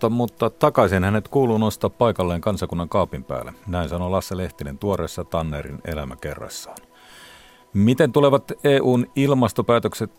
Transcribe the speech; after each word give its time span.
ilmastosta, 0.00 0.10
mutta 0.10 0.50
takaisin 0.50 1.04
hänet 1.04 1.28
kuuluu 1.28 1.58
nostaa 1.58 1.90
paikalleen 1.90 2.40
kansakunnan 2.40 2.88
kaapin 2.88 3.24
päälle. 3.24 3.52
Näin 3.66 3.88
sanoi 3.88 4.10
Lasse 4.10 4.36
Lehtinen 4.36 4.78
tuoreessa 4.78 5.24
Tannerin 5.24 5.80
elämäkerrassaan. 5.84 6.76
Miten 7.74 8.12
tulevat 8.12 8.52
EUn 8.64 9.06
ilmastopäätökset 9.16 10.10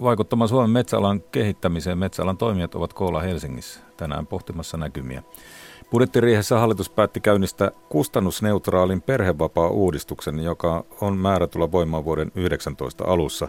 vaikuttamaan 0.00 0.48
Suomen 0.48 0.70
metsäalan 0.70 1.22
kehittämiseen? 1.32 1.98
Metsäalan 1.98 2.36
toimijat 2.36 2.74
ovat 2.74 2.92
koolla 2.92 3.20
Helsingissä 3.20 3.80
tänään 3.96 4.26
pohtimassa 4.26 4.76
näkymiä. 4.76 5.22
Budjettiriihessä 5.90 6.58
hallitus 6.58 6.90
päätti 6.90 7.20
käynnistää 7.20 7.70
kustannusneutraalin 7.88 9.02
perhevapaa-uudistuksen, 9.02 10.40
joka 10.40 10.84
on 11.00 11.16
määrä 11.16 11.46
tulla 11.46 11.72
voimaan 11.72 12.04
vuoden 12.04 12.32
19 12.34 13.04
alussa. 13.04 13.48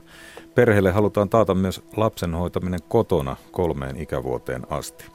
Perheelle 0.55 0.91
halutaan 0.91 1.29
taata 1.29 1.55
myös 1.55 1.83
lapsen 1.97 2.33
hoitaminen 2.33 2.79
kotona 2.87 3.35
kolmeen 3.51 3.97
ikävuoteen 3.97 4.67
asti. 4.69 5.05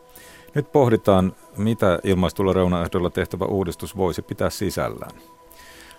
Nyt 0.54 0.72
pohditaan, 0.72 1.32
mitä 1.56 1.98
ilmaistulla 2.04 2.52
reunaehdolla 2.52 3.10
tehtävä 3.10 3.44
uudistus 3.44 3.96
voisi 3.96 4.22
pitää 4.22 4.50
sisällään. 4.50 5.12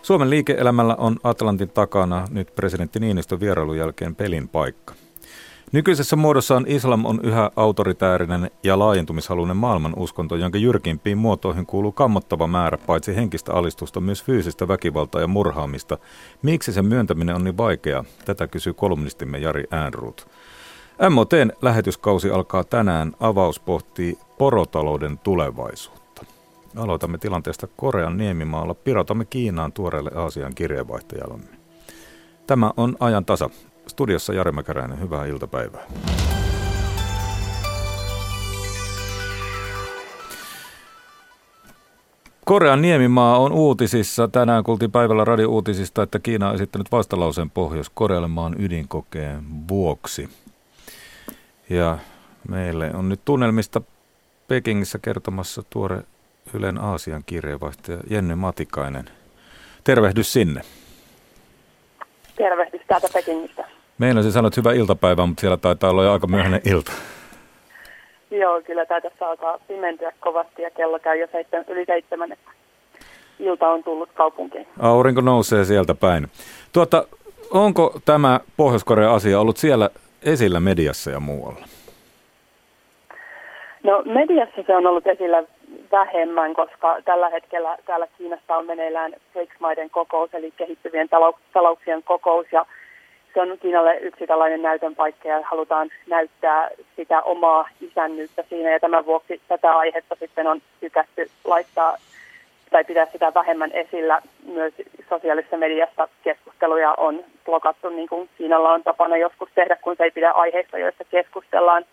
Suomen 0.02 0.30
liike-elämällä 0.30 0.96
on 0.96 1.20
Atlantin 1.24 1.70
takana 1.70 2.28
nyt 2.32 2.56
presidentti 2.56 3.00
Niinistön 3.00 3.40
vierailun 3.40 3.78
jälkeen 3.78 4.16
pelin 4.16 4.50
paikka. 4.50 4.94
Nykyisessä 5.76 6.16
muodossaan 6.16 6.66
islam 6.68 7.06
on 7.06 7.20
yhä 7.24 7.52
autoritäärinen 7.56 8.52
ja 8.64 8.80
laajentumishaluinen 8.80 9.58
maailman 9.58 9.94
uskonto, 9.98 10.36
jonka 10.36 10.58
jyrkimpiin 10.58 11.18
muotoihin 11.18 11.66
kuuluu 11.66 11.92
kammottava 11.92 12.48
määrä 12.48 12.78
paitsi 12.78 13.16
henkistä 13.16 13.54
alistusta, 13.54 14.00
myös 14.00 14.24
fyysistä 14.24 14.68
väkivaltaa 14.68 15.22
ja 15.22 15.28
murhaamista. 15.28 15.98
Miksi 16.42 16.74
sen 16.74 16.86
myöntäminen 16.86 17.36
on 17.36 17.44
niin 17.44 17.58
vaikeaa? 17.58 18.04
Tätä 18.26 18.48
kysyy 18.48 18.74
kolumnistimme 18.74 19.38
Jari 19.38 19.64
Äänruut. 19.72 20.28
MOTn 21.10 21.52
lähetyskausi 21.62 22.30
alkaa 22.30 22.64
tänään. 22.64 23.14
Avaus 23.20 23.60
pohtii 23.60 24.18
porotalouden 24.38 25.18
tulevaisuutta. 25.18 26.26
Aloitamme 26.76 27.18
tilanteesta 27.18 27.68
Korean 27.76 28.18
niemimaalla. 28.18 28.74
Pirotamme 28.74 29.26
Kiinaan 29.26 29.74
tuoreelle 29.74 30.12
Aasian 30.16 30.56
kirjeenvaihtajallamme. 30.56 31.48
Tämä 32.48 32.72
on 32.78 32.96
ajan 33.00 33.26
tasa. 33.26 33.50
Studiossa 33.88 34.34
Jari 34.34 34.52
Mäkäräinen, 34.52 35.00
hyvää 35.00 35.26
iltapäivää. 35.26 35.84
Korean 42.46 42.82
niemimaa 42.82 43.40
on 43.40 43.52
uutisissa. 43.52 44.28
Tänään 44.28 44.64
kuultiin 44.64 44.92
päivällä 44.92 45.26
radio-uutisista, 45.26 46.04
että 46.04 46.20
Kiina 46.20 46.50
on 46.50 46.56
esittänyt 46.56 46.92
vastalauseen 46.92 47.50
Pohjois-Korealle 47.50 48.28
maan 48.28 48.56
ydinkokeen 48.60 49.44
vuoksi. 49.68 50.30
Ja 51.70 51.98
meille 52.50 52.92
on 52.94 53.10
nyt 53.10 53.26
tunnelmista 53.26 53.82
Pekingissä 54.48 55.00
kertomassa 55.00 55.64
tuore 55.70 56.04
Ylen 56.54 56.78
Aasian 56.78 57.24
kirjeenvaihtaja 57.26 57.98
Jenny 58.10 58.36
Matikainen. 58.36 59.10
Tervehdys 59.84 60.34
sinne. 60.34 60.62
Tervehdys 62.36 62.82
täältä 62.88 63.08
Pekingistä. 63.14 63.64
Meillä 63.98 64.24
se 64.24 64.32
sanot 64.32 64.58
hyvä 64.58 64.74
iltapäivä, 64.74 65.26
mutta 65.26 65.42
siellä 65.42 65.58
taitaa 65.58 65.90
olla 65.90 66.04
jo 66.04 66.12
aika 66.12 66.28
myöhäinen 66.28 66.62
ilta. 66.66 66.92
Joo, 68.32 68.62
kyllä 68.62 68.86
tämä 68.86 69.02
tässä 69.02 69.28
alkaa 69.30 69.60
pimentyä 69.68 70.12
kovasti 70.20 70.62
ja 70.62 70.72
kello 70.72 71.00
käy 71.00 71.18
jo 71.18 71.28
seitsemän, 71.32 71.66
yli 71.68 71.86
seitsemän, 71.86 72.32
että 72.32 72.52
ilta 73.40 73.68
on 73.68 73.84
tullut 73.84 74.10
kaupunkiin. 74.14 74.68
Aurinko 74.80 75.22
nousee 75.22 75.66
sieltä 75.66 75.96
päin. 75.96 76.28
Tuota, 76.74 77.08
onko 77.52 78.00
tämä 78.06 78.40
Pohjois-Korean 78.58 79.14
asia 79.14 79.40
ollut 79.40 79.58
siellä 79.58 79.90
esillä 80.24 80.60
mediassa 80.60 81.12
ja 81.12 81.20
muualla? 81.20 81.66
No 83.84 84.04
mediassa 84.06 84.64
se 84.68 84.76
on 84.76 84.88
ollut 84.88 85.08
esillä 85.08 85.44
vähemmän, 85.92 86.54
koska 86.54 87.02
tällä 87.06 87.30
hetkellä 87.30 87.78
täällä 87.86 88.08
Kiinassa 88.18 88.56
on 88.56 88.66
meneillään 88.66 89.14
BRICS-maiden 89.34 89.90
kokous, 89.90 90.34
eli 90.34 90.54
kehittyvien 90.58 91.10
talouksien 91.54 92.04
kokous, 92.04 92.48
ja 92.52 92.66
se 93.34 93.42
on 93.42 93.58
Kiinalle 93.62 93.98
yksi 93.98 94.28
tällainen 94.28 94.62
näytön 94.62 94.96
paikka 94.96 95.28
ja 95.28 95.42
halutaan 95.44 95.90
näyttää 96.08 96.70
sitä 96.96 97.22
omaa 97.22 97.70
isännyyttä 97.82 98.44
siinä 98.50 98.72
ja 98.72 98.80
tämän 98.80 99.06
vuoksi 99.06 99.42
tätä 99.48 99.78
aihetta 99.78 100.16
sitten 100.20 100.48
on 100.48 100.62
tykätty 100.80 101.30
laittaa 101.46 101.98
tai 102.72 102.84
pitää 102.84 103.06
sitä 103.12 103.34
vähemmän 103.34 103.72
esillä. 103.72 104.22
Myös 104.46 104.74
sosiaalisessa 105.10 105.58
mediassa 105.58 106.08
keskusteluja 106.24 106.94
on 106.98 107.24
blokattu, 107.46 107.90
niin 107.90 108.10
kuin 108.10 108.30
Kiinalla 108.38 108.74
on 108.74 108.84
tapana 108.84 109.18
joskus 109.18 109.50
tehdä, 109.56 109.76
kun 109.76 109.96
se 109.98 110.04
ei 110.04 110.12
pidä 110.12 110.32
aiheista, 110.32 110.78
joista 110.78 111.04
keskustellaan. 111.04 111.86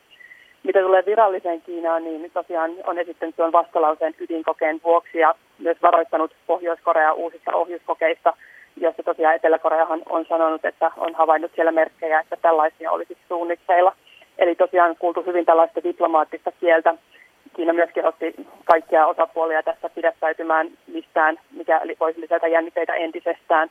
Mitä 0.62 0.80
tulee 0.80 1.06
viralliseen 1.06 1.62
Kiinaan, 1.62 2.04
niin 2.04 2.30
tosiaan 2.34 2.70
on 2.86 2.98
esittänyt 2.98 3.36
tuon 3.36 3.52
vastalauseen 3.52 4.14
ydinkokeen 4.20 4.80
vuoksi 4.84 5.18
ja 5.18 5.34
myös 5.58 5.76
varoittanut 5.82 6.34
Pohjois-Korea 6.46 7.12
uusista 7.12 7.54
ohjuskokeista– 7.54 8.32
jossa 8.76 9.02
tosiaan 9.02 9.34
Etelä-Koreahan 9.34 10.02
on 10.08 10.26
sanonut, 10.28 10.64
että 10.64 10.90
on 10.96 11.14
havainnut 11.14 11.52
siellä 11.54 11.72
merkkejä, 11.72 12.20
että 12.20 12.36
tällaisia 12.42 12.90
olisi 12.90 13.18
suunnitteilla. 13.28 13.96
Eli 14.38 14.54
tosiaan 14.54 14.96
kuultu 14.98 15.22
hyvin 15.22 15.44
tällaista 15.44 15.84
diplomaattista 15.84 16.52
kieltä. 16.60 16.94
Kiina 17.56 17.72
myös 17.72 17.90
kehotti 17.94 18.34
kaikkia 18.64 19.06
osapuolia 19.06 19.62
tässä 19.62 19.88
pidättäytymään 19.88 20.70
mistään, 20.86 21.38
mikä 21.50 21.80
voisi 22.00 22.20
lisätä 22.20 22.48
jännitteitä 22.48 22.94
entisestään. 22.94 23.70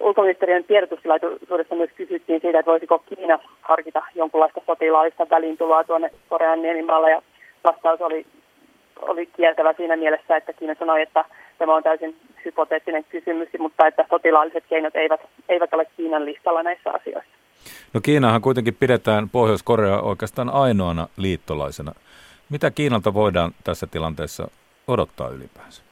Ulkoministeriön 0.00 0.64
tiedotustilaisuudessa 0.64 1.74
myös 1.74 1.90
kysyttiin 1.96 2.40
siitä, 2.40 2.58
että 2.58 2.70
voisiko 2.70 2.98
Kiina 2.98 3.38
harkita 3.60 4.02
jonkunlaista 4.14 4.60
sotilaallista 4.66 5.26
väliintuloa 5.30 5.84
tuonne 5.84 6.10
Korean 6.28 6.62
niemimaalle, 6.62 7.10
ja 7.10 7.22
vastaus 7.64 8.00
oli, 8.00 8.26
oli 9.00 9.26
kieltävä 9.26 9.72
siinä 9.72 9.96
mielessä, 9.96 10.36
että 10.36 10.52
Kiina 10.52 10.74
sanoi, 10.78 11.02
että 11.02 11.24
Tämä 11.58 11.76
on 11.76 11.82
täysin 11.82 12.16
hypoteettinen 12.44 13.04
kysymys, 13.04 13.48
mutta 13.58 13.86
että 13.86 14.04
sotilaalliset 14.10 14.64
keinot 14.68 14.96
eivät, 14.96 15.20
eivät 15.48 15.74
ole 15.74 15.84
Kiinan 15.96 16.24
listalla 16.24 16.62
näissä 16.62 16.90
asioissa. 16.90 17.32
No 17.94 18.00
Kiinahan 18.00 18.40
kuitenkin 18.40 18.76
pidetään 18.80 19.30
Pohjois-Korea 19.30 20.00
oikeastaan 20.00 20.50
ainoana 20.50 21.08
liittolaisena. 21.16 21.92
Mitä 22.50 22.70
Kiinalta 22.70 23.14
voidaan 23.14 23.52
tässä 23.64 23.86
tilanteessa 23.86 24.50
odottaa 24.88 25.28
ylipäänsä? 25.28 25.87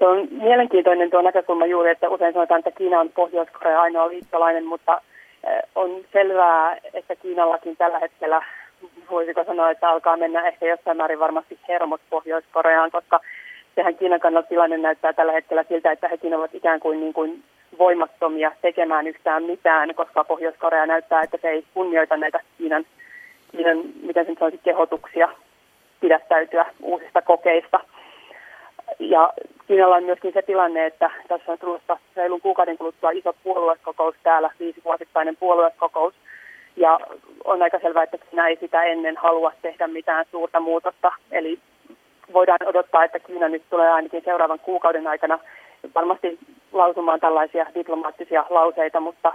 Se 0.00 0.06
on 0.06 0.28
mielenkiintoinen 0.30 1.10
tuo 1.10 1.22
näkökulma 1.22 1.66
juuri, 1.66 1.90
että 1.90 2.08
usein 2.08 2.32
sanotaan, 2.32 2.58
että 2.58 2.70
Kiina 2.70 3.00
on 3.00 3.08
Pohjois-Korea 3.08 3.82
ainoa 3.82 4.08
liittolainen, 4.08 4.66
mutta 4.66 5.00
eh, 5.44 5.62
on 5.74 5.90
selvää, 6.12 6.76
että 6.94 7.16
Kiinallakin 7.16 7.76
tällä 7.76 7.98
hetkellä 7.98 8.42
voisiko 9.10 9.44
sanoa, 9.44 9.70
että 9.70 9.88
alkaa 9.88 10.16
mennä 10.16 10.46
ehkä 10.46 10.66
jossain 10.66 10.96
määrin 10.96 11.18
varmasti 11.18 11.58
hermot 11.68 12.00
Pohjois-Koreaan, 12.10 12.90
koska 12.90 13.20
sehän 13.74 13.96
Kiinan 13.96 14.20
kannalta 14.20 14.48
tilanne 14.48 14.78
näyttää 14.78 15.12
tällä 15.12 15.32
hetkellä 15.32 15.64
siltä, 15.68 15.92
että 15.92 16.08
hekin 16.08 16.34
ovat 16.34 16.54
ikään 16.54 16.80
kuin, 16.80 17.00
niin 17.00 17.12
kuin 17.12 17.42
voimattomia 17.78 18.52
tekemään 18.62 19.06
yhtään 19.06 19.42
mitään, 19.42 19.94
koska 19.94 20.24
Pohjois-Korea 20.24 20.86
näyttää, 20.86 21.22
että 21.22 21.38
se 21.42 21.48
ei 21.48 21.64
kunnioita 21.74 22.16
näitä 22.16 22.40
Kiinan, 22.58 22.84
Kiinan 23.52 23.78
miten 24.02 24.26
sen 24.26 24.36
sanoisi, 24.38 24.60
kehotuksia 24.64 25.28
pidättäytyä 26.00 26.66
uusista 26.82 27.22
kokeista. 27.22 27.80
Ja 28.98 29.32
Kiinalla 29.66 29.96
on 29.96 30.04
myöskin 30.04 30.32
se 30.32 30.42
tilanne, 30.42 30.86
että 30.86 31.10
tässä 31.28 31.52
on 31.52 31.58
tulossa 31.58 31.98
reilun 32.16 32.40
kuukauden 32.40 32.78
kuluttua 32.78 33.10
iso 33.10 33.34
puoluekokous 33.42 34.14
täällä, 34.22 34.50
viisivuosittainen 34.60 35.36
puoluekokous. 35.36 36.14
Ja 36.76 37.00
on 37.44 37.62
aika 37.62 37.78
selvää, 37.78 38.02
että 38.02 38.18
Kiina 38.18 38.48
ei 38.48 38.56
sitä 38.60 38.82
ennen 38.82 39.16
halua 39.16 39.52
tehdä 39.62 39.86
mitään 39.86 40.24
suurta 40.30 40.60
muutosta. 40.60 41.12
Eli 41.30 41.58
voidaan 42.32 42.58
odottaa, 42.66 43.04
että 43.04 43.18
Kiina 43.18 43.48
nyt 43.48 43.62
tulee 43.70 43.90
ainakin 43.90 44.22
seuraavan 44.24 44.58
kuukauden 44.58 45.06
aikana 45.06 45.38
varmasti 45.94 46.38
lausumaan 46.72 47.20
tällaisia 47.20 47.66
diplomaattisia 47.74 48.44
lauseita, 48.50 49.00
mutta 49.00 49.32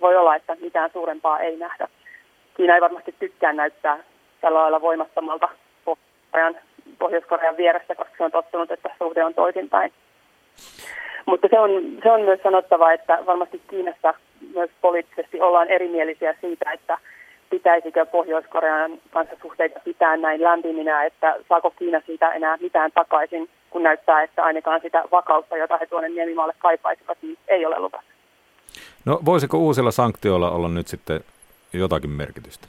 voi 0.00 0.16
olla, 0.16 0.36
että 0.36 0.56
mitään 0.60 0.90
suurempaa 0.92 1.38
ei 1.38 1.56
nähdä. 1.56 1.88
Kiina 2.56 2.74
ei 2.74 2.80
varmasti 2.80 3.14
tykkää 3.18 3.52
näyttää 3.52 3.98
tällä 4.40 4.62
lailla 4.62 4.80
voimattomalta 4.80 5.48
Pohjois-Korean, 5.84 6.56
Pohjois-Korean 6.98 7.56
vieressä, 7.56 7.94
koska 7.94 8.14
se 8.16 8.24
on 8.24 8.30
tottunut, 8.30 8.70
että 8.70 8.90
suhde 8.98 9.24
on 9.24 9.34
toisinpäin. 9.34 9.92
Mutta 11.26 11.48
se 11.50 11.58
on, 11.58 11.70
se 12.02 12.10
on 12.10 12.20
myös 12.20 12.40
sanottava, 12.42 12.92
että 12.92 13.18
varmasti 13.26 13.62
Kiinassa 13.70 14.14
myös 14.54 14.70
poliittisesti 14.80 15.40
ollaan 15.40 15.68
erimielisiä 15.68 16.34
siitä, 16.40 16.72
että 16.72 16.98
pitäisikö 17.50 18.06
Pohjois-Korean 18.06 18.98
kanssa 19.10 19.36
suhteita 19.42 19.80
pitää 19.84 20.16
näin 20.16 20.42
lämpiminä, 20.42 21.04
että 21.04 21.36
saako 21.48 21.70
Kiina 21.70 22.00
siitä 22.06 22.32
enää 22.32 22.56
mitään 22.60 22.92
takaisin, 22.92 23.48
kun 23.70 23.82
näyttää, 23.82 24.22
että 24.22 24.44
ainakaan 24.44 24.80
sitä 24.80 25.04
vakautta, 25.12 25.56
jota 25.56 25.78
he 25.78 25.86
tuonne 25.86 26.08
Niemimaalle 26.08 26.54
kaipaisivat, 26.58 27.18
niin 27.22 27.38
ei 27.48 27.66
ole 27.66 27.78
luvassa. 27.78 28.10
No 29.04 29.20
voisiko 29.24 29.58
uusilla 29.58 29.90
sanktioilla 29.90 30.50
olla 30.50 30.68
nyt 30.68 30.88
sitten 30.88 31.20
jotakin 31.72 32.10
merkitystä? 32.10 32.68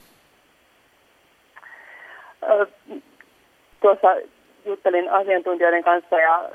Tuossa 3.80 4.16
juttelin 4.64 5.10
asiantuntijoiden 5.10 5.84
kanssa 5.84 6.20
ja 6.20 6.48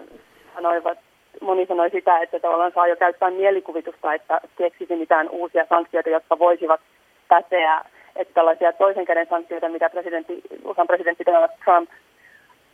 sanoivat, 0.55 0.97
moni 1.41 1.65
sanoi 1.65 1.89
sitä, 1.89 2.19
että 2.19 2.39
tavallaan 2.39 2.71
saa 2.75 2.87
jo 2.87 2.95
käyttää 2.95 3.31
mielikuvitusta, 3.31 4.13
että 4.13 4.41
keksisi 4.57 4.95
mitään 4.95 5.29
uusia 5.29 5.65
sanktioita, 5.69 6.09
jotka 6.09 6.39
voisivat 6.39 6.81
päteä 7.27 7.81
että 8.15 8.33
tällaisia 8.33 8.73
toisen 8.73 9.05
käden 9.05 9.27
sanktioita, 9.29 9.69
mitä 9.69 9.89
presidentti, 9.89 10.41
USAn 10.65 10.87
presidentti 10.87 11.25
Donald 11.25 11.49
Trump 11.65 11.89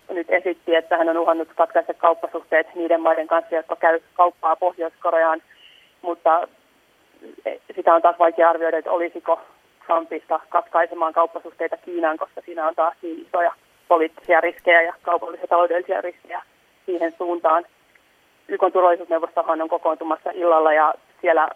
nyt 0.10 0.30
esitti, 0.30 0.76
että 0.76 0.98
hän 0.98 1.10
on 1.10 1.18
uhannut 1.18 1.48
katkaista 1.56 1.94
kauppasuhteet 1.94 2.76
niiden 2.76 3.02
maiden 3.02 3.28
kanssa, 3.28 3.56
jotka 3.56 3.76
käy 3.76 4.00
kauppaa 4.14 4.56
Pohjois-Koreaan, 4.56 5.42
mutta 6.02 6.48
sitä 7.76 7.96
on 7.96 8.02
taas 8.02 8.20
vaikea 8.20 8.50
arvioida, 8.50 8.78
että 8.78 8.92
olisiko 8.92 9.42
Trumpista 9.86 10.40
katkaisemaan 10.50 11.14
kauppasuhteita 11.14 11.78
Kiinaan, 11.78 12.18
koska 12.18 12.42
siinä 12.42 12.68
on 12.68 12.76
taas 12.76 12.94
niin 13.02 13.26
isoja 13.28 13.54
poliittisia 13.90 14.42
riskejä 14.42 14.82
ja 14.82 14.94
kaupallisia 15.02 15.48
taloudellisia 15.48 16.02
riskejä 16.02 16.42
siihen 16.86 17.12
suuntaan. 17.12 17.66
YK 18.48 18.62
turvallisuusneuvostohan 18.74 19.62
on 19.62 19.70
kokoontumassa 19.70 20.32
illalla 20.34 20.74
ja 20.74 20.94
siellä, 21.22 21.48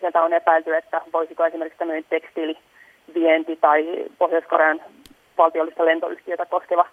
sieltä 0.00 0.22
on 0.22 0.32
epäilty, 0.32 0.76
että 0.76 1.00
voisiko 1.12 1.46
esimerkiksi 1.46 1.78
tämmöinen 1.78 2.04
tekstiilivienti 2.10 3.56
tai 3.56 4.04
Pohjois-Korean 4.18 4.80
valtiollista 5.38 5.84
lentoyhtiötä 5.84 6.46
koskeva, 6.46 6.86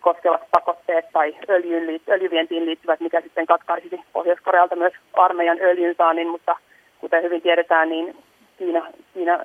koskevat 0.00 0.40
pakotteet 0.50 1.04
tai 1.12 1.36
öljyn, 1.48 2.00
öljyvientiin 2.08 2.66
liittyvät, 2.66 3.00
mikä 3.00 3.20
sitten 3.20 3.46
katkaisisi 3.46 4.00
Pohjois-Korealta 4.12 4.76
myös 4.76 4.92
armeijan 5.12 5.58
öljyn 5.60 5.94
saannin, 5.98 6.28
mutta 6.28 6.56
kuten 6.98 7.22
hyvin 7.22 7.42
tiedetään, 7.42 7.88
niin 7.88 8.16
Kiina, 8.58 8.86
Kiina, 9.14 9.38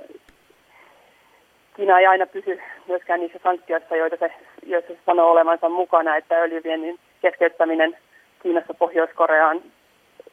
Kiina 1.77 1.99
ei 1.99 2.05
aina 2.05 2.25
pysy 2.25 2.59
myöskään 2.87 3.19
niissä 3.19 3.39
sanktioissa, 3.43 3.95
joita 3.95 4.15
se, 4.19 4.31
joissa 4.65 4.93
se 4.93 4.99
sanoo 5.05 5.31
olevansa 5.31 5.69
mukana, 5.69 6.15
että 6.15 6.35
öljyviennin 6.35 6.99
keskeyttäminen 7.21 7.97
Kiinassa 8.43 8.73
Pohjois-Koreaan 8.73 9.61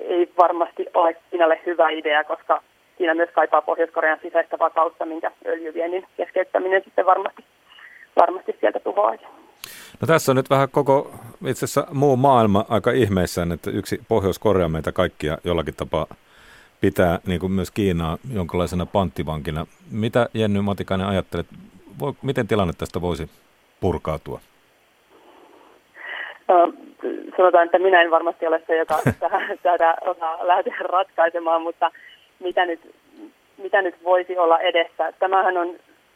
ei 0.00 0.32
varmasti 0.38 0.86
ole 0.94 1.16
Kiinalle 1.30 1.60
hyvä 1.66 1.90
idea, 1.90 2.24
koska 2.24 2.62
Kiina 2.98 3.14
myös 3.14 3.30
kaipaa 3.34 3.62
Pohjois-Korean 3.62 4.18
sisäistä 4.22 4.58
vakautta, 4.58 5.06
minkä 5.06 5.30
öljyviennin 5.46 6.06
keskeyttäminen 6.16 6.82
sitten 6.84 7.06
varmasti, 7.06 7.44
varmasti 8.20 8.56
sieltä 8.60 8.80
tuhoaisi. 8.80 9.24
No 10.00 10.06
tässä 10.06 10.32
on 10.32 10.36
nyt 10.36 10.50
vähän 10.50 10.68
koko 10.70 11.10
itse 11.46 11.64
asiassa 11.64 11.86
muu 11.92 12.16
maailma 12.16 12.64
aika 12.68 12.90
ihmeissään, 12.90 13.52
että 13.52 13.70
yksi 13.70 14.00
Pohjois-Korea 14.08 14.68
meitä 14.68 14.92
kaikkia 14.92 15.38
jollakin 15.44 15.74
tapaa 15.76 16.06
pitää 16.84 17.18
niin 17.26 17.40
kuin 17.40 17.52
myös 17.52 17.70
Kiinaa 17.70 18.18
jonkinlaisena 18.34 18.86
panttivankina. 18.86 19.66
Mitä 19.90 20.28
Jenny 20.34 20.60
Matikainen 20.60 21.06
ajattelet, 21.06 21.46
voi, 22.00 22.12
miten 22.22 22.46
tilanne 22.46 22.72
tästä 22.78 23.00
voisi 23.00 23.30
purkautua? 23.80 24.40
No, 26.48 26.72
sanotaan, 27.36 27.64
että 27.64 27.78
minä 27.78 28.02
en 28.02 28.10
varmasti 28.10 28.46
ole 28.46 28.62
se, 28.66 28.76
joka 28.76 28.98
tätä 29.62 29.96
osaa 30.00 30.46
lähteä 30.46 30.76
ratkaisemaan, 30.80 31.62
mutta 31.62 31.90
mitä 32.40 32.66
nyt, 32.66 32.80
mitä 33.62 33.82
nyt 33.82 33.94
voisi 34.04 34.38
olla 34.38 34.58
edessä? 34.60 35.12
Tämähän 35.18 35.56
on 35.56 35.68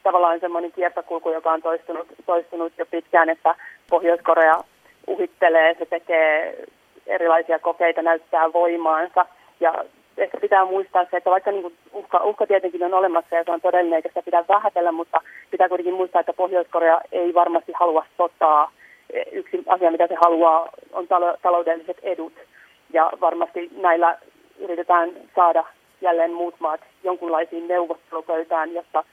tavallaan 0.02 0.40
semmoinen 0.40 0.72
kiertokulku, 0.72 1.30
joka 1.30 1.52
on 1.52 1.62
toistunut, 1.62 2.06
toistunut 2.26 2.72
jo 2.78 2.86
pitkään, 2.86 3.30
että 3.30 3.54
Pohjois-Korea 3.90 4.64
uhittelee, 5.06 5.76
se 5.78 5.86
tekee 5.86 6.58
erilaisia 7.06 7.58
kokeita, 7.58 8.02
näyttää 8.02 8.52
voimaansa 8.52 9.26
ja 9.60 9.84
ehkä 10.18 10.40
pitää 10.40 10.64
muistaa 10.64 11.04
se, 11.10 11.16
että 11.16 11.30
vaikka 11.30 11.50
niin 11.52 11.76
uhka, 11.92 12.24
uhka 12.24 12.46
tietenkin 12.46 12.84
on 12.84 12.94
olemassa 12.94 13.36
ja 13.36 13.44
se 13.44 13.50
on 13.50 13.60
todellinen, 13.60 13.96
eikä 13.96 14.08
sitä 14.08 14.22
pitää 14.22 14.44
vähätellä, 14.48 14.92
mutta 14.92 15.20
pitää 15.50 15.68
kuitenkin 15.68 15.94
muistaa, 15.94 16.20
että 16.20 16.32
Pohjois-Korea 16.32 17.00
ei 17.12 17.34
varmasti 17.34 17.72
halua 17.72 18.04
sotaa. 18.16 18.70
Yksi 19.32 19.62
asia, 19.66 19.90
mitä 19.90 20.06
se 20.06 20.14
haluaa, 20.14 20.68
on 20.92 21.06
taloudelliset 21.42 21.98
edut. 22.02 22.32
Ja 22.92 23.12
varmasti 23.20 23.70
näillä 23.76 24.18
yritetään 24.58 25.10
saada 25.36 25.64
jälleen 26.00 26.32
muut 26.32 26.54
maat 26.58 26.80
jonkunlaisiin 27.04 27.68
neuvottelupöytään, 27.68 28.74
jossa 28.74 29.04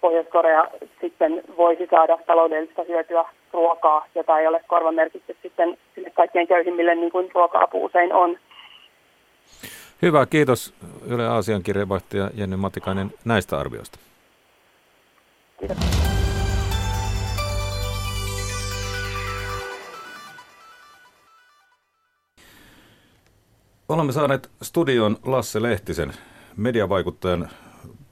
Pohjois-Korea 0.00 0.64
sitten 1.00 1.42
voisi 1.56 1.86
saada 1.90 2.18
taloudellista 2.26 2.82
hyötyä 2.82 3.24
ruokaa, 3.52 4.06
jota 4.14 4.38
ei 4.38 4.46
ole 4.46 4.60
korvamerkitty 4.66 5.36
sitten 5.42 5.78
kaikkien 6.14 6.46
köyhimmille, 6.46 6.94
niin 6.94 7.12
kuin 7.12 7.30
ruoka-apu 7.34 7.84
usein 7.84 8.12
on. 8.12 8.38
Hyvä, 10.02 10.26
kiitos 10.26 10.74
Yle 11.06 11.26
Aasian 11.28 11.62
kirjeenvaihtaja 11.62 12.30
Jenny 12.34 12.56
Matikainen 12.56 13.12
näistä 13.24 13.58
arvioista. 13.58 13.98
Kiitos. 15.58 15.76
Olemme 23.88 24.12
saaneet 24.12 24.50
studion 24.62 25.16
Lasse 25.24 25.62
Lehtisen, 25.62 26.12
mediavaikuttajan, 26.56 27.50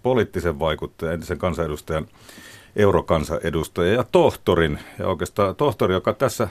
poliittisen 0.02 0.58
vaikuttajan, 0.58 1.14
entisen 1.14 1.38
kansanedustajan, 1.38 2.06
eurokansanedustajan 2.76 3.94
ja 3.94 4.04
tohtorin. 4.12 4.78
Ja 4.98 5.08
oikeastaan 5.08 5.56
tohtori, 5.56 5.94
joka 5.94 6.12
tässä 6.12 6.48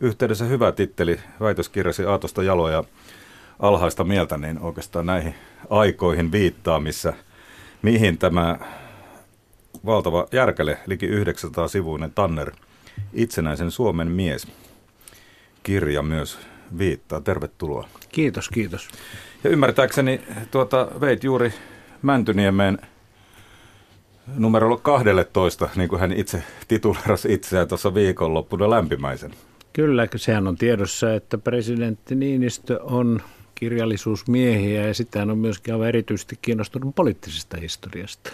yhteydessä 0.00 0.44
hyvä 0.44 0.72
titteli 0.72 1.20
väitöskirjasi 1.40 2.04
Aatosta 2.04 2.42
Jaloja 2.42 2.84
alhaista 3.58 4.04
mieltä, 4.04 4.38
niin 4.38 4.58
oikeastaan 4.58 5.06
näihin 5.06 5.34
aikoihin 5.70 6.32
viittaa, 6.32 6.80
missä 6.80 7.12
mihin 7.82 8.18
tämä 8.18 8.58
valtava 9.86 10.26
järkäle, 10.32 10.78
liki 10.86 11.06
900-sivuinen 11.06 12.12
Tanner, 12.14 12.52
itsenäisen 13.12 13.70
Suomen 13.70 14.10
mies, 14.10 14.48
kirja 15.62 16.02
myös 16.02 16.38
viittaa. 16.78 17.20
Tervetuloa. 17.20 17.88
Kiitos, 18.12 18.48
kiitos. 18.48 18.88
Ja 19.44 19.50
ymmärtääkseni 19.50 20.20
tuota, 20.50 20.88
veit 21.00 21.24
juuri 21.24 21.52
Mäntyniemeen 22.02 22.78
numero 24.36 24.76
12, 24.76 25.68
niin 25.76 25.88
kuin 25.88 26.00
hän 26.00 26.12
itse 26.12 26.42
titulerasi 26.68 27.32
itseään 27.32 27.68
tuossa 27.68 27.94
viikonloppuna 27.94 28.70
lämpimäisen. 28.70 29.30
Kyllä, 29.72 30.08
sehän 30.16 30.48
on 30.48 30.56
tiedossa, 30.56 31.14
että 31.14 31.38
presidentti 31.38 32.14
Niinistö 32.14 32.82
on 32.82 33.20
kirjallisuusmiehiä 33.58 34.86
ja 34.86 34.94
sitten 34.94 35.20
hän 35.20 35.30
on 35.30 35.38
myöskin 35.38 35.74
aivan 35.74 35.88
erityisesti 35.88 36.38
kiinnostunut 36.42 36.94
poliittisesta 36.94 37.56
historiasta. 37.60 38.30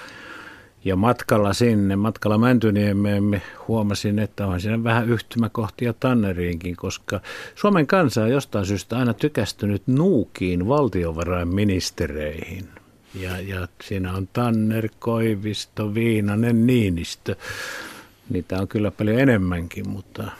Ja 0.84 0.96
matkalla 0.96 1.52
sinne, 1.52 1.96
matkalla 1.96 2.38
Mäntyniemeen 2.38 3.24
me 3.24 3.42
huomasin, 3.69 4.19
että 4.19 4.46
on 4.46 4.60
siinä 4.60 4.84
vähän 4.84 5.08
yhtymäkohtia 5.08 5.92
Tanneriinkin, 5.92 6.76
koska 6.76 7.20
Suomen 7.54 7.86
kansa 7.86 8.22
on 8.22 8.30
jostain 8.30 8.66
syystä 8.66 8.98
aina 8.98 9.14
tykästynyt 9.14 9.82
nuukiin 9.86 10.69
valtiovarainministereihin. 10.69 12.69
Ja, 13.14 13.40
ja 13.40 13.69
siinä 13.82 14.12
on 14.12 14.28
Tanner, 14.32 14.88
Koivisto, 14.98 15.94
Viinanen, 15.94 16.66
Niinistö. 16.66 17.36
Niitä 18.30 18.58
on 18.58 18.69
kyllä 18.69 18.90
paljon 18.90 19.20
enemmänkin, 19.20 19.88
mutta 19.88 20.30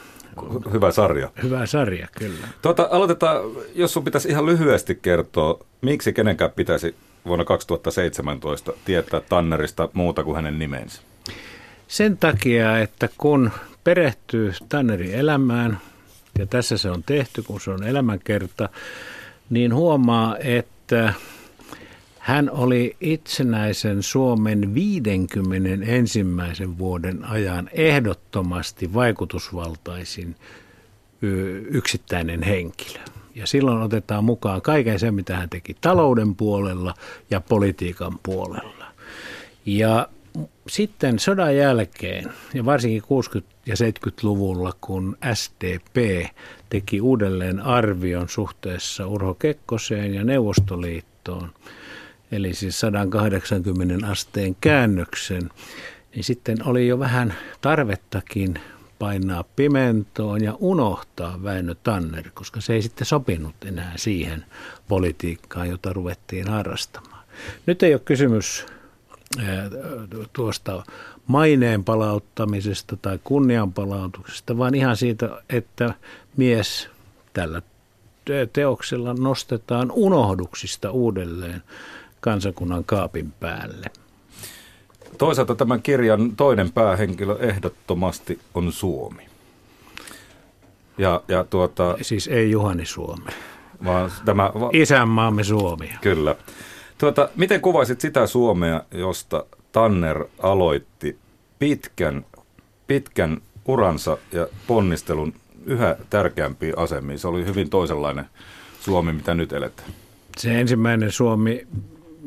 Hyvä 0.73 0.91
sarja. 0.91 1.31
Hyvä 1.43 1.67
sarja, 1.67 2.09
kyllä. 2.19 2.49
Tuota, 2.63 2.89
aloitetaan, 2.91 3.41
jos 3.75 3.93
sun 3.93 4.05
pitäisi 4.05 4.29
ihan 4.29 4.47
lyhyesti 4.47 4.99
kertoa, 5.03 5.65
miksi 5.81 6.13
kenenkään 6.13 6.51
pitäisi 6.51 6.95
vuonna 7.27 7.45
2017 7.45 8.73
tietää 8.85 9.21
Tannerista 9.21 9.89
muuta 9.93 10.25
kuin 10.25 10.37
hänen 10.37 10.59
nimensä? 10.59 11.03
Sen 11.89 12.17
takia, 12.17 12.79
että 12.79 13.09
kun 13.19 13.51
perehtyy 13.85 14.53
Tannerin 14.69 15.15
elämään, 15.15 15.79
ja 16.39 16.47
tässä 16.47 16.77
se 16.77 16.91
on 16.91 17.03
tehty, 17.03 17.43
kun 17.43 17.61
se 17.61 17.71
on 17.71 17.85
elämänkerta, 17.85 18.69
niin 19.51 19.75
huomaa, 19.75 20.37
että 20.39 21.15
hän 22.23 22.51
oli 22.51 22.97
itsenäisen 23.01 24.03
Suomen 24.03 24.75
51. 24.75 26.21
vuoden 26.79 27.25
ajan 27.25 27.71
ehdottomasti 27.73 28.95
vaikutusvaltaisin 28.95 30.37
yksittäinen 31.71 32.43
henkilö. 32.43 33.01
Ja 33.35 33.47
silloin 33.47 33.83
otetaan 33.83 34.25
mukaan 34.25 34.63
kaiken 34.63 34.99
sen, 34.99 35.15
mitä 35.15 35.37
hän 35.37 35.51
teki 35.51 35.77
talouden 35.81 36.35
puolella 36.35 36.95
ja 37.31 37.41
politiikan 37.41 38.19
puolella. 38.23 38.85
Ja 39.67 40.09
sitten 40.69 41.19
sodan 41.19 41.57
jälkeen, 41.57 42.33
ja 42.55 42.65
varsinkin 42.65 43.03
60- 43.03 43.43
ja 43.67 43.75
70-luvulla, 43.75 44.73
kun 44.81 45.17
SDP 45.35 46.27
teki 46.69 47.01
uudelleen 47.01 47.61
arvion 47.61 48.29
suhteessa 48.29 49.07
Urho 49.07 49.35
Kekkoseen 49.35 50.15
ja 50.15 50.25
Neuvostoliittoon, 50.25 51.51
eli 52.33 52.55
siis 52.55 52.81
180 52.81 54.07
asteen 54.07 54.57
käännöksen, 54.61 55.51
niin 56.15 56.25
sitten 56.25 56.69
oli 56.69 56.87
jo 56.87 56.99
vähän 56.99 57.35
tarvettakin 57.61 58.61
painaa 58.99 59.45
pimentoon 59.57 60.45
ja 60.45 60.57
unohtaa 60.59 61.43
Väinö 61.43 61.75
Tanner, 61.83 62.31
koska 62.35 62.61
se 62.61 62.73
ei 62.73 62.83
sitten 62.83 63.07
sopinut 63.07 63.55
enää 63.65 63.93
siihen 63.97 64.45
politiikkaan, 64.89 65.69
jota 65.69 65.93
ruvettiin 65.93 66.49
harrastamaan. 66.49 67.25
Nyt 67.67 67.83
ei 67.83 67.95
ole 67.95 68.03
kysymys 68.05 68.67
tuosta 70.33 70.85
maineen 71.27 71.85
palauttamisesta 71.85 72.97
tai 72.97 73.19
kunnian 73.25 73.73
palautuksesta, 73.73 74.59
vaan 74.59 74.75
ihan 74.75 74.97
siitä, 74.97 75.43
että 75.51 75.95
mies 76.37 76.89
tällä 77.33 77.63
teoksella 78.53 79.15
nostetaan 79.15 79.91
unohduksista 79.91 80.91
uudelleen 80.91 81.63
kansakunnan 82.23 82.85
kaapin 82.85 83.33
päälle. 83.41 83.87
Toisaalta 85.19 85.55
tämän 85.55 85.83
kirjan 85.83 86.37
toinen 86.37 86.73
päähenkilö 86.73 87.37
ehdottomasti 87.41 88.39
on 88.55 88.73
Suomi. 88.73 89.23
Ja, 90.99 91.23
ja 91.29 91.45
tuota, 91.45 91.97
siis 92.03 92.29
ei 92.29 92.51
Juhani 92.51 92.87
Suomi. 92.87 93.31
Vaan 93.85 94.13
tämä, 94.25 94.51
va- 94.61 94.71
Isänmaamme 94.73 95.45
Suomi. 95.45 95.91
Kyllä. 96.01 96.37
Tuota, 96.99 97.29
miten 97.37 97.61
kuvaisit 97.61 98.01
sitä 98.01 98.27
Suomea, 98.27 98.83
josta 98.91 99.45
Tanner 99.73 100.25
aloitti 100.43 101.19
pitkän, 101.59 102.27
pitkän 102.87 103.41
uransa 103.65 104.17
ja 104.33 104.47
ponnistelun 104.67 105.35
yhä 105.67 105.97
tärkeämpiin 106.11 106.79
asemiin? 106.79 107.19
Se 107.19 107.29
oli 107.29 107.47
hyvin 107.47 107.71
toisenlainen 107.71 108.25
Suomi, 108.81 109.13
mitä 109.13 109.35
nyt 109.35 109.53
eletään. 109.53 109.89
Se 110.37 110.61
ensimmäinen 110.61 111.13
Suomi, 111.13 111.67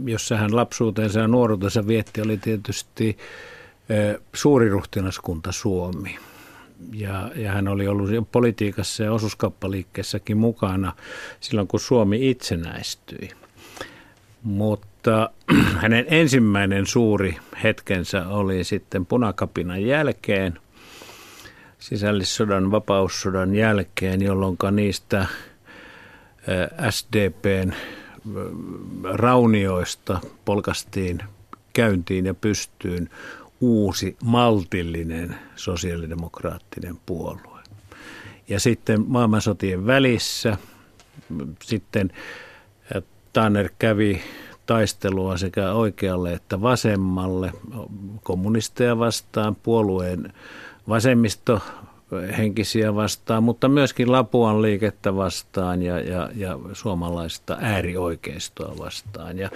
jossa 0.05 0.37
hän 0.37 0.55
lapsuutensa 0.55 1.19
ja 1.19 1.27
nuoruutensa 1.27 1.87
vietti, 1.87 2.21
oli 2.21 2.37
tietysti 2.37 3.17
suuriruhtinaskunta 4.33 5.51
Suomi. 5.51 6.17
Ja, 6.93 7.31
ja 7.35 7.51
hän 7.51 7.67
oli 7.67 7.87
ollut 7.87 8.09
politiikassa 8.31 9.03
ja 9.03 9.13
osuuskappaliikkeessäkin 9.13 10.37
mukana 10.37 10.93
silloin, 11.39 11.67
kun 11.67 11.79
Suomi 11.79 12.29
itsenäistyi. 12.29 13.29
Mutta 14.43 15.29
hänen 15.81 16.05
ensimmäinen 16.07 16.85
suuri 16.85 17.37
hetkensä 17.63 18.27
oli 18.27 18.63
sitten 18.63 19.05
punakapinan 19.05 19.83
jälkeen, 19.83 20.59
sisällissodan, 21.79 22.71
vapaussodan 22.71 23.55
jälkeen, 23.55 24.21
jolloin 24.21 24.57
niistä 24.71 25.25
SDPn 26.89 27.73
raunioista 29.03 30.19
polkastiin 30.45 31.19
käyntiin 31.73 32.25
ja 32.25 32.33
pystyyn 32.33 33.09
uusi 33.61 34.17
maltillinen 34.23 35.35
sosiaalidemokraattinen 35.55 36.95
puolue. 37.05 37.61
Ja 38.49 38.59
sitten 38.59 39.05
maailmansotien 39.07 39.87
välissä 39.87 40.57
sitten 41.63 42.11
Tanner 43.33 43.69
kävi 43.79 44.21
taistelua 44.65 45.37
sekä 45.37 45.71
oikealle 45.71 46.33
että 46.33 46.61
vasemmalle, 46.61 47.53
kommunisteja 48.23 48.99
vastaan, 48.99 49.55
puolueen 49.55 50.33
vasemmisto 50.89 51.61
henkisiä 52.37 52.95
vastaan, 52.95 53.43
mutta 53.43 53.69
myöskin 53.69 54.11
Lapuan 54.11 54.61
liikettä 54.61 55.15
vastaan 55.15 55.81
ja, 55.81 55.99
ja, 55.99 56.29
ja 56.35 56.59
suomalaista 56.73 57.57
äärioikeistoa 57.61 58.75
vastaan. 58.79 59.37
Ja 59.37 59.49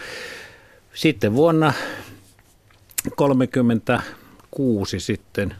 sitten 0.93 1.33
vuonna 1.33 1.73
1936 3.17 4.99
sitten 4.99 5.55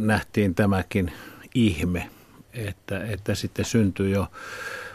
nähtiin 0.00 0.54
tämäkin 0.54 1.12
ihme, 1.54 2.10
että, 2.52 3.04
että 3.04 3.34
sitten 3.34 3.64
syntyi 3.64 4.10
jo 4.10 4.26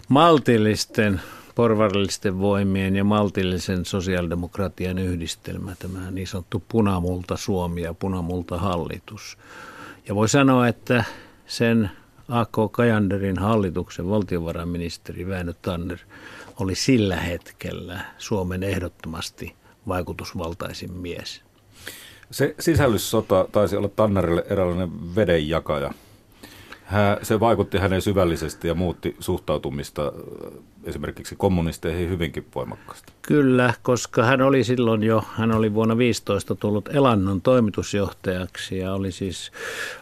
maltillisten 0.09 1.21
porvarillisten 1.55 2.39
voimien 2.39 2.95
ja 2.95 3.03
maltillisen 3.03 3.85
sosiaalidemokratian 3.85 4.97
yhdistelmä, 4.97 5.75
tämä 5.79 6.11
niin 6.11 6.27
sanottu 6.27 6.63
punamulta 6.69 7.37
Suomi 7.37 7.81
ja 7.81 7.93
punamulta 7.93 8.57
hallitus. 8.57 9.37
Ja 10.07 10.15
voi 10.15 10.29
sanoa, 10.29 10.67
että 10.67 11.03
sen 11.47 11.91
A.K. 12.29 12.71
Kajanderin 12.71 13.37
hallituksen 13.39 14.09
valtiovarainministeri 14.09 15.27
Väinö 15.27 15.53
Tanner 15.61 15.97
oli 16.59 16.75
sillä 16.75 17.15
hetkellä 17.15 17.99
Suomen 18.17 18.63
ehdottomasti 18.63 19.55
vaikutusvaltaisin 19.87 20.91
mies. 20.91 21.41
Se 22.31 22.55
sisällyssota 22.59 23.47
taisi 23.51 23.75
olla 23.75 23.89
Tannerille 23.89 24.45
eräänlainen 24.49 25.15
vedenjakaja– 25.15 25.91
hän, 26.85 27.17
se 27.21 27.39
vaikutti 27.39 27.77
hänen 27.77 28.01
syvällisesti 28.01 28.67
ja 28.67 28.75
muutti 28.75 29.15
suhtautumista 29.19 30.13
esimerkiksi 30.85 31.35
kommunisteihin 31.35 32.09
hyvinkin 32.09 32.45
voimakkaasti. 32.55 33.13
Kyllä, 33.21 33.73
koska 33.83 34.23
hän 34.23 34.41
oli 34.41 34.63
silloin 34.63 35.03
jo, 35.03 35.23
hän 35.37 35.51
oli 35.51 35.73
vuonna 35.73 35.97
15 35.97 36.55
tullut 36.55 36.89
Elannon 36.93 37.41
toimitusjohtajaksi 37.41 38.77
ja 38.77 38.93
oli 38.93 39.11
siis 39.11 39.51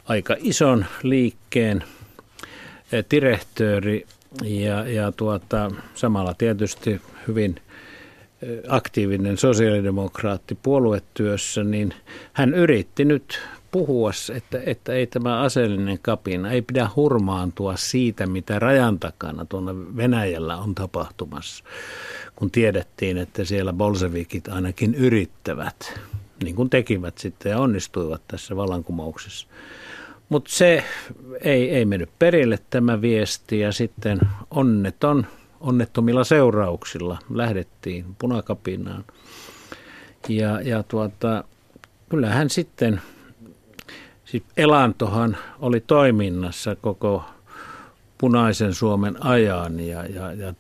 aika 0.05 0.35
ison 0.39 0.85
liikkeen 1.03 1.83
äh, 1.83 3.03
direhtööri 3.11 4.05
ja, 4.43 4.87
ja 4.87 5.11
tuota, 5.11 5.71
samalla 5.93 6.33
tietysti 6.33 7.01
hyvin 7.27 7.55
äh, 7.57 8.49
aktiivinen 8.67 9.37
sosiaalidemokraatti 9.37 10.57
puoluetyössä, 10.63 11.63
niin 11.63 11.93
hän 12.33 12.53
yritti 12.53 13.05
nyt 13.05 13.39
puhua, 13.73 14.11
että, 14.35 14.61
että 14.65 14.93
ei 14.93 15.07
tämä 15.07 15.41
aseellinen 15.41 15.99
kapina, 16.01 16.51
ei 16.51 16.61
pidä 16.61 16.89
hurmaantua 16.95 17.77
siitä, 17.77 18.27
mitä 18.27 18.59
rajan 18.59 18.99
takana 18.99 19.45
tuonne 19.45 19.71
Venäjällä 19.97 20.57
on 20.57 20.75
tapahtumassa, 20.75 21.63
kun 22.35 22.51
tiedettiin, 22.51 23.17
että 23.17 23.45
siellä 23.45 23.73
bolsevikit 23.73 24.47
ainakin 24.47 24.95
yrittävät, 24.95 25.99
niin 26.43 26.55
kuin 26.55 26.69
tekivät 26.69 27.17
sitten 27.17 27.49
ja 27.49 27.59
onnistuivat 27.59 28.21
tässä 28.27 28.55
vallankumouksessa. 28.55 29.47
Mutta 30.29 30.51
se 30.51 30.83
ei, 31.41 31.69
ei 31.69 31.85
mennyt 31.85 32.09
perille 32.19 32.59
tämä 32.69 33.01
viesti 33.01 33.59
ja 33.59 33.71
sitten 33.71 34.19
onneton, 34.51 35.27
onnettomilla 35.59 36.23
seurauksilla 36.23 37.17
lähdettiin 37.29 38.05
punakapinaan. 38.19 39.05
Ja, 40.29 40.61
ja 40.61 40.83
tuota, 40.83 41.43
kyllähän 42.09 42.49
sitten– 42.49 43.01
Siis 44.33 44.43
Elantohan 44.57 45.37
oli 45.59 45.79
toiminnassa 45.79 46.75
koko 46.75 47.25
punaisen 48.17 48.73
Suomen 48.73 49.25
ajan 49.25 49.79
ja, 49.79 50.05
ja, 50.05 50.33
ja 50.33 50.53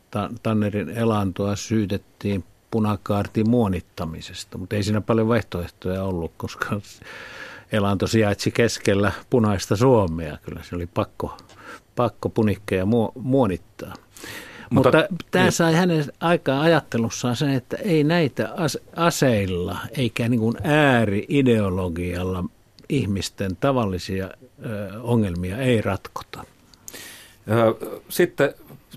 Tannerin 0.43 0.89
Elantoa 0.89 1.55
syytettiin 1.55 2.43
punakaartin 2.71 3.49
muonittamisesta, 3.49 4.57
mutta 4.57 4.75
ei 4.75 4.83
siinä 4.83 5.01
paljon 5.01 5.27
vaihtoehtoja 5.27 6.03
ollut, 6.03 6.31
koska 6.37 6.81
Elanto 7.71 8.07
sijaitsi 8.07 8.51
keskellä 8.51 9.11
punaista 9.29 9.75
Suomea. 9.75 10.37
Kyllä 10.41 10.63
se 10.63 10.75
oli 10.75 10.87
pakko, 10.87 11.37
pakko 11.95 12.29
punikkeja 12.29 12.85
muonittaa. 13.15 13.93
Mutta, 14.69 15.05
mutta 15.09 15.25
tämä 15.31 15.45
niin. 15.45 15.51
sai 15.51 15.73
hänen 15.73 16.05
aikaan 16.19 16.61
ajattelussaan 16.61 17.35
sen, 17.35 17.49
että 17.49 17.77
ei 17.77 18.03
näitä 18.03 18.55
aseilla 18.95 19.77
eikä 19.97 20.29
niin 20.29 20.39
kuin 20.39 20.55
ääri-ideologialla 20.63 22.45
ihmisten 22.89 23.55
tavallisia 23.55 24.29
ongelmia 25.01 25.57
ei 25.57 25.81
ratkota. 25.81 26.43
Sitten 28.09 28.53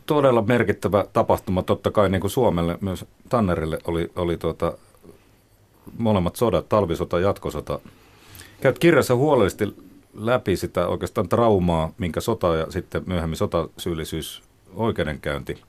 todella 0.07 0.43
merkittävä 0.43 1.05
tapahtuma 1.13 1.63
totta 1.63 1.91
kai 1.91 2.09
niin 2.09 2.21
kuin 2.21 2.31
Suomelle, 2.31 2.79
myös 2.81 3.05
Tannerille 3.29 3.79
oli, 3.85 4.11
oli 4.17 4.37
tuota, 4.37 4.79
molemmat 5.99 6.37
sodat, 6.37 6.69
talvisota, 6.69 7.21
jatkosota. 7.21 7.79
Käyt 8.61 8.79
kirjassa 8.79 9.15
huolellisesti 9.15 9.77
läpi 10.15 10.57
sitä 10.57 10.87
oikeastaan 10.87 11.29
traumaa, 11.29 11.93
minkä 11.99 12.21
sota 12.21 12.55
ja 12.55 12.67
sitten 12.71 13.03
myöhemmin 13.07 13.37
sotasyyllisyys 13.37 14.43
oikeudenkäynti 14.75 15.63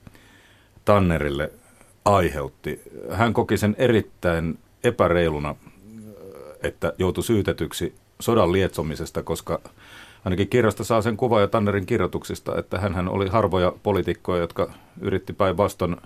Tannerille 0.84 1.52
aiheutti. 2.04 2.80
Hän 3.10 3.34
koki 3.34 3.56
sen 3.56 3.76
erittäin 3.78 4.58
epäreiluna, 4.84 5.54
että 6.62 6.92
joutui 6.98 7.24
syytetyksi 7.24 7.94
sodan 8.20 8.52
lietsomisesta, 8.52 9.22
koska 9.22 9.60
ainakin 10.24 10.48
kirjasta 10.48 10.84
saa 10.84 11.02
sen 11.02 11.16
kuva 11.16 11.40
ja 11.40 11.48
Tannerin 11.48 11.86
kirjoituksista, 11.86 12.58
että 12.58 12.78
hän 12.78 13.08
oli 13.08 13.28
harvoja 13.28 13.72
poliitikkoja, 13.82 14.40
jotka 14.40 14.72
yritti 15.00 15.32
päinvastoin 15.32 15.96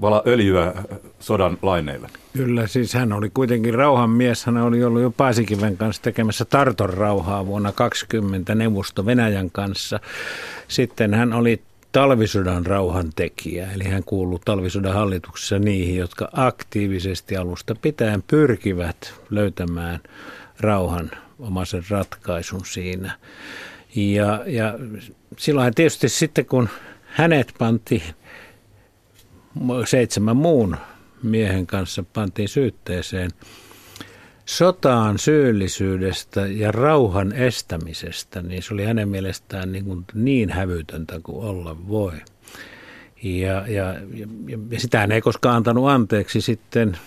vala 0.00 0.22
öljyä 0.26 0.74
sodan 1.20 1.58
laineille. 1.62 2.08
Kyllä, 2.32 2.66
siis 2.66 2.94
hän 2.94 3.12
oli 3.12 3.30
kuitenkin 3.34 3.74
rauhanmies. 3.74 4.46
Hän 4.46 4.56
oli 4.56 4.84
ollut 4.84 5.02
jo 5.02 5.10
Paasikiven 5.10 5.76
kanssa 5.76 6.02
tekemässä 6.02 6.44
Tarton 6.44 6.90
rauhaa 6.90 7.46
vuonna 7.46 7.72
20 7.72 8.54
neuvosto 8.54 9.06
Venäjän 9.06 9.50
kanssa. 9.50 10.00
Sitten 10.68 11.14
hän 11.14 11.32
oli 11.32 11.62
talvisodan 11.92 12.66
rauhantekijä, 12.66 13.72
eli 13.72 13.84
hän 13.84 14.04
kuuluu 14.04 14.40
talvisodan 14.44 14.94
hallituksessa 14.94 15.58
niihin, 15.58 15.96
jotka 15.96 16.28
aktiivisesti 16.32 17.36
alusta 17.36 17.74
pitäen 17.74 18.22
pyrkivät 18.22 19.14
löytämään 19.30 20.00
rauhan 20.60 21.10
omaisen 21.38 21.82
ratkaisun 21.90 22.66
siinä. 22.66 23.18
Ja, 23.96 24.42
ja 24.46 24.74
silloin 25.38 25.74
tietysti 25.74 26.08
sitten 26.08 26.46
kun 26.46 26.68
hänet 27.04 27.54
pantiin 27.58 28.02
seitsemän 29.84 30.36
muun 30.36 30.76
miehen 31.22 31.66
kanssa 31.66 32.04
pantiin 32.12 32.48
syytteeseen 32.48 33.30
sotaan 34.46 35.18
syyllisyydestä 35.18 36.46
ja 36.46 36.72
rauhan 36.72 37.32
estämisestä, 37.32 38.42
niin 38.42 38.62
se 38.62 38.74
oli 38.74 38.84
hänen 38.84 39.08
mielestään 39.08 39.72
niin, 39.72 39.84
kuin 39.84 40.04
niin 40.14 40.50
hävytöntä 40.50 41.20
kuin 41.22 41.46
olla 41.46 41.88
voi. 41.88 42.12
Ja, 43.22 43.68
ja, 43.68 43.94
ja, 44.14 44.26
ja 44.70 44.80
sitä 44.80 45.00
hän 45.00 45.12
ei 45.12 45.20
koskaan 45.20 45.56
antanut 45.56 45.88
anteeksi 45.88 46.40
sitten 46.40 46.98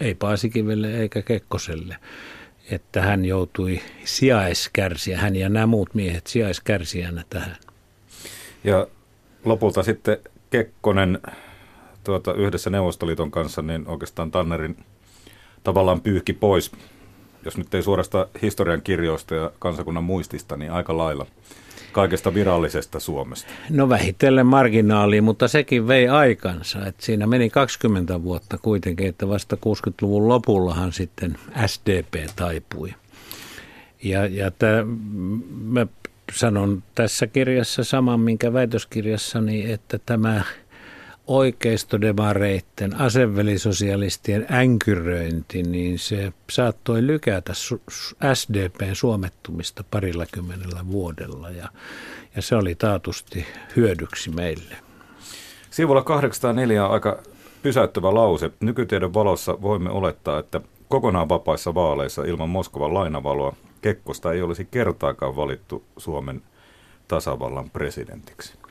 ei 0.00 0.14
Paasikivelle 0.14 1.00
eikä 1.00 1.22
Kekkoselle, 1.22 1.96
että 2.70 3.02
hän 3.02 3.24
joutui 3.24 3.80
sijaiskärsiä, 4.04 5.18
hän 5.18 5.36
ja 5.36 5.48
nämä 5.48 5.66
muut 5.66 5.94
miehet 5.94 6.26
sijaiskärsijänä 6.26 7.24
tähän. 7.30 7.56
Ja 8.64 8.86
lopulta 9.44 9.82
sitten 9.82 10.18
Kekkonen 10.50 11.18
tuota, 12.04 12.34
yhdessä 12.34 12.70
Neuvostoliiton 12.70 13.30
kanssa, 13.30 13.62
niin 13.62 13.88
oikeastaan 13.88 14.30
Tannerin 14.30 14.84
tavallaan 15.64 16.00
pyyhki 16.00 16.32
pois, 16.32 16.72
jos 17.44 17.56
nyt 17.56 17.74
ei 17.74 17.82
suorasta 17.82 18.28
historian 18.42 18.82
kirjoista 18.82 19.34
ja 19.34 19.50
kansakunnan 19.58 20.04
muistista, 20.04 20.56
niin 20.56 20.72
aika 20.72 20.96
lailla 20.96 21.26
kaikesta 21.98 22.34
virallisesta 22.34 23.00
Suomesta? 23.00 23.48
No 23.70 23.88
vähitellen 23.88 24.46
marginaaliin, 24.46 25.24
mutta 25.24 25.48
sekin 25.48 25.88
vei 25.88 26.08
aikansa. 26.08 26.86
Että 26.86 27.06
siinä 27.06 27.26
meni 27.26 27.50
20 27.50 28.22
vuotta 28.22 28.58
kuitenkin, 28.58 29.06
että 29.06 29.28
vasta 29.28 29.56
60-luvun 29.56 30.28
lopullahan 30.28 30.92
sitten 30.92 31.36
SDP 31.66 32.14
taipui. 32.36 32.94
Ja, 34.02 34.26
ja 34.26 34.50
tämä, 34.50 34.84
mä 35.62 35.86
sanon 36.32 36.82
tässä 36.94 37.26
kirjassa 37.26 37.84
saman, 37.84 38.20
minkä 38.20 38.52
väitöskirjassani, 38.52 39.72
että 39.72 39.98
tämä 40.06 40.42
oikeistodemareitten, 41.28 43.00
asevelisosialistien 43.00 44.46
änkyröinti, 44.52 45.62
niin 45.62 45.98
se 45.98 46.32
saattoi 46.50 47.06
lykätä 47.06 47.52
SDPn 48.34 48.94
suomettumista 48.94 49.84
parilla 49.90 50.26
kymmenellä 50.32 50.84
vuodella 50.90 51.50
ja, 51.50 51.68
ja 52.36 52.42
se 52.42 52.56
oli 52.56 52.74
taatusti 52.74 53.46
hyödyksi 53.76 54.30
meille. 54.30 54.76
Sivulla 55.70 56.02
804 56.02 56.86
on 56.86 56.92
aika 56.92 57.22
pysäyttävä 57.62 58.14
lause. 58.14 58.50
Nykytiedon 58.60 59.14
valossa 59.14 59.62
voimme 59.62 59.90
olettaa, 59.90 60.38
että 60.38 60.60
kokonaan 60.88 61.28
vapaissa 61.28 61.74
vaaleissa 61.74 62.24
ilman 62.24 62.48
Moskovan 62.48 62.94
lainavaloa 62.94 63.56
Kekkosta 63.82 64.32
ei 64.32 64.42
olisi 64.42 64.64
kertaakaan 64.64 65.36
valittu 65.36 65.84
Suomen 65.96 66.42
tasavallan 67.08 67.70
presidentiksi. 67.70 68.67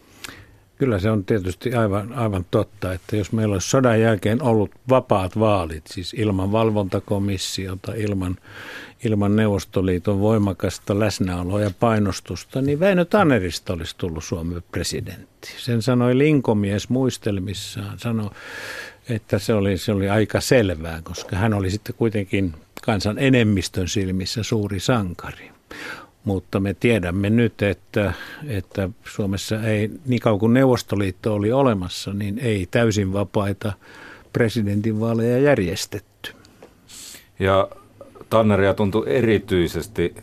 Kyllä 0.77 1.00
se 1.00 1.12
on 1.12 1.25
tietysti 1.25 1.74
aivan, 1.74 2.13
aivan 2.13 2.46
totta, 2.51 2.93
että 2.93 3.15
jos 3.15 3.31
meillä 3.31 3.53
olisi 3.53 3.69
sodan 3.69 4.01
jälkeen 4.01 4.41
ollut 4.41 4.72
vapaat 4.89 5.39
vaalit, 5.39 5.84
siis 5.88 6.13
ilman 6.13 6.51
valvontakomissiota, 6.51 7.93
ilman, 7.93 8.36
ilman 9.03 9.36
Neuvostoliiton 9.36 10.19
voimakasta 10.19 11.00
läsnäoloa 11.00 11.62
ja 11.62 11.72
painostusta, 11.79 12.62
niin 12.62 12.79
Väinö 12.79 13.05
Tannerista 13.05 13.74
olisi 13.74 13.96
tullut 13.98 14.24
Suomen 14.24 14.63
presidentti. 14.72 15.50
Sen 15.57 15.81
sanoi 15.81 16.17
Linkomies 16.17 16.89
muistelmissaan, 16.89 18.00
sanoi, 18.00 18.29
että 19.10 19.39
se 19.39 19.53
oli, 19.53 19.77
se 19.77 19.91
oli 19.91 20.10
aika 20.10 20.41
selvää, 20.41 21.01
koska 21.03 21.36
hän 21.36 21.53
oli 21.53 21.72
sitten 21.72 21.96
kuitenkin 21.96 22.53
kansan 22.81 23.19
enemmistön 23.19 23.88
silmissä 23.88 24.43
suuri 24.43 24.79
sankari 24.79 25.51
mutta 26.27 26.60
me 26.60 26.74
tiedämme 26.74 27.29
nyt, 27.29 27.62
että, 27.62 28.13
että 28.48 28.89
Suomessa 29.05 29.63
ei, 29.63 29.91
niin 30.05 30.19
kauan 30.19 30.39
kuin 30.39 30.53
Neuvostoliitto 30.53 31.34
oli 31.34 31.51
olemassa, 31.51 32.13
niin 32.13 32.39
ei 32.39 32.67
täysin 32.72 33.13
vapaita 33.13 33.74
presidentinvaaleja 34.34 35.39
järjestetty. 35.39 36.31
Ja 37.39 37.67
Tanneria 38.29 38.74
tuntui 38.74 39.03
erityisesti 39.07 40.15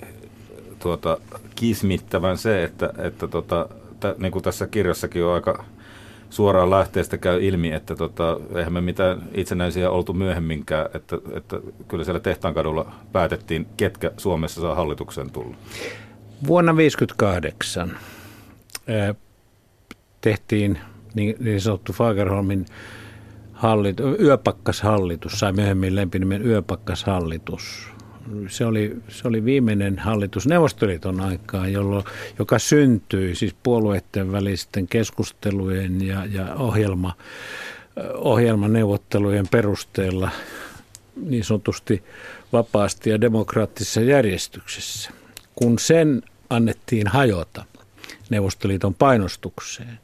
tuota, 0.78 1.18
kismittävän 1.54 2.38
se, 2.38 2.64
että, 2.64 2.92
että 2.98 3.28
tota, 3.28 3.68
t- 4.00 4.18
niin 4.18 4.32
kuin 4.32 4.42
tässä 4.42 4.66
kirjassakin 4.66 5.24
on 5.24 5.34
aika 5.34 5.64
suoraan 6.34 6.70
lähteestä 6.70 7.18
käy 7.18 7.44
ilmi, 7.44 7.72
että 7.72 7.96
tota, 7.96 8.40
eihän 8.54 8.72
me 8.72 8.80
mitään 8.80 9.22
itsenäisiä 9.34 9.90
oltu 9.90 10.12
myöhemminkään, 10.12 10.86
että, 10.94 11.18
että 11.36 11.60
kyllä 11.88 12.04
siellä 12.04 12.20
Tehtaankadulla 12.20 12.92
päätettiin, 13.12 13.66
ketkä 13.76 14.10
Suomessa 14.16 14.60
saa 14.60 14.74
hallitukseen 14.74 15.30
tulla. 15.30 15.56
Vuonna 16.46 16.72
1958 16.72 17.98
tehtiin 20.20 20.78
niin, 21.14 21.36
niin 21.40 21.60
sanottu 21.60 21.92
Fagerholmin 21.92 22.66
hallit, 23.52 24.00
yöpakkashallitus, 24.00 25.32
sai 25.38 25.52
myöhemmin 25.52 25.96
lempinimen 25.96 26.46
yöpakkashallitus 26.46 27.93
se 28.48 28.64
oli, 28.64 28.96
se 29.08 29.28
oli 29.28 29.44
viimeinen 29.44 29.98
hallitus 29.98 30.46
Neuvostoliiton 30.46 31.20
aikaa, 31.20 31.68
jolloin, 31.68 32.04
joka 32.38 32.58
syntyi 32.58 33.34
siis 33.34 33.54
puolueiden 33.62 34.32
välisten 34.32 34.88
keskustelujen 34.88 36.06
ja, 36.06 36.26
ja 36.26 36.54
ohjelma, 36.54 37.12
ohjelmaneuvottelujen 38.14 39.48
perusteella 39.48 40.30
niin 41.16 41.44
sanotusti 41.44 42.02
vapaasti 42.52 43.10
ja 43.10 43.20
demokraattisessa 43.20 44.00
järjestyksessä. 44.00 45.10
Kun 45.54 45.78
sen 45.78 46.22
annettiin 46.50 47.06
hajota 47.06 47.64
Neuvostoliiton 48.30 48.94
painostukseen, 48.94 49.98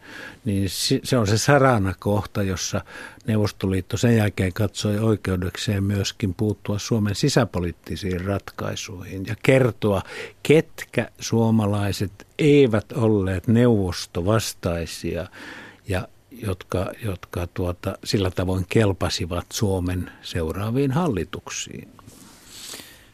niin 0.44 0.68
se 1.04 1.18
on 1.18 1.26
se 1.26 1.38
sarana 1.38 1.94
kohta, 1.98 2.42
jossa 2.42 2.84
Neuvostoliitto 3.26 3.96
sen 3.96 4.16
jälkeen 4.16 4.52
katsoi 4.52 4.98
oikeudekseen 4.98 5.84
myöskin 5.84 6.34
puuttua 6.34 6.78
Suomen 6.78 7.14
sisäpoliittisiin 7.14 8.24
ratkaisuihin 8.24 9.26
ja 9.26 9.34
kertoa, 9.42 10.02
ketkä 10.42 11.08
suomalaiset 11.18 12.26
eivät 12.38 12.92
olleet 12.92 13.48
neuvostovastaisia 13.48 15.26
ja 15.88 16.08
jotka, 16.30 16.92
jotka 17.04 17.46
tuota, 17.46 17.98
sillä 18.04 18.30
tavoin 18.30 18.66
kelpasivat 18.68 19.46
Suomen 19.52 20.10
seuraaviin 20.22 20.90
hallituksiin. 20.90 21.88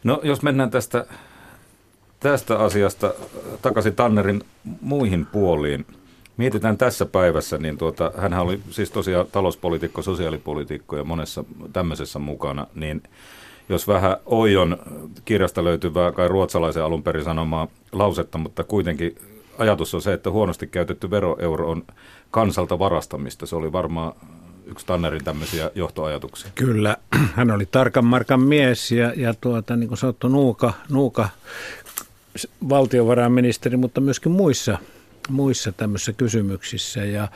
No 0.05 0.21
jos 0.23 0.43
mennään 0.43 0.71
tästä, 0.71 1.07
tästä 2.21 2.59
asiasta 2.59 3.15
takaisin 3.62 3.95
Tannerin 3.95 4.43
muihin 4.81 5.27
puoliin– 5.27 5.87
Mietitään 6.37 6.79
tässä 6.79 7.07
päivässä, 7.07 7.59
niin 7.59 7.79
tuota, 7.79 8.12
hän 8.16 8.35
oli 8.35 8.61
siis 8.70 8.90
tosiaan 8.90 9.27
talouspolitiikko, 9.33 10.03
sosiaalipolitiikko 10.03 10.96
ja 10.96 11.05
monessa 11.05 11.44
tämmöisessä 11.72 12.18
mukana, 12.18 12.66
niin 12.75 13.03
jos 13.68 13.88
vähän 13.88 14.16
Oijon 14.27 14.79
kirjasta 15.25 15.64
löytyvää, 15.64 16.12
kai 16.12 16.29
ruotsalaisen 16.29 16.85
alun 16.85 17.03
perin 17.03 17.25
sanomaa 17.25 17.68
lausetta, 17.92 18.38
mutta 18.38 18.64
kuitenkin 18.64 19.18
ajatus 19.59 19.94
on 19.94 20.03
se, 20.03 20.12
että 20.12 20.31
huonosti 20.31 20.66
käytetty 20.66 21.11
veroeuro 21.11 21.70
on 21.70 21.83
kansalta 22.31 22.79
varastamista. 22.79 23.46
Se 23.46 23.57
oli 23.57 23.72
varmaan 23.72 24.12
yksi 24.66 24.87
Tannerin 24.87 25.25
tämmöisiä 25.25 25.70
johtoajatuksia. 25.75 26.51
Kyllä, 26.55 26.96
hän 27.35 27.51
oli 27.51 27.66
tarkan 27.66 28.05
markan 28.05 28.40
mies 28.40 28.92
ja, 28.92 29.12
ja 29.16 29.35
tuota, 29.35 29.77
niin 29.77 29.88
kuin 29.88 29.99
sanottu, 29.99 30.29
nuuka, 30.29 30.72
nuuka 30.88 31.29
valtiovarainministeri, 32.68 33.77
mutta 33.77 34.01
myöskin 34.01 34.33
muissa 34.33 34.79
muissa 35.29 35.73
tämmöisissä 35.73 36.12
kysymyksissä 36.12 37.05
ja, 37.05 37.29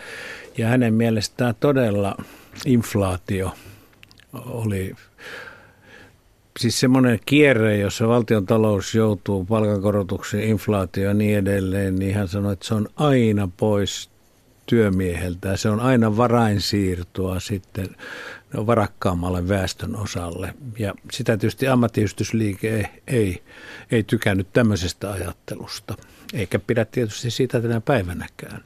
ja 0.59 0.69
hänen 0.69 0.95
mielestään 0.95 1.55
todella 1.61 2.17
inflaatio 2.67 3.55
oli 4.33 4.95
siis 6.59 6.81
semmoinen 6.81 7.19
kierre, 7.27 7.77
jossa 7.77 8.09
valtion 8.09 8.47
talous 8.47 8.95
joutuu 8.95 9.45
palkankorotuksiin, 9.45 10.45
inflaatio 10.45 11.05
ja 11.05 11.15
niin 11.15 11.39
edelleen, 11.39 11.97
niin 11.97 12.15
hän 12.15 12.29
sanoi, 12.29 12.53
että 12.53 12.67
se 12.67 12.75
on 12.75 12.89
aina 12.97 13.49
pois 13.57 14.11
työmieheltä. 14.67 15.57
Se 15.57 15.69
on 15.69 15.81
aina 15.81 16.17
varainsiirtoa 16.17 17.41
sitten 17.41 17.97
varakkaammalle 18.55 19.49
väestön 19.49 19.97
osalle. 19.97 20.55
Ja 20.79 20.95
sitä 21.13 21.37
tietysti 21.37 21.69
ammattiyhdistysliike 21.69 22.77
ei, 22.77 22.87
ei, 23.07 23.43
ei 23.91 24.03
tykännyt 24.03 24.53
tämmöisestä 24.53 25.13
ajattelusta 25.13 25.95
eikä 26.35 26.59
pidä 26.59 26.85
tietysti 26.85 27.31
siitä 27.31 27.61
tänä 27.61 27.81
päivänäkään. 27.81 28.65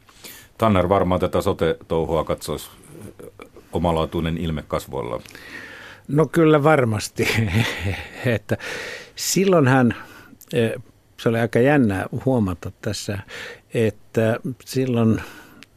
Tanner 0.58 0.88
varmaan 0.88 1.20
tätä 1.20 1.40
sote-touhua 1.40 2.24
katsoisi 2.24 2.70
omalaatuinen 3.72 4.38
ilme 4.38 4.64
kasvoilla. 4.68 5.22
No 6.08 6.26
kyllä 6.26 6.62
varmasti. 6.62 7.28
että 8.26 8.56
silloinhan, 9.16 9.94
e, 10.52 10.70
se 11.16 11.28
oli 11.28 11.38
aika 11.38 11.58
jännää 11.58 12.06
huomata 12.24 12.72
tässä, 12.82 13.18
että 13.74 14.38
silloin 14.64 15.22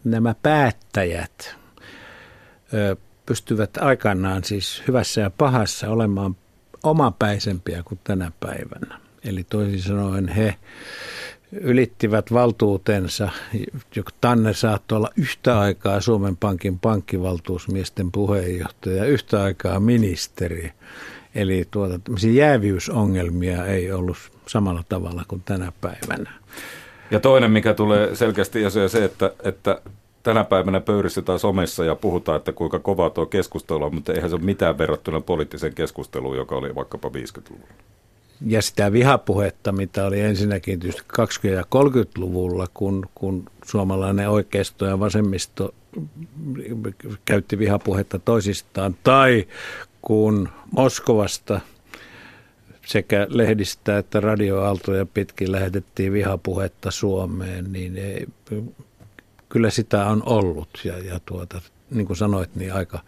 nämä 0.04 0.36
päättäjät 0.44 1.56
e, 2.74 2.98
pystyvät 3.26 3.78
aikanaan 3.78 4.44
siis 4.44 4.84
hyvässä 4.88 5.22
ja 5.22 5.32
pahassa 5.38 5.90
olemaan 5.90 6.36
omapäisempiä 6.84 7.84
kuin 7.84 8.00
tänä 8.04 8.32
päivänä. 8.40 9.00
Eli 9.24 9.44
toisin 9.44 9.82
sanoen 9.82 10.28
he 10.28 10.56
ylittivät 11.52 12.34
valtuutensa. 12.34 13.30
Tanne 14.22 14.54
saattoi 14.54 14.96
olla 14.96 15.10
yhtä 15.16 15.60
aikaa 15.60 16.02
Suomen 16.02 16.38
Pankin 16.38 16.80
pankkivaltuusmiesten 16.80 18.12
puheenjohtaja, 18.12 19.06
yhtä 19.06 19.44
aikaa 19.44 19.80
ministeri. 19.80 20.72
Eli 21.36 21.68
tuota, 21.72 22.00
jäävyysongelmia 22.34 23.66
ei 23.66 23.92
ollut 23.92 24.18
samalla 24.48 24.84
tavalla 24.90 25.24
kuin 25.28 25.42
tänä 25.46 25.72
päivänä. 25.82 26.32
Ja 27.12 27.20
toinen, 27.20 27.52
mikä 27.52 27.74
tulee 27.74 28.16
selkeästi 28.16 28.62
ja 28.62 28.70
se, 28.70 29.04
että, 29.06 29.32
että 29.44 29.82
tänä 30.24 30.44
päivänä 30.44 30.80
pöyristetään 30.80 31.40
somessa 31.40 31.86
ja 31.86 31.96
puhutaan, 31.96 32.38
että 32.38 32.52
kuinka 32.52 32.80
kovaa 32.80 33.10
tuo 33.10 33.26
keskustelu 33.26 33.84
on, 33.84 33.96
mutta 33.96 34.14
eihän 34.14 34.30
se 34.30 34.36
ole 34.36 34.44
mitään 34.44 34.78
verrattuna 34.78 35.22
poliittiseen 35.22 35.74
keskusteluun, 35.74 36.38
joka 36.38 36.56
oli 36.56 36.76
vaikkapa 36.76 37.10
50-luvulla. 37.10 37.68
Ja 38.46 38.62
sitä 38.62 38.92
vihapuhetta, 38.92 39.72
mitä 39.72 40.06
oli 40.06 40.22
ensinnäkin 40.22 40.80
20- 40.84 40.90
ja 41.48 41.62
30-luvulla, 41.62 42.68
kun, 42.74 43.10
kun 43.16 43.50
suomalainen 43.66 44.30
oikeisto 44.30 44.86
ja 44.86 45.00
vasemmisto 45.00 45.74
käytti 47.26 47.60
vihapuhetta 47.60 48.20
toisistaan, 48.20 48.96
tai 49.04 49.48
kun 50.02 50.50
Moskovasta 50.72 51.62
sekä 52.86 53.28
lehdistä 53.30 53.98
että 53.98 54.20
radioaaltoja 54.20 55.06
pitkin 55.06 55.52
lähetettiin 55.52 56.14
vihapuhetta 56.14 56.92
Suomeen, 56.92 57.74
niin 57.74 57.98
ei, 57.98 58.28
kyllä 59.50 59.70
sitä 59.70 60.06
on 60.06 60.24
ollut. 60.26 60.82
Ja, 60.84 60.98
ja 60.98 61.20
tuota, 61.26 61.62
niin 61.92 62.08
kuin 62.08 62.18
sanoit, 62.18 62.56
niin 62.56 62.74
aika, 62.74 63.00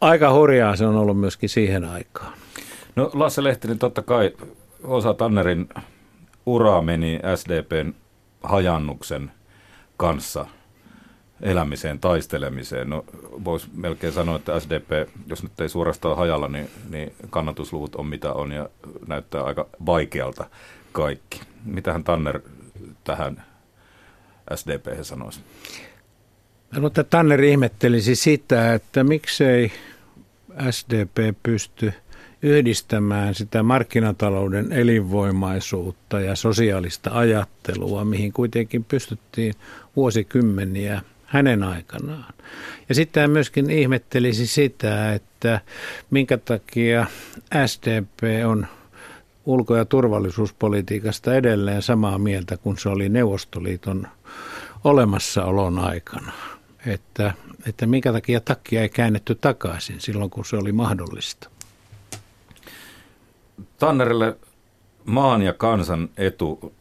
aika 0.00 0.32
hurjaa 0.32 0.76
se 0.76 0.86
on 0.86 0.96
ollut 0.96 1.20
myöskin 1.20 1.48
siihen 1.48 1.84
aikaan. 1.84 2.32
No 2.96 3.10
Lasse 3.14 3.44
Lehtinen, 3.44 3.78
totta 3.78 4.02
kai 4.02 4.32
osa 4.84 5.14
Tannerin 5.14 5.68
uraa 6.46 6.82
meni 6.82 7.20
SDPn 7.36 7.94
hajannuksen 8.42 9.32
kanssa 9.96 10.46
elämiseen, 11.42 11.98
taistelemiseen. 11.98 12.90
No, 12.90 13.04
voisi 13.44 13.66
melkein 13.74 14.12
sanoa, 14.12 14.36
että 14.36 14.60
SDP, 14.60 15.08
jos 15.26 15.42
nyt 15.42 15.60
ei 15.60 15.68
suorastaan 15.68 16.16
hajalla, 16.16 16.48
niin, 16.48 16.70
niin 16.90 17.12
kannatusluvut 17.30 17.94
on 17.94 18.06
mitä 18.06 18.32
on 18.32 18.52
ja 18.52 18.68
näyttää 19.06 19.42
aika 19.42 19.66
vaikealta 19.86 20.46
kaikki. 20.92 21.40
Mitähän 21.64 22.04
Tanner 22.04 22.40
tähän 23.04 23.44
SDP 24.54 25.02
sanoisi? 25.02 25.40
No, 26.76 26.86
että 26.86 27.04
Tanner 27.04 27.44
ihmettelisi 27.44 28.14
sitä, 28.14 28.74
että 28.74 29.04
miksei 29.04 29.72
SDP 30.70 31.42
pysty 31.42 31.92
yhdistämään 32.42 33.34
sitä 33.34 33.62
markkinatalouden 33.62 34.72
elinvoimaisuutta 34.72 36.20
ja 36.20 36.36
sosiaalista 36.36 37.10
ajattelua, 37.12 38.04
mihin 38.04 38.32
kuitenkin 38.32 38.84
pystyttiin 38.84 39.54
vuosikymmeniä 39.96 41.02
hänen 41.24 41.62
aikanaan. 41.62 42.34
Ja 42.88 42.94
sitten 42.94 43.20
hän 43.20 43.30
myöskin 43.30 43.70
ihmettelisi 43.70 44.46
sitä, 44.46 45.14
että 45.14 45.60
minkä 46.10 46.38
takia 46.38 47.06
SDP 47.66 48.46
on 48.46 48.66
ulko- 49.46 49.76
ja 49.76 49.84
turvallisuuspolitiikasta 49.84 51.34
edelleen 51.34 51.82
samaa 51.82 52.18
mieltä 52.18 52.56
kuin 52.56 52.78
se 52.78 52.88
oli 52.88 53.08
Neuvostoliiton 53.08 54.08
olemassaolon 54.84 55.78
aikana. 55.78 56.32
Että, 56.86 57.34
että 57.66 57.86
minkä 57.86 58.12
takia 58.12 58.40
takkia 58.40 58.82
ei 58.82 58.88
käännetty 58.88 59.34
takaisin 59.34 60.00
silloin, 60.00 60.30
kun 60.30 60.44
se 60.44 60.56
oli 60.56 60.72
mahdollista. 60.72 61.55
Tannerille 63.78 64.36
maan 65.04 65.42
ja 65.42 65.52
kansan 65.52 66.08
etu. 66.16 66.72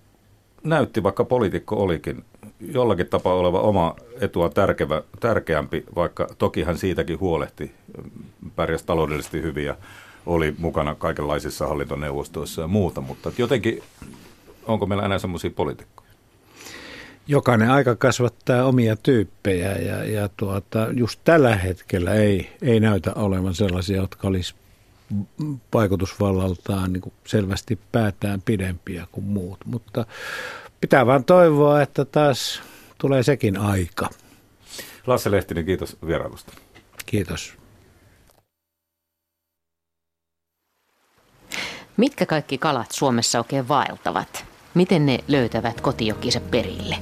Näytti, 0.63 1.03
vaikka 1.03 1.23
poliitikko 1.25 1.75
olikin, 1.75 2.23
jollakin 2.59 3.07
tapaa 3.07 3.33
oleva 3.33 3.59
oma 3.59 3.95
etua 4.21 4.49
tärkevä, 4.49 5.01
tärkeämpi, 5.19 5.83
vaikka 5.95 6.27
toki 6.37 6.63
hän 6.63 6.77
siitäkin 6.77 7.19
huolehti, 7.19 7.71
pärjäsi 8.55 8.85
taloudellisesti 8.85 9.41
hyvin 9.41 9.65
ja 9.65 9.75
oli 10.25 10.55
mukana 10.57 10.95
kaikenlaisissa 10.95 11.67
hallintoneuvostoissa 11.67 12.61
ja 12.61 12.67
muuta, 12.67 13.01
mutta 13.01 13.31
jotenkin 13.37 13.83
onko 14.67 14.85
meillä 14.85 15.05
enää 15.05 15.19
semmoisia 15.19 15.51
poliitikkoja? 15.55 16.09
Jokainen 17.27 17.71
aika 17.71 17.95
kasvattaa 17.95 18.65
omia 18.65 18.95
tyyppejä 18.95 19.71
ja, 19.71 20.03
ja 20.03 20.29
tuota, 20.37 20.87
just 20.93 21.19
tällä 21.23 21.55
hetkellä 21.55 22.13
ei, 22.13 22.49
ei 22.61 22.79
näytä 22.79 23.13
olevan 23.13 23.53
sellaisia, 23.53 23.97
jotka 23.97 24.27
olisi 24.27 24.55
vaikutusvallaltaan 25.73 26.93
niin 26.93 27.01
kuin 27.01 27.13
selvästi 27.27 27.79
päätään 27.91 28.41
pidempiä 28.41 29.07
kuin 29.11 29.25
muut. 29.25 29.59
Mutta 29.65 30.05
pitää 30.81 31.05
vaan 31.05 31.23
toivoa, 31.25 31.81
että 31.81 32.05
taas 32.05 32.61
tulee 32.97 33.23
sekin 33.23 33.57
aika. 33.57 34.09
Lasse 35.07 35.31
Lehtinen, 35.31 35.65
kiitos 35.65 35.97
vierailusta. 36.07 36.53
Kiitos. 37.05 37.53
Mitkä 41.97 42.25
kaikki 42.25 42.57
kalat 42.57 42.91
Suomessa 42.91 43.37
oikein 43.37 43.67
vaeltavat? 43.67 44.45
Miten 44.73 45.05
ne 45.05 45.19
löytävät 45.27 45.81
kotijokise 45.81 46.39
perille? 46.39 46.95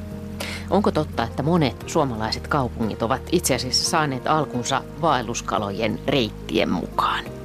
Onko 0.70 0.92
totta, 0.92 1.24
että 1.24 1.44
monet 1.44 1.84
suomalaiset 1.88 2.48
kaupungit 2.48 3.02
ovat 3.02 3.22
itse 3.32 3.56
asiassa 3.56 3.90
saaneet 3.90 4.28
alkunsa 4.28 4.84
vaelluskalojen 5.02 6.00
reittien 6.08 6.70
mukaan? 6.70 7.43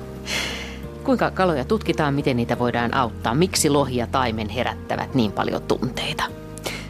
Kuinka 1.04 1.30
kaloja 1.30 1.64
tutkitaan, 1.64 2.14
miten 2.14 2.36
niitä 2.36 2.58
voidaan 2.58 2.94
auttaa, 2.94 3.34
miksi 3.34 3.70
lohi 3.70 3.96
ja 3.96 4.06
taimen 4.06 4.48
herättävät 4.48 5.14
niin 5.14 5.32
paljon 5.32 5.62
tunteita? 5.62 6.24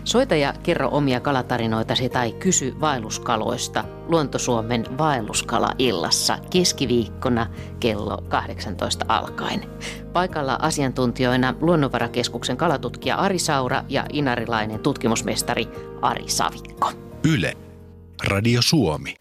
Soita 0.04 0.36
ja 0.36 0.54
kerro 0.62 0.88
omia 0.92 1.20
kalatarinoitasi 1.20 2.08
tai 2.08 2.32
kysy 2.32 2.74
vaelluskaloista 2.80 3.84
Luontosuomen 4.06 4.98
vaelluskala-illassa 4.98 6.38
keskiviikkona 6.50 7.46
kello 7.80 8.22
18 8.28 9.04
alkaen. 9.08 9.70
Paikalla 10.12 10.58
asiantuntijoina 10.62 11.54
Luonnonvarakeskuksen 11.60 12.56
kalatutkija 12.56 13.16
Ari 13.16 13.38
Saura 13.38 13.84
ja 13.88 14.04
inarilainen 14.12 14.80
tutkimusmestari 14.80 15.68
Ari 16.02 16.28
Savikko. 16.28 16.92
Yle. 17.24 17.56
Radio 18.24 18.62
Suomi. 18.62 19.14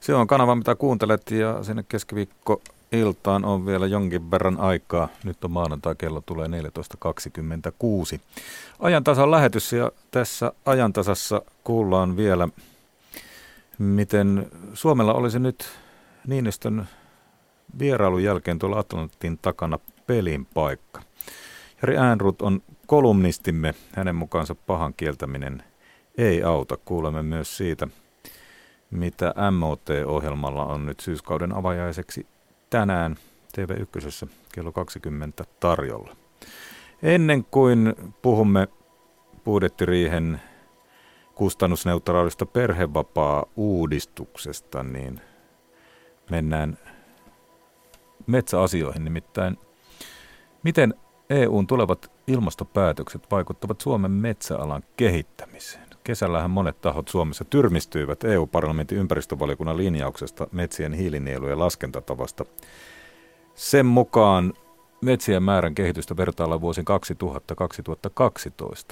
Se 0.00 0.14
on 0.14 0.26
kanava, 0.26 0.54
mitä 0.54 0.74
kuuntelet 0.74 1.30
ja 1.30 1.62
sinne 1.62 1.84
keskiviikko 1.88 2.62
iltaan 2.92 3.44
on 3.44 3.66
vielä 3.66 3.86
jonkin 3.86 4.30
verran 4.30 4.60
aikaa. 4.60 5.08
Nyt 5.24 5.44
on 5.44 5.50
maanantai, 5.50 5.94
kello 5.94 6.22
tulee 6.26 6.48
14.26. 6.48 8.20
Ajantasan 8.80 9.30
lähetys 9.30 9.72
ja 9.72 9.90
tässä 10.10 10.52
ajantasassa 10.66 11.42
kuullaan 11.64 12.16
vielä, 12.16 12.48
miten 13.78 14.50
Suomella 14.74 15.14
olisi 15.14 15.38
nyt 15.38 15.68
Niinistön 16.26 16.88
vierailun 17.78 18.22
jälkeen 18.22 18.58
tuolla 18.58 18.78
Atlantin 18.78 19.38
takana 19.42 19.78
pelin 20.06 20.46
paikka. 20.54 21.02
Jari 21.82 21.98
Äänrut 21.98 22.42
on 22.42 22.62
kolumnistimme. 22.86 23.74
Hänen 23.92 24.16
mukaansa 24.16 24.54
pahan 24.54 24.94
kieltäminen 24.94 25.62
ei 26.18 26.42
auta. 26.42 26.76
Kuulemme 26.76 27.22
myös 27.22 27.56
siitä, 27.56 27.88
mitä 28.90 29.34
MOT-ohjelmalla 29.50 30.64
on 30.64 30.86
nyt 30.86 31.00
syyskauden 31.00 31.54
avajaiseksi 31.54 32.26
tänään 32.72 33.16
TV1 33.58 34.28
kello 34.54 34.72
20 34.72 35.44
tarjolla. 35.60 36.16
Ennen 37.02 37.44
kuin 37.44 37.94
puhumme 38.22 38.68
budjettiriihen 39.44 40.40
kustannusneutraalista 41.34 42.46
perhevapaa-uudistuksesta, 42.46 44.82
niin 44.82 45.20
mennään 46.30 46.78
metsäasioihin. 48.26 49.04
Nimittäin, 49.04 49.58
miten 50.62 50.94
EUn 51.30 51.66
tulevat 51.66 52.12
ilmastopäätökset 52.26 53.30
vaikuttavat 53.30 53.80
Suomen 53.80 54.10
metsäalan 54.10 54.82
kehittämiseen? 54.96 55.91
Kesällähän 56.04 56.50
monet 56.50 56.80
tahot 56.80 57.08
Suomessa 57.08 57.44
tyrmistyivät 57.44 58.24
EU-parlamentin 58.24 58.98
ympäristövaliokunnan 58.98 59.76
linjauksesta 59.76 60.46
metsien 60.52 60.92
hiilinielujen 60.92 61.58
laskentatavasta. 61.58 62.44
Sen 63.54 63.86
mukaan 63.86 64.52
metsien 65.00 65.42
määrän 65.42 65.74
kehitystä 65.74 66.16
vertailla 66.16 66.60
vuosin 66.60 66.84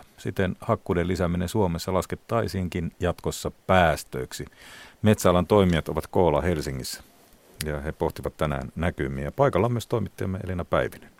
2000-2012. 0.01 0.05
Siten 0.17 0.57
hakkuuden 0.61 1.09
lisääminen 1.09 1.49
Suomessa 1.49 1.95
laskettaisiinkin 1.95 2.93
jatkossa 3.01 3.51
päästöiksi. 3.67 4.45
Metsäalan 5.03 5.47
toimijat 5.47 5.89
ovat 5.89 6.07
koolla 6.07 6.41
Helsingissä 6.41 7.03
ja 7.65 7.81
he 7.81 7.93
pohtivat 7.93 8.37
tänään 8.37 8.73
näkymiä. 8.77 9.33
Paikalla 9.33 9.67
on 9.67 9.73
myös 9.73 9.87
toimittajamme 9.87 10.39
Elina 10.45 10.65
Päivinen. 10.65 11.20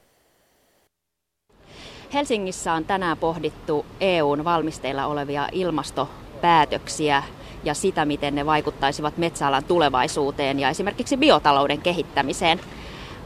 Helsingissä 2.15 2.73
on 2.73 2.85
tänään 2.85 3.19
pohdittu 3.19 3.87
EUn 4.01 4.45
valmisteilla 4.45 5.07
olevia 5.07 5.49
ilmastopäätöksiä 5.53 7.23
ja 7.65 7.75
sitä, 7.75 8.05
miten 8.05 8.35
ne 8.35 8.47
vaikuttaisivat 8.47 9.19
metsäalan 9.19 9.65
tulevaisuuteen 9.65 10.61
ja 10.61 10.69
esimerkiksi 10.69 11.17
biotalouden 11.17 11.81
kehittämiseen. 11.81 12.61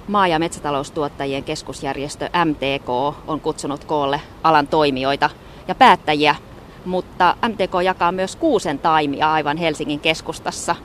Maa- 0.08 0.28
ja 0.28 0.38
metsätaloustuottajien 0.38 1.44
keskusjärjestö 1.44 2.28
MTK 2.44 2.88
on 3.26 3.40
kutsunut 3.40 3.84
koolle 3.84 4.20
alan 4.42 4.66
toimijoita 4.66 5.30
ja 5.68 5.74
päättäjiä, 5.74 6.34
mutta 6.84 7.36
MTK 7.48 7.82
jakaa 7.84 8.12
myös 8.12 8.36
kuusen 8.36 8.78
taimia 8.78 9.32
aivan 9.32 9.56
Helsingin 9.56 10.00
keskustassa. 10.00 10.76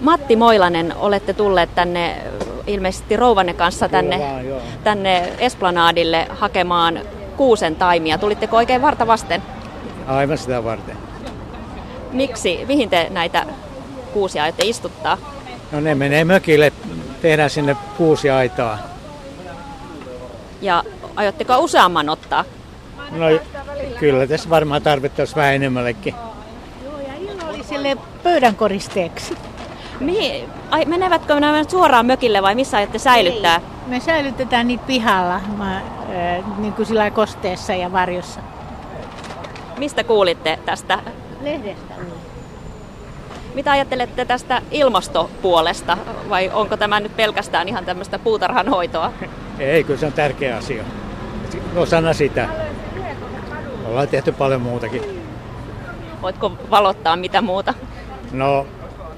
Matti 0.00 0.36
Moilanen, 0.36 0.94
olette 0.96 1.32
tulleet 1.32 1.74
tänne 1.74 2.22
ilmeisesti 2.66 3.16
rouvanne 3.16 3.54
kanssa 3.54 3.88
tänne, 3.88 4.20
tänne 4.84 5.32
Esplanadille 5.38 6.26
hakemaan 6.30 7.00
kuusen 7.36 7.76
taimia. 7.76 8.18
Tulitteko 8.18 8.56
oikein 8.56 8.82
varta 8.82 9.06
vasten? 9.06 9.42
Aivan 10.06 10.38
sitä 10.38 10.64
varten. 10.64 10.96
Miksi, 12.12 12.64
mihin 12.68 12.90
te 12.90 13.06
näitä 13.10 13.46
kuusia 14.12 14.42
aiotte 14.42 14.64
istuttaa? 14.64 15.18
No 15.72 15.80
ne 15.80 15.94
menee 15.94 16.24
mökille, 16.24 16.72
tehdään 17.22 17.50
sinne 17.50 17.76
kuusiaitaa. 17.96 18.78
Ja 20.60 20.84
aiotteko 21.16 21.58
useamman 21.58 22.08
ottaa? 22.08 22.44
No 23.10 23.26
kyllä 23.98 24.26
tässä 24.26 24.50
varmaan 24.50 24.82
tarvittaisiin 24.82 25.36
vähän 25.36 25.54
enemmällekin. 25.54 26.14
Joo, 26.84 26.98
ja 26.98 27.14
Ilo 27.14 27.48
oli 27.48 27.64
sille 27.64 27.96
pöydän 28.22 28.56
koristeeksi. 28.56 29.36
Mihin, 30.00 30.44
ai, 30.70 30.84
menevätkö 30.84 31.40
nämä 31.40 31.64
suoraan 31.68 32.06
mökille 32.06 32.42
vai 32.42 32.54
missä 32.54 32.76
aiotte 32.76 32.98
säilyttää? 32.98 33.54
Ei, 33.56 33.71
me 33.86 34.00
säilytetään 34.00 34.68
niitä 34.68 34.84
pihalla, 34.86 35.40
mä, 35.56 35.76
äh, 35.76 36.58
niin 36.58 36.72
kuin 36.72 36.86
sillä 36.86 37.10
kosteessa 37.10 37.74
ja 37.74 37.92
varjossa. 37.92 38.40
Mistä 39.78 40.04
kuulitte 40.04 40.58
tästä? 40.64 40.98
Lehdestä. 41.40 41.94
Mitä 43.54 43.70
ajattelette 43.70 44.24
tästä 44.24 44.62
ilmastopuolesta 44.70 45.98
vai 46.28 46.50
onko 46.54 46.76
tämä 46.76 47.00
nyt 47.00 47.16
pelkästään 47.16 47.68
ihan 47.68 47.84
tämmöistä 47.84 48.18
puutarhanhoitoa? 48.18 49.12
Ei, 49.58 49.84
kyllä 49.84 50.00
se 50.00 50.06
on 50.06 50.12
tärkeä 50.12 50.56
asia. 50.56 50.84
Osana 51.76 52.12
sitä. 52.12 52.48
Ollaan 53.86 54.08
tehty 54.08 54.32
paljon 54.32 54.60
muutakin. 54.60 55.02
Voitko 56.22 56.52
valottaa 56.70 57.16
mitä 57.16 57.40
muuta? 57.40 57.74
No, 58.32 58.66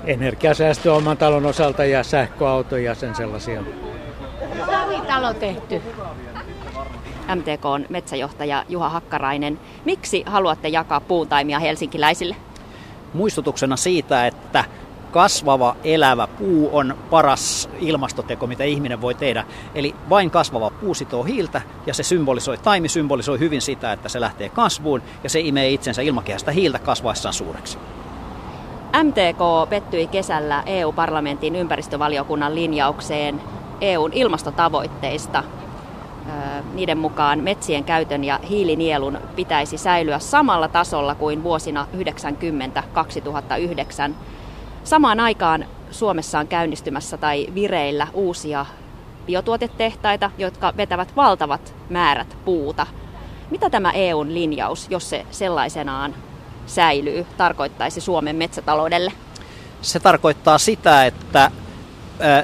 energiasäästö 0.05 0.94
oman 0.94 1.16
talon 1.16 1.46
osalta 1.46 1.85
ja 1.85 2.03
sähköauto 2.03 2.77
ja 2.77 2.94
sen 2.94 3.14
sellaisia. 3.14 3.62
Savitalo 5.05 5.35
tehty. 5.35 5.83
MTK 7.35 7.64
on 7.64 7.87
metsäjohtaja 7.88 8.64
Juha 8.69 8.88
Hakkarainen. 8.88 9.61
Miksi 9.85 10.23
haluatte 10.27 10.69
jakaa 10.69 11.01
puuntaimia 11.01 11.59
helsinkiläisille? 11.59 12.37
Muistutuksena 13.14 13.77
siitä, 13.77 14.27
että 14.27 14.64
kasvava, 15.11 15.77
elävä 15.85 16.27
puu 16.27 16.71
on 16.73 16.95
paras 17.11 17.69
ilmastoteko, 17.81 18.47
mitä 18.47 18.64
ihminen 18.64 19.01
voi 19.01 19.14
tehdä. 19.14 19.45
Eli 19.75 19.95
vain 20.11 20.31
kasvava 20.31 20.71
puu 20.71 20.95
sitoo 20.95 21.23
hiiltä 21.23 21.62
ja 21.87 21.95
se 21.95 22.03
symbolisoi, 22.03 22.59
taimi 22.59 22.88
symbolisoi 22.88 23.38
hyvin 23.38 23.61
sitä, 23.61 23.93
että 23.93 24.09
se 24.09 24.21
lähtee 24.21 24.49
kasvuun 24.49 25.03
ja 25.25 25.31
se 25.31 25.40
imee 25.40 25.71
itsensä 25.71 26.03
ilmakehästä 26.03 26.51
hiiltä 26.51 26.79
kasvaessaan 26.79 27.35
suureksi. 27.35 27.79
MTK 29.03 29.69
pettyi 29.71 30.07
kesällä 30.07 30.62
EU-parlamentin 30.67 31.57
ympäristövaliokunnan 31.57 32.55
linjaukseen 32.55 33.40
EUn 33.81 34.13
ilmastotavoitteista. 34.13 35.45
Niiden 36.75 36.99
mukaan 36.99 37.41
metsien 37.41 37.85
käytön 37.85 38.25
ja 38.25 38.41
hiilinielun 38.49 39.19
pitäisi 39.37 39.79
säilyä 39.79 40.19
samalla 40.19 40.69
tasolla 40.69 41.15
kuin 41.15 41.43
vuosina 41.43 41.87
90-2009. 44.11 44.13
Samaan 44.85 45.21
aikaan 45.21 45.65
Suomessa 45.91 46.39
on 46.39 46.49
käynnistymässä 46.49 47.17
tai 47.17 47.47
vireillä 47.55 48.07
uusia 48.15 48.67
biotuotetehtaita, 49.27 50.31
jotka 50.39 50.73
vetävät 50.77 51.17
valtavat 51.17 51.75
määrät 51.91 52.37
puuta. 52.45 52.87
Mitä 53.51 53.71
tämä 53.71 53.91
EUn 53.93 54.35
linjaus, 54.35 54.87
jos 54.91 55.11
se 55.11 55.27
sellaisenaan 55.31 56.15
säilyy, 56.67 57.27
tarkoittaisi 57.37 58.01
Suomen 58.01 58.37
metsätaloudelle? 58.37 59.13
Se 59.83 60.01
tarkoittaa 60.01 60.59
sitä, 60.59 61.07
että 61.07 61.51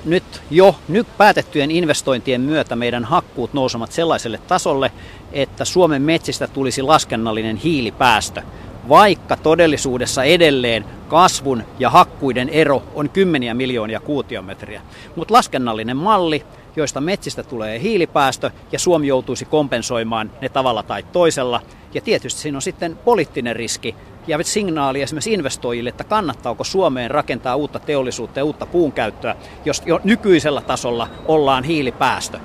nyt 0.05 0.43
jo 0.51 0.77
nyt 0.89 1.07
päätettyjen 1.19 1.71
investointien 1.71 2.41
myötä 2.41 2.77
meidän 2.77 3.05
hakkuut 3.05 3.53
nousemat 3.53 3.93
sellaiselle 3.93 4.39
tasolle, 4.39 4.93
että 5.33 5.65
Suomen 5.65 6.03
metsistä 6.03 6.47
tulisi 6.47 6.83
laskennallinen 6.83 7.57
hiilipäästö, 7.57 8.43
vaikka 8.89 9.37
todellisuudessa 9.37 10.25
edelleen 10.25 10.85
kasvun 11.09 11.63
ja 11.79 11.91
hakkuiden 11.91 12.49
ero 12.49 12.83
on 12.95 13.09
kymmeniä 13.09 13.55
miljoonia 13.55 14.01
kuutiometriä. 14.01 14.83
Mutta 15.17 15.35
laskennallinen 15.35 15.97
malli, 15.97 16.45
joista 16.77 17.01
metsistä 17.01 17.43
tulee 17.43 17.81
hiilipäästö 17.81 18.51
ja 18.73 18.79
Suomi 18.79 19.07
joutuisi 19.07 19.45
kompensoimaan 19.45 20.31
ne 20.41 20.49
tavalla 20.49 20.83
tai 20.83 21.03
toisella. 21.03 21.61
Ja 21.95 22.01
tietysti 22.01 22.41
siinä 22.41 22.59
on 22.59 22.63
sitten 22.63 22.99
poliittinen 23.05 23.57
riski, 23.57 23.95
ja 24.27 24.39
signaali 24.43 25.03
esimerkiksi 25.03 25.33
investoijille, 25.33 25.91
että 25.91 26.05
kannattaako 26.05 26.65
Suomeen 26.65 27.11
rakentaa 27.11 27.57
uutta 27.57 27.79
teollisuutta 27.79 28.41
ja 28.41 28.45
uutta 28.45 28.67
puunkäyttöä, 28.67 29.37
jos 29.65 29.83
jo 29.87 30.01
nykyisellä 30.05 30.61
tasolla 30.61 31.09
ollaan 31.27 31.65
hiilipäästö. 31.65 32.39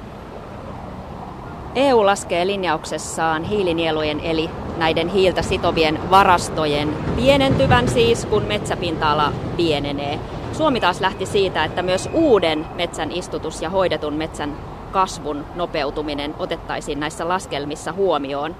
EU 1.75 2.05
laskee 2.05 2.47
linjauksessaan 2.47 3.43
hiilinielujen 3.43 4.19
eli 4.19 4.49
näiden 4.77 5.09
hiiltä 5.09 5.41
sitovien 5.41 6.09
varastojen 6.09 6.89
pienentyvän 7.15 7.89
siis, 7.89 8.25
kun 8.25 8.43
metsäpinta-ala 8.43 9.33
pienenee. 9.57 10.19
Suomi 10.57 10.79
taas 10.79 11.01
lähti 11.01 11.25
siitä, 11.25 11.63
että 11.63 11.81
myös 11.81 12.09
uuden 12.13 12.65
metsän 12.75 13.11
istutus 13.11 13.61
ja 13.61 13.69
hoidetun 13.69 14.13
metsän 14.13 14.57
kasvun 14.91 15.45
nopeutuminen 15.55 16.35
otettaisiin 16.39 16.99
näissä 16.99 17.27
laskelmissa 17.27 17.91
huomioon. 17.91 18.55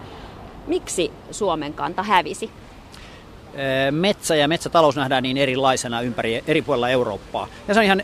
Miksi 0.68 1.12
Suomen 1.32 1.74
kanta 1.74 2.04
hävisi? 2.04 2.52
metsä 3.92 4.36
ja 4.36 4.48
metsätalous 4.48 4.96
nähdään 4.96 5.24
niin 5.24 5.38
erilaisena 5.38 6.02
ympäri 6.02 6.44
eri 6.48 6.62
puolilla 6.62 6.90
Eurooppaa. 6.90 7.48
Ja 7.68 7.74
se 7.74 7.80
on 7.80 7.86
ihan 7.86 8.04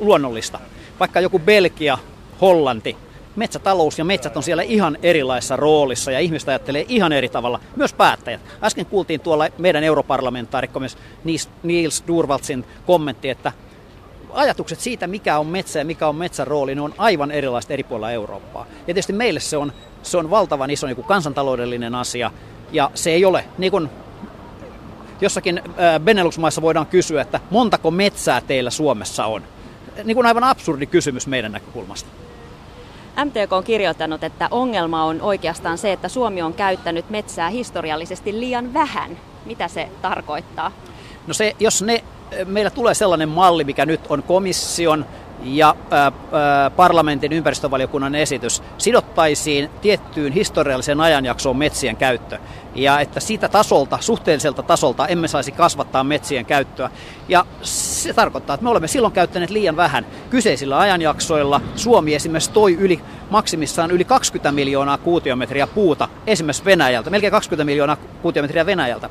luonnollista. 0.00 0.60
Vaikka 1.00 1.20
joku 1.20 1.38
Belgia, 1.38 1.98
Hollanti, 2.40 2.96
metsätalous 3.40 3.98
ja 3.98 4.04
metsät 4.04 4.36
on 4.36 4.42
siellä 4.42 4.62
ihan 4.62 4.98
erilaisessa 5.02 5.56
roolissa 5.56 6.12
ja 6.12 6.20
ihmiset 6.20 6.48
ajattelee 6.48 6.84
ihan 6.88 7.12
eri 7.12 7.28
tavalla, 7.28 7.60
myös 7.76 7.92
päättäjät. 7.92 8.40
Äsken 8.62 8.86
kuultiin 8.86 9.20
tuolla 9.20 9.48
meidän 9.58 9.84
europarlamentaarikko 9.84 10.80
myös 10.80 10.98
Niels 11.62 12.04
Durvaltsin 12.06 12.64
kommentti, 12.86 13.30
että 13.30 13.52
ajatukset 14.32 14.80
siitä, 14.80 15.06
mikä 15.06 15.38
on 15.38 15.46
metsä 15.46 15.78
ja 15.78 15.84
mikä 15.84 16.08
on 16.08 16.16
metsän 16.16 16.46
rooli, 16.46 16.74
ne 16.74 16.80
on 16.80 16.94
aivan 16.98 17.30
erilaiset 17.30 17.70
eri 17.70 17.82
puolilla 17.82 18.10
Eurooppaa. 18.10 18.66
Ja 18.78 18.84
tietysti 18.84 19.12
meille 19.12 19.40
se 19.40 19.56
on, 19.56 19.72
se 20.02 20.16
on 20.16 20.30
valtavan 20.30 20.70
iso 20.70 20.86
niin 20.86 21.04
kansantaloudellinen 21.04 21.94
asia, 21.94 22.30
ja 22.72 22.90
se 22.94 23.10
ei 23.10 23.24
ole, 23.24 23.44
niin 23.58 23.70
kuin 23.70 23.88
jossakin 25.20 25.62
Benelux-maissa 26.04 26.62
voidaan 26.62 26.86
kysyä, 26.86 27.22
että 27.22 27.40
montako 27.50 27.90
metsää 27.90 28.40
teillä 28.40 28.70
Suomessa 28.70 29.26
on? 29.26 29.42
Niin 30.04 30.14
kuin 30.14 30.26
aivan 30.26 30.44
absurdi 30.44 30.86
kysymys 30.86 31.26
meidän 31.26 31.52
näkökulmasta. 31.52 32.08
MTK 33.24 33.52
on 33.52 33.64
kirjoittanut, 33.64 34.24
että 34.24 34.48
ongelma 34.50 35.04
on 35.04 35.22
oikeastaan 35.22 35.78
se, 35.78 35.92
että 35.92 36.08
Suomi 36.08 36.42
on 36.42 36.54
käyttänyt 36.54 37.10
metsää 37.10 37.48
historiallisesti 37.48 38.40
liian 38.40 38.74
vähän. 38.74 39.18
Mitä 39.44 39.68
se 39.68 39.88
tarkoittaa? 40.02 40.72
No 41.26 41.34
se, 41.34 41.56
jos 41.60 41.82
ne, 41.82 42.04
meillä 42.44 42.70
tulee 42.70 42.94
sellainen 42.94 43.28
malli, 43.28 43.64
mikä 43.64 43.86
nyt 43.86 44.00
on 44.08 44.22
komission 44.22 45.06
ja 45.42 45.76
parlamentin 46.76 47.32
ympäristövaliokunnan 47.32 48.14
esitys 48.14 48.62
sidottaisiin 48.78 49.70
tiettyyn 49.80 50.32
historialliseen 50.32 51.00
ajanjaksoon 51.00 51.56
metsien 51.56 51.96
käyttö. 51.96 52.38
Ja 52.74 53.00
että 53.00 53.20
siitä 53.20 53.48
tasolta, 53.48 53.98
suhteelliselta 54.00 54.62
tasolta 54.62 55.06
emme 55.06 55.28
saisi 55.28 55.52
kasvattaa 55.52 56.04
metsien 56.04 56.46
käyttöä. 56.46 56.90
Ja 57.28 57.46
se 57.62 58.12
tarkoittaa, 58.12 58.54
että 58.54 58.64
me 58.64 58.70
olemme 58.70 58.88
silloin 58.88 59.12
käyttäneet 59.12 59.50
liian 59.50 59.76
vähän 59.76 60.06
kyseisillä 60.30 60.78
ajanjaksoilla. 60.78 61.60
Suomi 61.76 62.14
esimerkiksi 62.14 62.50
toi 62.50 62.74
yli 62.74 63.00
maksimissaan 63.30 63.90
yli 63.90 64.04
20 64.04 64.52
miljoonaa 64.52 64.98
kuutiometriä 64.98 65.66
puuta 65.66 66.08
esimerkiksi 66.26 66.64
Venäjältä, 66.64 67.10
melkein 67.10 67.30
20 67.30 67.64
miljoonaa 67.64 67.96
kuutiometriä 67.96 68.66
Venäjältä. 68.66 69.10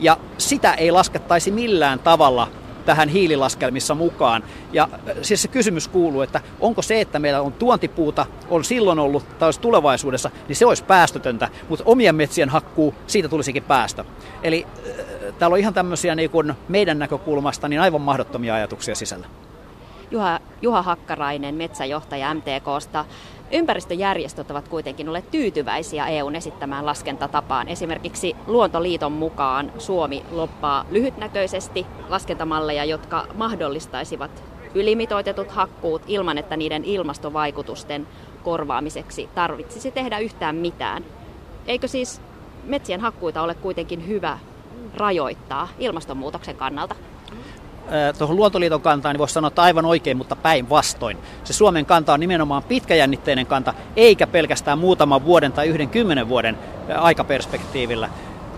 Ja 0.00 0.16
sitä 0.38 0.74
ei 0.74 0.90
laskettaisi 0.90 1.50
millään 1.50 1.98
tavalla 1.98 2.48
tähän 2.88 3.08
hiililaskelmissa 3.08 3.94
mukaan. 3.94 4.44
Ja 4.72 4.88
äh, 4.92 5.16
siis 5.22 5.42
se 5.42 5.48
kysymys 5.48 5.88
kuuluu, 5.88 6.22
että 6.22 6.40
onko 6.60 6.82
se, 6.82 7.00
että 7.00 7.18
meillä 7.18 7.42
on 7.42 7.52
tuontipuuta, 7.52 8.26
on 8.50 8.64
silloin 8.64 8.98
ollut 8.98 9.38
tai 9.38 9.46
olisi 9.46 9.60
tulevaisuudessa, 9.60 10.30
niin 10.48 10.56
se 10.56 10.66
olisi 10.66 10.84
päästötöntä, 10.84 11.48
mutta 11.68 11.84
omien 11.86 12.14
metsien 12.14 12.48
hakkuu, 12.48 12.94
siitä 13.06 13.28
tulisikin 13.28 13.62
päästö. 13.62 14.04
Eli 14.42 14.66
äh, 14.66 15.34
täällä 15.38 15.54
on 15.54 15.60
ihan 15.60 15.74
tämmöisiä 15.74 16.14
niin 16.14 16.30
kuin 16.30 16.54
meidän 16.68 16.98
näkökulmasta 16.98 17.68
niin 17.68 17.80
aivan 17.80 18.00
mahdottomia 18.00 18.54
ajatuksia 18.54 18.94
sisällä. 18.94 19.26
Juha, 20.10 20.40
Juha 20.62 20.82
Hakkarainen, 20.82 21.54
metsäjohtaja 21.54 22.34
MTKsta. 22.34 23.04
Ympäristöjärjestöt 23.52 24.50
ovat 24.50 24.68
kuitenkin 24.68 25.08
olleet 25.08 25.30
tyytyväisiä 25.30 26.06
EUn 26.06 26.34
esittämään 26.36 26.86
laskentatapaan. 26.86 27.68
Esimerkiksi 27.68 28.36
Luontoliiton 28.46 29.12
mukaan 29.12 29.72
Suomi 29.78 30.22
loppaa 30.30 30.84
lyhytnäköisesti 30.90 31.86
laskentamalleja, 32.08 32.84
jotka 32.84 33.26
mahdollistaisivat 33.34 34.44
ylimitoitetut 34.74 35.50
hakkuut 35.50 36.02
ilman, 36.06 36.38
että 36.38 36.56
niiden 36.56 36.84
ilmastovaikutusten 36.84 38.06
korvaamiseksi 38.44 39.28
tarvitsisi 39.34 39.90
tehdä 39.90 40.18
yhtään 40.18 40.56
mitään. 40.56 41.04
Eikö 41.66 41.88
siis 41.88 42.20
metsien 42.64 43.00
hakkuita 43.00 43.42
ole 43.42 43.54
kuitenkin 43.54 44.08
hyvä 44.08 44.38
rajoittaa 44.94 45.68
ilmastonmuutoksen 45.78 46.56
kannalta? 46.56 46.94
Tuohon 48.18 48.36
Luontoliiton 48.36 48.80
kantaan, 48.80 49.14
niin 49.14 49.18
voisi 49.18 49.34
sanoa, 49.34 49.48
että 49.48 49.62
aivan 49.62 49.84
oikein, 49.84 50.16
mutta 50.16 50.36
päinvastoin. 50.36 51.18
Se 51.44 51.52
Suomen 51.52 51.86
kanta 51.86 52.12
on 52.12 52.20
nimenomaan 52.20 52.62
pitkäjännitteinen 52.62 53.46
kanta, 53.46 53.74
eikä 53.96 54.26
pelkästään 54.26 54.78
muutaman 54.78 55.24
vuoden 55.24 55.52
tai 55.52 55.66
yhden 55.66 55.88
kymmenen 55.88 56.28
vuoden 56.28 56.58
aikaperspektiivillä. 56.98 58.08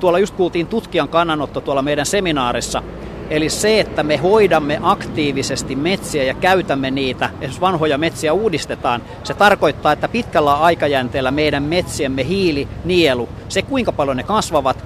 tuolla 0.01 0.19
just 0.19 0.35
kuultiin 0.35 0.67
tutkijan 0.67 1.09
kannanotto 1.09 1.61
tuolla 1.61 1.83
meidän 1.83 2.07
seminaarissa, 2.07 2.83
Eli 3.31 3.49
se, 3.49 3.81
että 3.81 4.03
me 4.03 4.17
hoidamme 4.17 4.79
aktiivisesti 4.83 5.77
metsiä 5.77 6.25
ja 6.25 6.35
käytämme 6.35 6.91
niitä, 6.91 7.31
jos 7.41 7.61
vanhoja 7.61 7.99
metsiä 7.99 8.33
uudistetaan, 8.33 9.03
se 9.25 9.35
tarkoittaa, 9.35 9.93
että 9.93 10.09
pitkällä 10.09 10.55
aikajänteellä 10.55 11.31
meidän 11.31 11.63
metsiemme 11.63 12.27
hiilinielu, 12.27 13.29
se 13.49 13.63
kuinka 13.63 13.93
paljon 13.93 14.17
ne 14.17 14.23
kasvavat, 14.23 14.85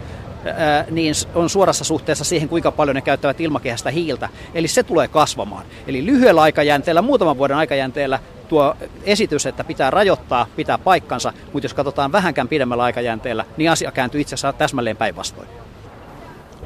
niin 0.90 1.14
on 1.34 1.50
suorassa 1.50 1.84
suhteessa 1.84 2.24
siihen, 2.24 2.48
kuinka 2.48 2.72
paljon 2.72 2.94
ne 2.94 3.02
käyttävät 3.02 3.40
ilmakehästä 3.40 3.90
hiiltä. 3.90 4.28
Eli 4.54 4.68
se 4.68 4.82
tulee 4.82 5.08
kasvamaan. 5.08 5.64
Eli 5.86 6.06
lyhyellä 6.06 6.42
aikajänteellä, 6.42 7.02
muutaman 7.02 7.38
vuoden 7.38 7.56
aikajänteellä 7.56 8.18
tuo 8.48 8.76
esitys, 9.04 9.46
että 9.46 9.64
pitää 9.64 9.90
rajoittaa, 9.90 10.46
pitää 10.56 10.78
paikkansa, 10.78 11.32
mutta 11.52 11.64
jos 11.64 11.74
katsotaan 11.74 12.12
vähänkään 12.12 12.48
pidemmällä 12.48 12.84
aikajänteellä, 12.84 13.44
niin 13.56 13.70
asia 13.70 13.92
kääntyy 13.92 14.20
itse 14.20 14.34
asiassa 14.34 14.52
täsmälleen 14.52 14.96
päinvastoin. 14.96 15.63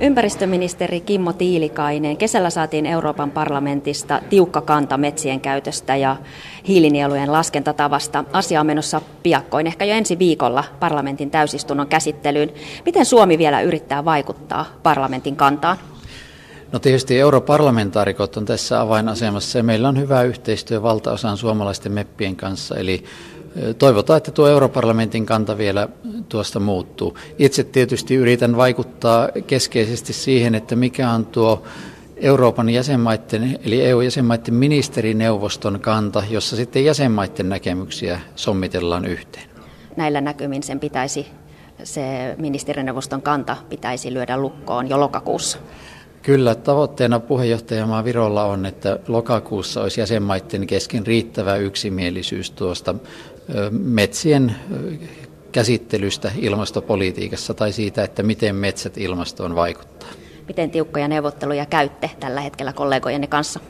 Ympäristöministeri 0.00 1.00
Kimmo 1.00 1.32
Tiilikainen, 1.32 2.16
kesällä 2.16 2.50
saatiin 2.50 2.86
Euroopan 2.86 3.30
parlamentista 3.30 4.20
tiukka 4.30 4.60
kanta 4.60 4.98
metsien 4.98 5.40
käytöstä 5.40 5.96
ja 5.96 6.16
hiilinielujen 6.68 7.32
laskentatavasta. 7.32 8.24
Asia 8.32 8.60
on 8.60 8.66
menossa 8.66 9.00
piakkoin, 9.22 9.66
ehkä 9.66 9.84
jo 9.84 9.94
ensi 9.94 10.18
viikolla 10.18 10.64
parlamentin 10.80 11.30
täysistunnon 11.30 11.86
käsittelyyn. 11.86 12.50
Miten 12.84 13.06
Suomi 13.06 13.38
vielä 13.38 13.60
yrittää 13.60 14.04
vaikuttaa 14.04 14.66
parlamentin 14.82 15.36
kantaan? 15.36 15.78
No 16.72 16.78
tietysti 16.78 17.20
europarlamentaarikot 17.20 18.36
on 18.36 18.44
tässä 18.44 18.80
avainasemassa 18.80 19.58
ja 19.58 19.64
meillä 19.64 19.88
on 19.88 19.98
hyvä 19.98 20.22
yhteistyö 20.22 20.82
valtaosan 20.82 21.36
suomalaisten 21.36 21.92
meppien 21.92 22.36
kanssa, 22.36 22.76
eli 22.76 23.04
Toivotaan, 23.78 24.16
että 24.16 24.30
tuo 24.30 24.48
europarlamentin 24.48 25.26
kanta 25.26 25.58
vielä 25.58 25.88
tuosta 26.28 26.60
muuttuu. 26.60 27.18
Itse 27.38 27.64
tietysti 27.64 28.14
yritän 28.14 28.56
vaikuttaa 28.56 29.28
keskeisesti 29.46 30.12
siihen, 30.12 30.54
että 30.54 30.76
mikä 30.76 31.10
on 31.10 31.26
tuo 31.26 31.62
Euroopan 32.16 32.70
jäsenmaiden, 32.70 33.58
eli 33.64 33.82
EU-jäsenmaiden 33.82 34.54
ministerineuvoston 34.54 35.80
kanta, 35.80 36.22
jossa 36.30 36.56
sitten 36.56 36.84
jäsenmaiden 36.84 37.48
näkemyksiä 37.48 38.20
sommitellaan 38.36 39.04
yhteen. 39.04 39.48
Näillä 39.96 40.20
näkymin 40.20 40.62
sen 40.62 40.80
pitäisi, 40.80 41.26
se 41.84 42.34
ministerineuvoston 42.38 43.22
kanta 43.22 43.56
pitäisi 43.68 44.14
lyödä 44.14 44.36
lukkoon 44.36 44.88
jo 44.88 45.00
lokakuussa. 45.00 45.58
Kyllä, 46.22 46.54
tavoitteena 46.54 47.20
puheenjohtajamaa 47.20 48.04
Virolla 48.04 48.44
on, 48.44 48.66
että 48.66 48.98
lokakuussa 49.08 49.82
olisi 49.82 50.00
jäsenmaiden 50.00 50.66
kesken 50.66 51.06
riittävä 51.06 51.56
yksimielisyys 51.56 52.50
tuosta 52.50 52.94
metsien 53.70 54.56
käsittelystä 55.52 56.32
ilmastopolitiikassa 56.38 57.54
tai 57.54 57.72
siitä, 57.72 58.04
että 58.04 58.22
miten 58.22 58.56
metsät 58.56 58.98
ilmastoon 58.98 59.54
vaikuttaa. 59.54 60.08
Miten 60.48 60.70
tiukkoja 60.70 61.08
neuvotteluja 61.08 61.66
käytte 61.66 62.10
tällä 62.20 62.40
hetkellä 62.40 62.72
kollegojenne 62.72 63.26
kanssa? 63.26 63.60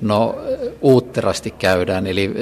No 0.00 0.36
uutterasti 0.80 1.50
käydään, 1.50 2.06
eli 2.06 2.34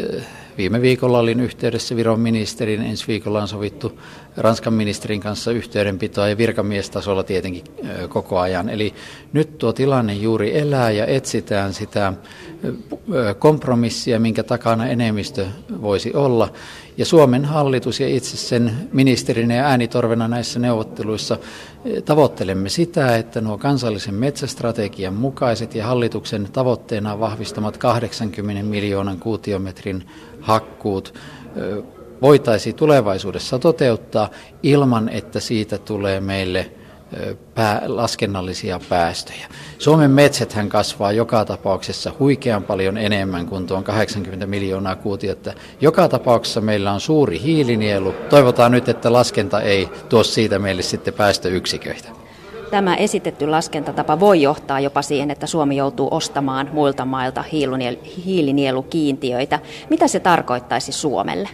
viime 0.61 0.81
viikolla 0.81 1.19
olin 1.19 1.41
yhteydessä 1.41 1.97
Viron 1.97 2.21
ministerin, 2.21 2.83
ensi 2.83 3.07
viikolla 3.09 3.43
on 3.43 3.49
sovittu 3.49 4.01
Ranskan 4.37 4.73
ministerin 4.73 5.21
kanssa 5.21 5.51
yhteydenpitoa 5.51 6.29
ja 6.29 6.39
virkamiestasolla 6.39 7.23
tietenkin 7.23 7.65
koko 8.09 8.39
ajan. 8.39 8.69
Eli 8.69 8.95
nyt 9.33 9.59
tuo 9.59 9.73
tilanne 9.73 10.15
juuri 10.15 10.59
elää 10.59 10.91
ja 10.91 11.07
etsitään 11.07 11.75
sitä 11.75 12.13
kompromissia, 13.39 14.21
minkä 14.21 14.43
takana 14.43 14.87
enemmistö 14.87 15.47
voisi 15.83 16.15
olla. 16.15 16.53
Ja 16.97 17.05
Suomen 17.05 17.45
hallitus 17.45 18.01
ja 18.01 18.09
itse 18.09 18.37
sen 18.37 18.73
ministerinä 18.93 19.55
ja 19.55 19.65
äänitorvena 19.65 20.29
näissä 20.29 20.59
neuvotteluissa 20.59 21.39
tavoittelemme 22.05 22.69
sitä, 22.69 23.17
että 23.17 23.41
nuo 23.41 23.59
kansallisen 23.59 24.15
metsästrategian 24.15 25.15
mukaiset 25.15 25.75
ja 25.75 25.87
hallituksen 25.87 26.49
tavoitteena 26.53 27.21
vahvistamat 27.21 27.77
80 27.77 28.63
miljoonan 28.63 29.19
kuutiometrin 29.19 30.05
hakkuut 30.41 31.15
voitaisiin 32.23 32.75
tulevaisuudessa 32.75 33.59
toteuttaa 33.59 34.29
ilman, 34.63 35.09
että 35.09 35.41
siitä 35.41 35.79
tulee 35.79 36.21
meille 36.21 36.71
pää, 37.55 37.83
laskennallisia 37.87 38.81
päästöjä. 38.89 39.49
Suomen 39.79 40.11
metsäthän 40.11 40.69
kasvaa 40.69 41.13
joka 41.13 41.45
tapauksessa 41.45 42.13
huikean 42.19 42.63
paljon 42.63 42.99
enemmän 42.99 43.47
kuin 43.47 43.67
tuon 43.67 43.85
80 43.85 44.47
miljoonaa 44.47 44.97
kuutiota. 44.97 45.53
Joka 45.81 46.09
tapauksessa 46.09 46.61
meillä 46.61 46.93
on 46.93 47.01
suuri 47.01 47.43
hiilinielu. 47.43 48.15
Toivotaan 48.31 48.73
nyt, 48.73 48.89
että 48.89 49.13
laskenta 49.13 49.61
ei 49.61 49.89
tuo 50.09 50.25
siitä 50.25 50.59
meille 50.59 50.83
sitten 50.83 51.15
päästöyksiköitä. 51.15 52.20
Tämä 52.71 52.95
esitetty 52.95 53.47
laskentatapa 53.47 54.21
voi 54.21 54.43
johtaa 54.43 54.81
jopa 54.81 55.03
siihen, 55.03 55.31
että 55.31 55.47
Suomi 55.47 55.77
joutuu 55.77 56.09
ostamaan 56.11 56.71
muilta 56.73 57.05
mailta 57.05 57.45
hiilinielukiintiöitä. 58.27 59.59
Mitä 59.91 60.09
se 60.09 60.21
tarkoittaisi 60.21 60.93
Suomelle? 60.93 61.49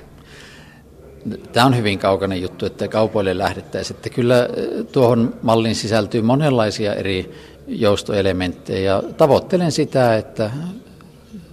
Tämä 1.52 1.66
on 1.66 1.76
hyvin 1.76 1.98
kaukainen 1.98 2.42
juttu, 2.42 2.66
että 2.66 2.88
kaupoille 2.88 3.38
lähdettäisiin. 3.38 3.96
Että 3.96 4.11
kyllä 4.11 4.48
tuohon 4.92 5.35
malliin 5.42 5.74
sisältyy 5.74 6.22
monenlaisia 6.22 6.94
eri 6.94 7.35
joustoelementtejä 7.66 8.92
ja 8.92 9.02
tavoittelen 9.16 9.72
sitä, 9.72 10.16
että 10.16 10.50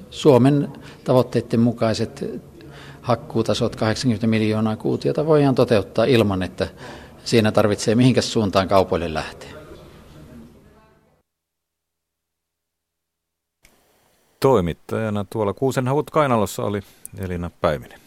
Suomen 0.10 0.68
tavoitteiden 1.04 1.60
mukaiset 1.60 2.42
hakkuutasot 3.02 3.76
80 3.76 4.28
miljoonaa 4.28 4.76
kuutiota 4.76 5.26
voidaan 5.26 5.56
toteuttaa 5.56 6.06
ilman, 6.06 6.44
että 6.44 6.68
siinä 7.24 7.52
tarvitsee 7.52 7.96
mihinkäs 7.96 8.34
suuntaan 8.34 8.68
kaupoille 8.68 9.14
lähteä. 9.14 9.53
Toimittajana 14.44 15.26
tuolla 15.30 15.54
Kuusenhavut 15.54 16.10
Kainalossa 16.10 16.64
oli 16.64 16.80
Elina 17.18 17.52
Päivinen. 17.62 18.00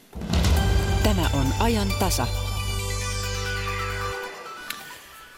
Tämä 1.03 1.23
on 1.35 1.47
ajan 1.61 1.89
tasa. 1.99 2.27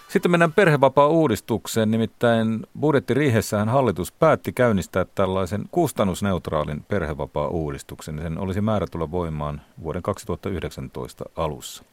Sitten 0.09 0.31
mennään 0.31 0.53
perhevapaa-uudistukseen, 0.53 1.91
nimittäin 1.91 2.67
budjettiriihessähän 2.81 3.69
hallitus 3.69 4.13
päätti 4.13 4.53
käynnistää 4.53 5.07
tällaisen 5.15 5.65
kustannusneutraalin 5.71 6.85
perhevapaa-uudistuksen. 6.89 8.19
Sen 8.23 8.39
olisi 8.39 8.61
määrä 8.61 8.87
tulla 8.91 9.11
voimaan 9.11 9.61
vuoden 9.83 10.03
2019 10.03 11.25
alussa. 11.37 11.85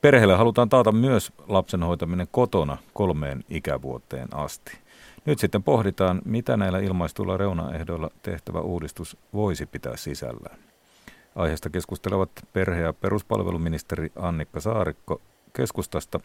Perheelle 0.00 0.34
halutaan 0.34 0.68
taata 0.68 0.92
myös 0.92 1.32
lapsen 1.46 1.82
hoitaminen 1.82 2.28
kotona 2.30 2.76
kolmeen 2.92 3.44
ikävuoteen 3.48 4.28
asti. 4.34 4.87
Nyt 5.24 5.38
sitten 5.38 5.62
pohditaan, 5.62 6.22
mitä 6.24 6.56
näillä 6.56 6.78
ilmaistuilla 6.78 7.36
reunaehdoilla 7.36 8.10
tehtävä 8.22 8.60
uudistus 8.60 9.16
voisi 9.34 9.66
pitää 9.66 9.96
sisällään. 9.96 10.58
Aiheesta 11.36 11.70
keskustelevat 11.70 12.30
perhe- 12.52 12.80
ja 12.80 12.92
peruspalveluministeri 12.92 14.12
Annikka 14.16 14.60
Saarikko 14.60 15.20
keskustasta, 15.52 16.20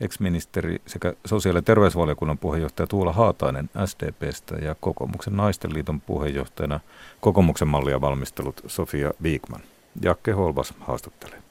ex-ministeri 0.00 0.82
sekä 0.86 1.14
sosiaali- 1.26 1.58
ja 1.58 1.62
terveysvaliokunnan 1.62 2.38
puheenjohtaja 2.38 2.86
Tuula 2.86 3.12
Haatainen 3.12 3.70
SDPstä 3.86 4.56
ja 4.56 4.76
kokoomuksen 4.80 5.36
naisten 5.36 5.74
liiton 5.74 6.00
puheenjohtajana 6.00 6.80
kokoomuksen 7.20 7.68
mallia 7.68 8.00
valmistelut 8.00 8.62
Sofia 8.66 9.10
Viikman. 9.22 9.60
Jakke 10.02 10.32
Holvas 10.32 10.74
haastattelee. 10.80 11.47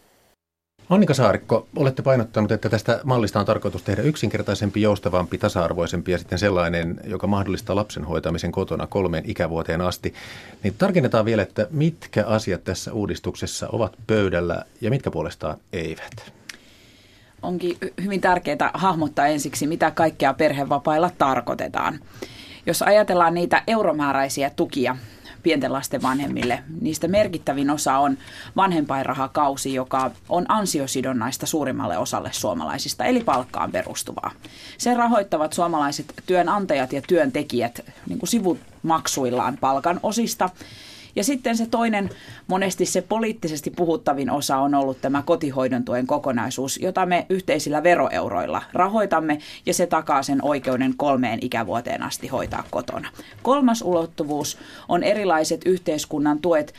Annika 0.89 1.13
Saarikko, 1.13 1.67
olette 1.75 2.01
painottanut, 2.01 2.51
että 2.51 2.69
tästä 2.69 2.99
mallista 3.03 3.39
on 3.39 3.45
tarkoitus 3.45 3.83
tehdä 3.83 4.01
yksinkertaisempi, 4.01 4.81
joustavampi, 4.81 5.37
tasa-arvoisempi 5.37 6.11
ja 6.11 6.17
sitten 6.17 6.39
sellainen, 6.39 6.99
joka 7.03 7.27
mahdollistaa 7.27 7.75
lapsen 7.75 8.03
hoitamisen 8.03 8.51
kotona 8.51 8.87
kolmeen 8.87 9.23
ikävuoteen 9.27 9.81
asti. 9.81 10.13
Niin 10.63 10.75
tarkennetaan 10.77 11.25
vielä, 11.25 11.41
että 11.41 11.67
mitkä 11.71 12.25
asiat 12.25 12.63
tässä 12.63 12.93
uudistuksessa 12.93 13.67
ovat 13.71 13.93
pöydällä 14.07 14.63
ja 14.81 14.89
mitkä 14.89 15.11
puolestaan 15.11 15.57
eivät. 15.73 16.33
Onkin 17.41 17.77
hyvin 18.03 18.21
tärkeää 18.21 18.71
hahmottaa 18.73 19.27
ensiksi, 19.27 19.67
mitä 19.67 19.91
kaikkea 19.91 20.33
perhevapailla 20.33 21.11
tarkoitetaan. 21.17 21.99
Jos 22.65 22.81
ajatellaan 22.81 23.33
niitä 23.33 23.63
euromääräisiä 23.67 24.49
tukia, 24.49 24.97
pienten 25.47 25.73
lasten 25.73 26.01
vanhemmille. 26.01 26.63
Niistä 26.81 27.07
merkittävin 27.07 27.69
osa 27.69 27.97
on 27.97 28.17
vanhempainrahakausi, 28.55 29.73
joka 29.73 30.11
on 30.29 30.45
ansiosidonnaista 30.47 31.45
suurimmalle 31.45 31.97
osalle 31.97 32.29
suomalaisista, 32.31 33.05
eli 33.05 33.23
palkkaan 33.23 33.71
perustuvaa. 33.71 34.31
Sen 34.77 34.97
rahoittavat 34.97 35.53
suomalaiset 35.53 36.13
työnantajat 36.25 36.93
ja 36.93 37.01
työntekijät 37.07 37.79
niin 38.09 38.19
kuin 38.19 38.29
sivumaksuillaan 38.29 39.57
palkan 39.61 39.99
osista. 40.03 40.49
Ja 41.17 41.23
sitten 41.23 41.57
se 41.57 41.65
toinen, 41.65 42.09
monesti 42.47 42.85
se 42.85 43.01
poliittisesti 43.01 43.69
puhuttavin 43.69 44.29
osa 44.29 44.57
on 44.57 44.75
ollut 44.75 45.01
tämä 45.01 45.21
kotihoidon 45.25 45.85
tuen 45.85 46.07
kokonaisuus, 46.07 46.79
jota 46.81 47.05
me 47.05 47.25
yhteisillä 47.29 47.83
veroeuroilla 47.83 48.61
rahoitamme, 48.73 49.39
ja 49.65 49.73
se 49.73 49.87
takaa 49.87 50.23
sen 50.23 50.43
oikeuden 50.43 50.93
kolmeen 50.97 51.39
ikävuoteen 51.41 52.03
asti 52.03 52.27
hoitaa 52.27 52.63
kotona. 52.71 53.09
Kolmas 53.43 53.81
ulottuvuus 53.81 54.57
on 54.89 55.03
erilaiset 55.03 55.61
yhteiskunnan 55.65 56.39
tuet 56.39 56.73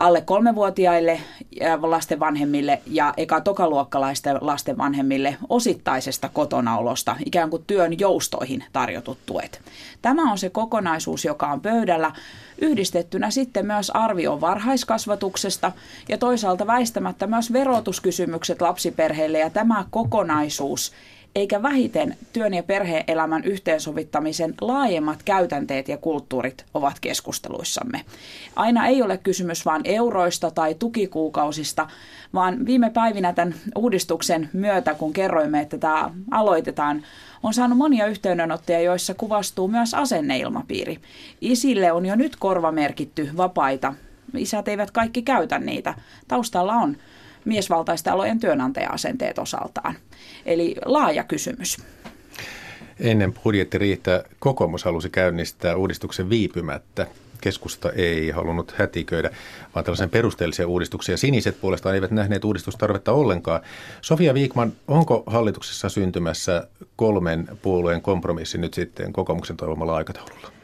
alle 0.00 0.20
kolmevuotiaille 0.20 1.20
lasten 1.82 2.20
vanhemmille 2.20 2.82
ja 2.86 3.14
eka 3.16 3.40
tokaluokkalaisten 3.40 4.38
lasten 4.40 4.78
vanhemmille 4.78 5.36
osittaisesta 5.48 6.28
kotonaolosta, 6.28 7.16
ikään 7.26 7.50
kuin 7.50 7.64
työn 7.66 7.98
joustoihin 7.98 8.64
tarjotut 8.72 9.18
tuet. 9.26 9.60
Tämä 10.02 10.30
on 10.30 10.38
se 10.38 10.50
kokonaisuus, 10.50 11.24
joka 11.24 11.46
on 11.46 11.60
pöydällä 11.60 12.12
yhdistettynä 12.58 13.30
sitten 13.30 13.66
myös 13.66 13.90
arvio 13.90 14.40
varhaiskasvatuksesta 14.40 15.72
ja 16.08 16.18
toisaalta 16.18 16.66
väistämättä 16.66 17.26
myös 17.26 17.52
verotuskysymykset 17.52 18.60
lapsiperheille 18.62 19.38
ja 19.38 19.50
tämä 19.50 19.84
kokonaisuus 19.90 20.92
eikä 21.36 21.62
vähiten 21.62 22.16
työn 22.32 22.54
ja 22.54 22.62
perhe-elämän 22.62 23.44
yhteensovittamisen 23.44 24.54
laajemmat 24.60 25.22
käytänteet 25.22 25.88
ja 25.88 25.96
kulttuurit 25.96 26.64
ovat 26.74 27.00
keskusteluissamme. 27.00 28.04
Aina 28.56 28.86
ei 28.86 29.02
ole 29.02 29.18
kysymys 29.18 29.66
vain 29.66 29.82
euroista 29.84 30.50
tai 30.50 30.74
tukikuukausista, 30.74 31.88
vaan 32.34 32.66
viime 32.66 32.90
päivinä 32.90 33.32
tämän 33.32 33.54
uudistuksen 33.74 34.50
myötä, 34.52 34.94
kun 34.94 35.12
kerroimme, 35.12 35.60
että 35.60 35.78
tämä 35.78 36.10
aloitetaan, 36.30 37.02
on 37.42 37.54
saanut 37.54 37.78
monia 37.78 38.06
yhteydenottoja, 38.06 38.80
joissa 38.80 39.14
kuvastuu 39.14 39.68
myös 39.68 39.94
asenneilmapiiri. 39.94 40.98
Isille 41.40 41.92
on 41.92 42.06
jo 42.06 42.16
nyt 42.16 42.36
korvamerkitty 42.36 43.30
vapaita. 43.36 43.94
Isät 44.36 44.68
eivät 44.68 44.90
kaikki 44.90 45.22
käytä 45.22 45.58
niitä. 45.58 45.94
Taustalla 46.28 46.74
on 46.74 46.96
miesvaltaisten 47.46 48.12
alojen 48.12 48.40
työnantaja-asenteet 48.40 49.38
osaltaan. 49.38 49.94
Eli 50.46 50.74
laaja 50.84 51.24
kysymys. 51.24 51.76
Ennen 53.00 53.32
budjettiriihtä 53.32 54.24
kokoomus 54.38 54.84
halusi 54.84 55.10
käynnistää 55.10 55.76
uudistuksen 55.76 56.30
viipymättä. 56.30 57.06
Keskusta 57.40 57.92
ei 57.92 58.30
halunnut 58.30 58.74
hätiköidä, 58.78 59.30
vaan 59.74 59.84
tällaisen 59.84 60.10
perusteellisia 60.10 60.68
uudistuksia. 60.68 61.16
Siniset 61.16 61.60
puolestaan 61.60 61.94
eivät 61.94 62.10
nähneet 62.10 62.44
uudistustarvetta 62.44 63.12
ollenkaan. 63.12 63.60
Sofia 64.00 64.34
Viikman, 64.34 64.72
onko 64.88 65.22
hallituksessa 65.26 65.88
syntymässä 65.88 66.68
kolmen 66.96 67.48
puolueen 67.62 68.02
kompromissi 68.02 68.58
nyt 68.58 68.74
sitten 68.74 69.12
kokoomuksen 69.12 69.56
toivomalla 69.56 69.96
aikataululla? 69.96 70.56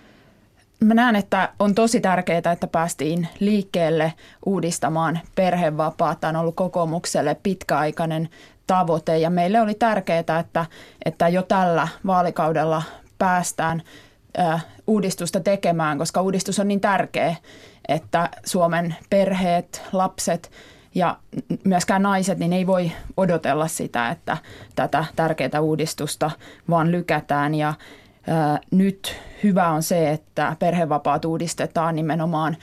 Mä 0.83 0.95
näen, 0.95 1.17
että 1.17 1.49
on 1.59 1.75
tosi 1.75 2.01
tärkeää, 2.01 2.53
että 2.53 2.67
päästiin 2.67 3.29
liikkeelle 3.41 4.13
uudistamaan 4.47 5.21
perhevapaata. 5.35 6.21
Tämä 6.21 6.31
on 6.31 6.37
ollut 6.37 6.57
kokoomukselle 6.57 7.37
pitkäaikainen 7.43 8.29
tavoite 8.67 9.19
ja 9.19 9.31
meille 9.31 9.61
oli 9.61 9.75
tärkeää, 9.75 10.19
että, 10.19 10.67
että 11.05 11.29
jo 11.29 11.43
tällä 11.43 11.89
vaalikaudella 12.07 12.83
päästään 13.19 13.83
uudistusta 14.87 15.41
tekemään, 15.41 15.99
koska 15.99 16.23
uudistus 16.23 16.59
on 16.59 16.69
niin 16.69 16.81
tärkeä, 16.81 17.37
että 17.89 18.29
Suomen 18.45 18.97
perheet, 19.11 19.83
lapset 19.93 20.51
ja 20.95 21.19
myöskään 21.65 22.03
naiset 22.03 22.39
niin 22.39 22.53
ei 22.53 22.67
voi 22.67 22.93
odotella 23.17 23.69
sitä, 23.69 24.11
että 24.11 24.37
tätä 24.77 25.05
tärkeää 25.17 25.61
uudistusta 25.61 26.31
vaan 26.71 26.93
lykätään 26.93 27.55
ja 27.55 27.75
nyt 28.71 29.17
hyvä 29.43 29.69
on 29.69 29.83
se, 29.83 30.11
että 30.11 30.57
perhevapaat 30.59 31.25
uudistetaan 31.25 31.97
nimenomaan 31.97 32.57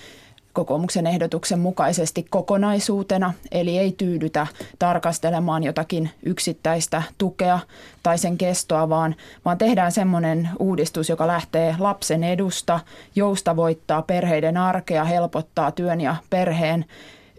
kokoomuksen 0.53 1.07
ehdotuksen 1.07 1.60
mukaisesti 1.60 2.28
kokonaisuutena, 2.30 3.34
eli 3.51 3.78
ei 3.78 3.91
tyydytä 3.91 4.47
tarkastelemaan 4.80 5.64
jotakin 5.64 6.10
yksittäistä 6.24 7.03
tukea 7.18 7.60
tai 8.03 8.18
sen 8.18 8.38
kestoa, 8.38 8.89
vaan, 8.89 9.16
vaan 9.45 9.57
tehdään 9.57 9.91
semmoinen 9.91 10.49
uudistus, 10.60 11.10
joka 11.10 11.28
lähtee 11.28 11.76
lapsen 11.80 12.24
edusta, 12.24 12.80
joustavoittaa 13.16 14.01
perheiden 14.01 14.57
arkea, 14.57 15.03
helpottaa 15.03 15.72
työn 15.72 16.01
ja 16.01 16.16
perheen 16.30 16.86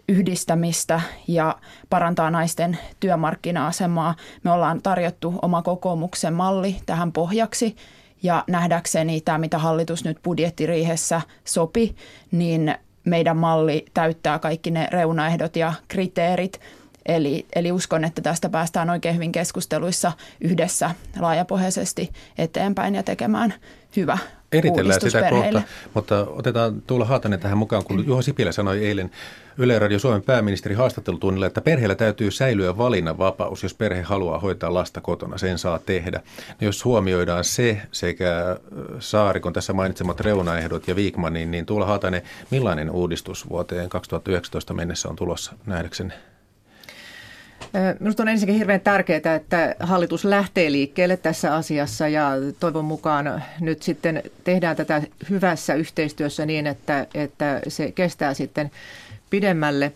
yhdistämistä 0.09 1.01
ja 1.27 1.55
parantaa 1.89 2.31
naisten 2.31 2.77
työmarkkina-asemaa. 2.99 4.15
Me 4.43 4.51
ollaan 4.51 4.81
tarjottu 4.81 5.33
oma 5.41 5.61
kokoomuksen 5.61 6.33
malli 6.33 6.75
tähän 6.85 7.11
pohjaksi 7.11 7.75
ja 8.23 8.43
nähdäkseni 8.47 9.21
tämä, 9.21 9.37
mitä 9.37 9.57
hallitus 9.57 10.05
nyt 10.05 10.17
budjettiriihessä 10.23 11.21
sopi, 11.45 11.95
niin 12.31 12.75
meidän 13.05 13.37
malli 13.37 13.85
täyttää 13.93 14.39
kaikki 14.39 14.71
ne 14.71 14.87
reunaehdot 14.91 15.55
ja 15.55 15.73
kriteerit. 15.87 16.59
Eli, 17.05 17.45
eli 17.55 17.71
uskon, 17.71 18.03
että 18.03 18.21
tästä 18.21 18.49
päästään 18.49 18.89
oikein 18.89 19.15
hyvin 19.15 19.31
keskusteluissa 19.31 20.11
yhdessä 20.41 20.91
laajapohjaisesti 21.19 22.09
eteenpäin 22.37 22.95
ja 22.95 23.03
tekemään 23.03 23.53
hyvä 23.95 24.17
Eritellään 24.51 25.01
sitä 25.01 25.29
kohta, 25.29 25.61
mutta 25.93 26.27
otetaan 26.29 26.81
Tuula 26.81 27.05
Haatanen 27.05 27.39
tähän 27.39 27.57
mukaan, 27.57 27.83
kun 27.83 28.03
Juha 28.07 28.21
Sipilä 28.21 28.51
sanoi 28.51 28.85
eilen 28.85 29.11
Yle 29.61 29.79
Radio 29.79 29.99
Suomen 29.99 30.21
pääministeri 30.21 30.75
haastattelutunnilla, 30.75 31.45
että 31.47 31.61
perheellä 31.61 31.95
täytyy 31.95 32.31
säilyä 32.31 32.77
valinnanvapaus, 32.77 33.63
jos 33.63 33.73
perhe 33.73 34.01
haluaa 34.01 34.39
hoitaa 34.39 34.73
lasta 34.73 35.01
kotona, 35.01 35.37
sen 35.37 35.57
saa 35.57 35.79
tehdä. 35.79 36.21
No 36.47 36.65
jos 36.65 36.85
huomioidaan 36.85 37.43
se 37.43 37.81
sekä 37.91 38.57
Saarikon 38.99 39.53
tässä 39.53 39.73
mainitsemat 39.73 40.19
reunaehdot 40.19 40.87
ja 40.87 40.95
Viikmanin, 40.95 41.51
niin 41.51 41.65
Tuula 41.65 41.85
Haatanen, 41.85 42.21
millainen 42.51 42.91
uudistus 42.91 43.49
vuoteen 43.49 43.89
2019 43.89 44.73
mennessä 44.73 45.09
on 45.09 45.15
tulossa 45.15 45.53
nähdäkseni? 45.65 46.13
Minusta 47.99 48.23
on 48.23 48.29
ensinnäkin 48.29 48.57
hirveän 48.57 48.81
tärkeää, 48.81 49.35
että 49.35 49.75
hallitus 49.79 50.25
lähtee 50.25 50.71
liikkeelle 50.71 51.17
tässä 51.17 51.55
asiassa 51.55 52.07
ja 52.07 52.31
toivon 52.59 52.85
mukaan 52.85 53.43
nyt 53.59 53.83
sitten 53.83 54.23
tehdään 54.43 54.75
tätä 54.75 55.01
hyvässä 55.29 55.73
yhteistyössä 55.73 56.45
niin, 56.45 56.67
että, 56.67 57.07
että 57.13 57.61
se 57.67 57.91
kestää 57.91 58.33
sitten 58.33 58.71
pidemmälle. 59.31 59.93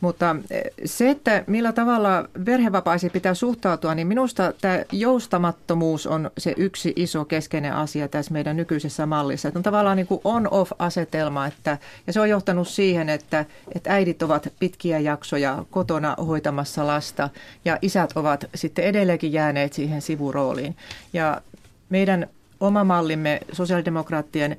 Mutta 0.00 0.36
eh, 0.50 0.62
se, 0.84 1.10
että 1.10 1.44
millä 1.46 1.72
tavalla 1.72 2.28
perhevapaisiin 2.44 3.12
pitää 3.12 3.34
suhtautua, 3.34 3.94
niin 3.94 4.06
minusta 4.06 4.52
tämä 4.60 4.78
joustamattomuus 4.92 6.06
on 6.06 6.30
se 6.38 6.54
yksi 6.56 6.92
iso 6.96 7.24
keskeinen 7.24 7.74
asia 7.74 8.08
tässä 8.08 8.32
meidän 8.32 8.56
nykyisessä 8.56 9.06
mallissa. 9.06 9.48
Että 9.48 9.58
on 9.58 9.62
tavallaan 9.62 9.96
niin 9.96 10.06
kuin 10.06 10.20
on-off-asetelma, 10.24 11.46
että, 11.46 11.78
ja 12.06 12.12
se 12.12 12.20
on 12.20 12.28
johtanut 12.28 12.68
siihen, 12.68 13.08
että, 13.08 13.44
että 13.74 13.92
äidit 13.92 14.22
ovat 14.22 14.52
pitkiä 14.58 14.98
jaksoja 14.98 15.64
kotona 15.70 16.16
hoitamassa 16.26 16.86
lasta, 16.86 17.28
ja 17.64 17.78
isät 17.82 18.12
ovat 18.14 18.44
sitten 18.54 18.84
edelleenkin 18.84 19.32
jääneet 19.32 19.72
siihen 19.72 20.02
sivurooliin. 20.02 20.76
Ja 21.12 21.40
meidän 21.88 22.26
oma 22.60 22.84
mallimme, 22.84 23.40
sosiaalidemokraattien 23.52 24.56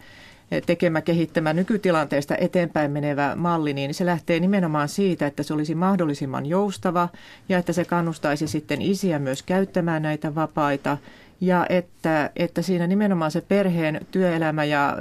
tekemä, 0.65 1.01
kehittämä 1.01 1.53
nykytilanteesta 1.53 2.35
eteenpäin 2.37 2.91
menevä 2.91 3.35
malli, 3.35 3.73
niin 3.73 3.93
se 3.93 4.05
lähtee 4.05 4.39
nimenomaan 4.39 4.89
siitä, 4.89 5.27
että 5.27 5.43
se 5.43 5.53
olisi 5.53 5.75
mahdollisimman 5.75 6.45
joustava 6.45 7.09
ja 7.49 7.57
että 7.57 7.73
se 7.73 7.85
kannustaisi 7.85 8.47
sitten 8.47 8.81
isiä 8.81 9.19
myös 9.19 9.43
käyttämään 9.43 10.01
näitä 10.01 10.35
vapaita 10.35 10.97
ja 11.41 11.65
että, 11.69 12.29
että 12.35 12.61
siinä 12.61 12.87
nimenomaan 12.87 13.31
se 13.31 13.41
perheen 13.41 14.01
työelämä 14.11 14.63
ja 14.63 14.97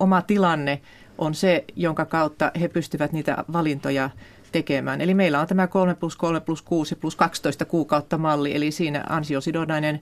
oma 0.00 0.22
tilanne 0.22 0.80
on 1.18 1.34
se, 1.34 1.64
jonka 1.76 2.04
kautta 2.04 2.52
he 2.60 2.68
pystyvät 2.68 3.12
niitä 3.12 3.44
valintoja 3.52 4.10
tekemään. 4.52 5.00
Eli 5.00 5.14
meillä 5.14 5.40
on 5.40 5.46
tämä 5.46 5.66
3 5.66 5.94
plus 5.94 6.16
3 6.16 6.40
plus 6.40 6.62
6 6.62 6.96
plus 6.96 7.16
12 7.16 7.64
kuukautta 7.64 8.18
malli, 8.18 8.54
eli 8.54 8.70
siinä 8.70 9.04
ansiosidonnainen 9.08 10.00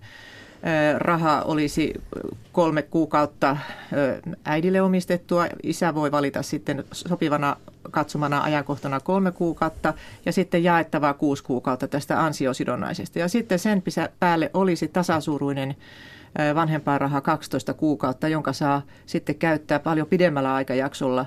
raha 0.99 1.43
olisi 1.43 1.95
kolme 2.53 2.83
kuukautta 2.83 3.57
äidille 4.45 4.83
omistettua. 4.83 5.47
Isä 5.63 5.95
voi 5.95 6.13
valita 6.13 6.43
sitten 6.43 6.85
sopivana 6.93 7.57
katsomana 7.91 8.43
ajankohtana 8.43 9.01
kolme 9.01 9.33
kuukautta 9.33 9.95
ja 10.27 10.33
sitten 10.33 10.65
jaettavaa 10.65 11.15
kuusi 11.15 11.45
kuukautta 11.45 11.89
tästä 11.89 12.25
ansiosidonnaisesta. 12.25 13.19
Ja 13.19 13.29
sitten 13.29 13.59
sen 13.59 13.83
päälle 14.21 14.51
olisi 14.55 14.89
tasasuuruinen 14.89 15.77
vanhempainraha 16.55 17.21
12 17.21 17.75
kuukautta, 17.75 18.29
jonka 18.29 18.53
saa 18.53 18.83
sitten 19.07 19.35
käyttää 19.35 19.79
paljon 19.79 20.07
pidemmällä 20.07 20.55
aikajaksolla. 20.55 21.27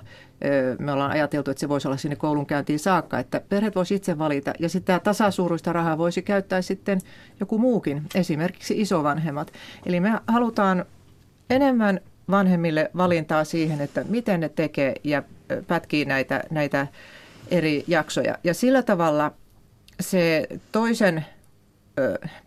Me 0.80 0.92
ollaan 0.92 1.12
ajateltu, 1.12 1.52
että 1.52 1.62
se 1.62 1.70
voisi 1.70 1.88
olla 1.88 1.98
sinne 1.98 2.16
koulunkäyntiin 2.16 2.80
saakka, 2.80 3.20
että 3.20 3.42
perheet 3.50 3.76
voisi 3.76 3.96
itse 3.96 4.18
valita. 4.18 4.54
Ja 4.60 4.70
tämä 4.86 5.00
tasasuuruista 5.00 5.74
rahaa 5.74 5.98
voisi 5.98 6.22
käyttää 6.22 6.62
sitten 6.62 7.00
joku 7.40 7.58
muukin, 7.58 8.04
esimerkiksi 8.16 8.82
isovanhemmat. 8.82 9.52
Eli 9.86 10.00
me 10.00 10.20
halutaan 10.28 10.86
enemmän 11.50 12.00
vanhemmille 12.30 12.92
valintaa 12.98 13.44
siihen, 13.44 13.82
että 13.82 14.06
miten 14.10 14.40
ne 14.40 14.50
tekee 14.50 14.96
ja 15.04 15.24
pätkii 15.68 16.06
näitä, 16.06 16.44
näitä 16.52 16.88
eri 17.52 17.84
jaksoja. 17.88 18.38
Ja 18.44 18.54
sillä 18.54 18.82
tavalla 18.82 19.32
se 20.00 20.48
toisen 20.72 21.26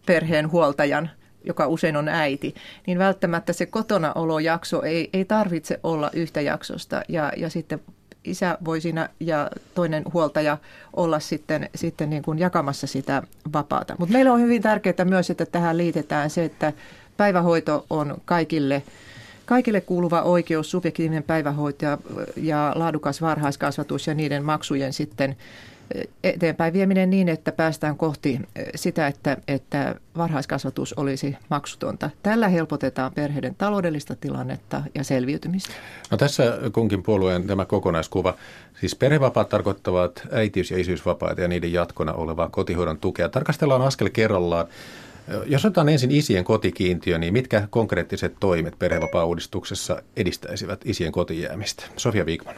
perheen 0.06 0.50
huoltajan 0.50 1.10
joka 1.48 1.66
usein 1.66 1.96
on 1.96 2.08
äiti, 2.08 2.54
niin 2.86 2.98
välttämättä 2.98 3.52
se 3.52 3.66
kotonaolojakso 3.66 4.82
ei, 4.82 5.10
ei 5.12 5.24
tarvitse 5.24 5.80
olla 5.82 6.10
yhtä 6.12 6.40
jaksosta. 6.40 7.02
Ja, 7.08 7.32
ja 7.36 7.50
sitten 7.50 7.80
isä 8.24 8.58
voi 8.64 8.80
siinä 8.80 9.08
ja 9.20 9.50
toinen 9.74 10.02
huoltaja 10.12 10.58
olla 10.92 11.20
sitten, 11.20 11.70
sitten 11.74 12.10
niin 12.10 12.22
kuin 12.22 12.38
jakamassa 12.38 12.86
sitä 12.86 13.22
vapaata. 13.52 13.96
Mutta 13.98 14.12
meillä 14.12 14.32
on 14.32 14.40
hyvin 14.40 14.62
tärkeää 14.62 15.04
myös, 15.04 15.30
että 15.30 15.46
tähän 15.46 15.78
liitetään 15.78 16.30
se, 16.30 16.44
että 16.44 16.72
päivähoito 17.16 17.86
on 17.90 18.20
kaikille 18.24 18.82
Kaikille 19.48 19.80
kuuluva 19.80 20.22
oikeus, 20.22 20.70
subjektiivinen 20.70 21.22
päivähoito 21.22 21.84
ja, 21.84 21.98
ja 22.36 22.72
laadukas 22.74 23.22
varhaiskasvatus 23.22 24.06
ja 24.06 24.14
niiden 24.14 24.44
maksujen 24.44 24.92
sitten 24.92 25.36
eteenpäin 26.24 26.72
vieminen 26.72 27.10
niin, 27.10 27.28
että 27.28 27.52
päästään 27.52 27.96
kohti 27.96 28.40
sitä, 28.74 29.06
että, 29.06 29.36
että 29.48 29.94
varhaiskasvatus 30.16 30.92
olisi 30.92 31.36
maksutonta. 31.50 32.10
Tällä 32.22 32.48
helpotetaan 32.48 33.12
perheiden 33.12 33.54
taloudellista 33.54 34.16
tilannetta 34.16 34.82
ja 34.94 35.04
selviytymistä. 35.04 35.72
No 36.10 36.16
tässä 36.16 36.58
kunkin 36.72 37.02
puolueen 37.02 37.46
tämä 37.46 37.64
kokonaiskuva. 37.64 38.34
Siis 38.80 38.94
perhevapaat 38.94 39.48
tarkoittavat 39.48 40.22
äitiys- 40.32 40.70
ja 40.70 40.78
isyysvapaita 40.78 41.40
ja 41.40 41.48
niiden 41.48 41.72
jatkona 41.72 42.12
olevaa 42.12 42.48
kotihoidon 42.48 42.98
tukea. 42.98 43.28
Tarkastellaan 43.28 43.82
askel 43.82 44.10
kerrallaan. 44.12 44.66
Jos 45.46 45.64
otetaan 45.64 45.88
ensin 45.88 46.10
isien 46.10 46.44
kotikiintiö, 46.44 47.18
niin 47.18 47.32
mitkä 47.32 47.66
konkreettiset 47.70 48.34
toimet 48.40 48.78
perhevapaa-uudistuksessa 48.78 50.02
edistäisivät 50.16 50.80
isien 50.84 51.12
kotijäämistä? 51.12 51.84
Sofia 51.96 52.26
Viikman. 52.26 52.54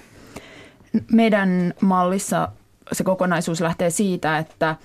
Meidän 1.13 1.75
mallissa 1.81 2.49
se 2.93 3.05
kokonaisuus 3.05 3.61
lähtee 3.61 3.91
siitä, 3.91 4.39
että 4.39 4.77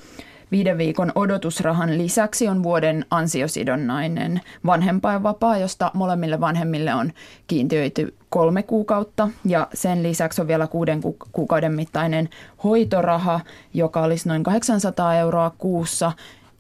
viiden 0.51 0.78
viikon 0.78 1.12
odotusrahan 1.16 1.97
lisäksi 1.97 2.47
on 2.47 2.64
vuoden 2.64 3.06
ansiosidonnainen 3.10 4.41
vanhempainvapaa, 4.66 5.58
josta 5.58 5.91
molemmille 5.93 6.39
vanhemmille 6.39 6.93
on 6.93 7.14
kiintiöity 7.47 8.16
kolme 8.30 8.64
kuukautta. 8.64 9.30
Ja 9.45 9.68
sen 9.74 10.03
lisäksi 10.03 10.41
on 10.41 10.47
vielä 10.47 10.68
kuuden 10.68 11.01
kuukauden 11.32 11.76
mittainen 11.76 12.30
hoitoraha, 12.64 13.39
joka 13.74 14.01
olisi 14.01 14.30
noin 14.30 14.43
800 14.43 15.16
euroa 15.16 15.51
kuussa. 15.58 16.12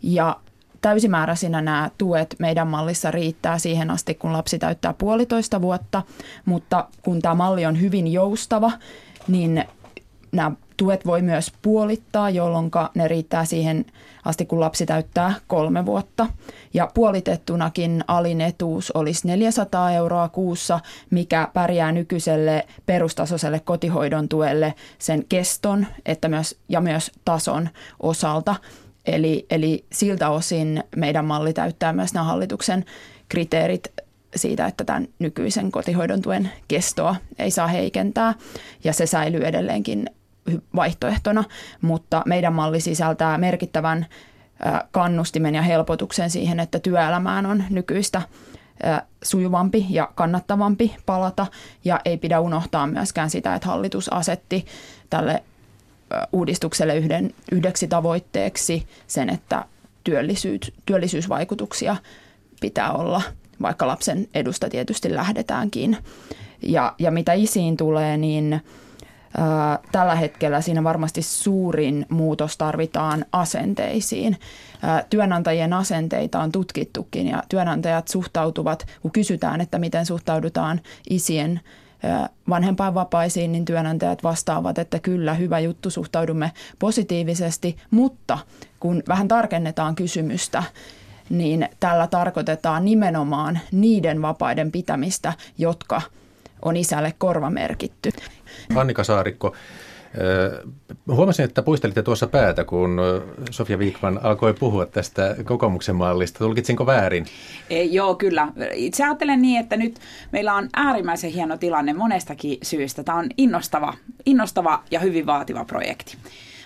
Ja 0.01 0.39
täysimääräisinä 0.81 1.61
nämä 1.61 1.91
tuet 1.97 2.35
meidän 2.39 2.67
mallissa 2.67 3.11
riittää 3.11 3.57
siihen 3.57 3.91
asti, 3.91 4.15
kun 4.15 4.33
lapsi 4.33 4.59
täyttää 4.59 4.93
puolitoista 4.93 5.61
vuotta, 5.61 6.03
mutta 6.45 6.87
kun 7.01 7.21
tämä 7.21 7.35
malli 7.35 7.65
on 7.65 7.81
hyvin 7.81 8.13
joustava, 8.13 8.71
niin 9.27 9.65
nämä 10.31 10.51
tuet 10.77 11.05
voi 11.05 11.21
myös 11.21 11.51
puolittaa, 11.61 12.29
jolloin 12.29 12.71
ne 12.95 13.07
riittää 13.07 13.45
siihen 13.45 13.85
asti, 14.25 14.45
kun 14.45 14.59
lapsi 14.59 14.85
täyttää 14.85 15.33
kolme 15.47 15.85
vuotta. 15.85 16.27
Ja 16.73 16.89
puolitettunakin 16.93 18.03
alin 18.07 18.41
etuus 18.41 18.91
olisi 18.91 19.27
400 19.27 19.91
euroa 19.91 20.29
kuussa, 20.29 20.79
mikä 21.09 21.47
pärjää 21.53 21.91
nykyiselle 21.91 22.67
perustasoiselle 22.85 23.59
kotihoidon 23.59 24.29
tuelle 24.29 24.73
sen 24.99 25.25
keston 25.29 25.87
että 26.05 26.27
myös, 26.27 26.57
ja 26.69 26.81
myös 26.81 27.11
tason 27.25 27.69
osalta. 27.99 28.55
Eli, 29.05 29.45
eli 29.49 29.85
siltä 29.91 30.29
osin 30.29 30.83
meidän 30.95 31.25
malli 31.25 31.53
täyttää 31.53 31.93
myös 31.93 32.13
nämä 32.13 32.23
hallituksen 32.23 32.85
kriteerit 33.29 33.87
siitä, 34.35 34.65
että 34.65 34.83
tämän 34.83 35.07
nykyisen 35.19 35.71
kotihoidon 35.71 36.21
tuen 36.21 36.51
kestoa 36.67 37.15
ei 37.39 37.51
saa 37.51 37.67
heikentää 37.67 38.33
ja 38.83 38.93
se 38.93 39.05
säilyy 39.05 39.45
edelleenkin 39.45 40.09
vaihtoehtona, 40.75 41.43
mutta 41.81 42.23
meidän 42.25 42.53
malli 42.53 42.79
sisältää 42.79 43.37
merkittävän 43.37 44.05
kannustimen 44.91 45.55
ja 45.55 45.61
helpotuksen 45.61 46.29
siihen, 46.29 46.59
että 46.59 46.79
työelämään 46.79 47.45
on 47.45 47.63
nykyistä 47.69 48.21
sujuvampi 49.23 49.85
ja 49.89 50.09
kannattavampi 50.15 50.95
palata 51.05 51.47
ja 51.85 51.99
ei 52.05 52.17
pidä 52.17 52.39
unohtaa 52.39 52.87
myöskään 52.87 53.29
sitä, 53.29 53.55
että 53.55 53.67
hallitus 53.67 54.13
asetti 54.13 54.65
tälle 55.09 55.43
uudistukselle 56.31 56.97
yhden, 56.97 57.33
yhdeksi 57.51 57.87
tavoitteeksi 57.87 58.87
sen, 59.07 59.29
että 59.29 59.65
työllisyys, 60.03 60.71
työllisyysvaikutuksia 60.85 61.95
pitää 62.61 62.91
olla, 62.91 63.21
vaikka 63.61 63.87
lapsen 63.87 64.27
edusta 64.33 64.69
tietysti 64.69 65.15
lähdetäänkin. 65.15 65.97
Ja, 66.63 66.95
ja 66.99 67.11
mitä 67.11 67.33
isiin 67.33 67.77
tulee, 67.77 68.17
niin 68.17 68.61
tällä 69.91 70.15
hetkellä 70.15 70.61
siinä 70.61 70.83
varmasti 70.83 71.21
suurin 71.21 72.05
muutos 72.09 72.57
tarvitaan 72.57 73.25
asenteisiin. 73.31 74.37
Työnantajien 75.09 75.73
asenteita 75.73 76.39
on 76.39 76.51
tutkittukin 76.51 77.27
ja 77.27 77.43
työnantajat 77.49 78.07
suhtautuvat, 78.07 78.87
kun 79.01 79.11
kysytään, 79.11 79.61
että 79.61 79.79
miten 79.79 80.05
suhtaudutaan 80.05 80.81
isien 81.09 81.61
vanhempainvapaisiin, 82.49 83.51
niin 83.51 83.65
työnantajat 83.65 84.23
vastaavat, 84.23 84.77
että 84.77 84.99
kyllä, 84.99 85.33
hyvä 85.33 85.59
juttu, 85.59 85.89
suhtaudumme 85.89 86.51
positiivisesti, 86.79 87.77
mutta 87.91 88.37
kun 88.79 89.03
vähän 89.07 89.27
tarkennetaan 89.27 89.95
kysymystä, 89.95 90.63
niin 91.29 91.69
tällä 91.79 92.07
tarkoitetaan 92.07 92.85
nimenomaan 92.85 93.59
niiden 93.71 94.21
vapaiden 94.21 94.71
pitämistä, 94.71 95.33
jotka 95.57 96.01
on 96.61 96.77
isälle 96.77 97.13
korvamerkitty. 97.17 98.11
Annika 98.75 99.03
Saarikko, 99.03 99.55
Huomasin, 101.07 101.45
että 101.45 101.61
puistelitte 101.61 102.03
tuossa 102.03 102.27
päätä, 102.27 102.63
kun 102.63 103.01
Sofia 103.51 103.79
Viikman 103.79 104.19
alkoi 104.23 104.53
puhua 104.53 104.85
tästä 104.85 105.35
kokoomuksen 105.43 105.95
mallista. 105.95 106.39
Tulkitsinko 106.39 106.85
väärin? 106.85 107.25
Ei, 107.69 107.93
joo, 107.93 108.15
kyllä. 108.15 108.47
Itse 108.73 109.03
ajattelen 109.03 109.41
niin, 109.41 109.59
että 109.59 109.77
nyt 109.77 109.99
meillä 110.31 110.53
on 110.53 110.69
äärimmäisen 110.75 111.31
hieno 111.31 111.57
tilanne 111.57 111.93
monestakin 111.93 112.57
syystä. 112.63 113.03
Tämä 113.03 113.17
on 113.17 113.29
innostava, 113.37 113.93
innostava 114.25 114.83
ja 114.91 114.99
hyvin 114.99 115.25
vaativa 115.25 115.65
projekti. 115.65 116.17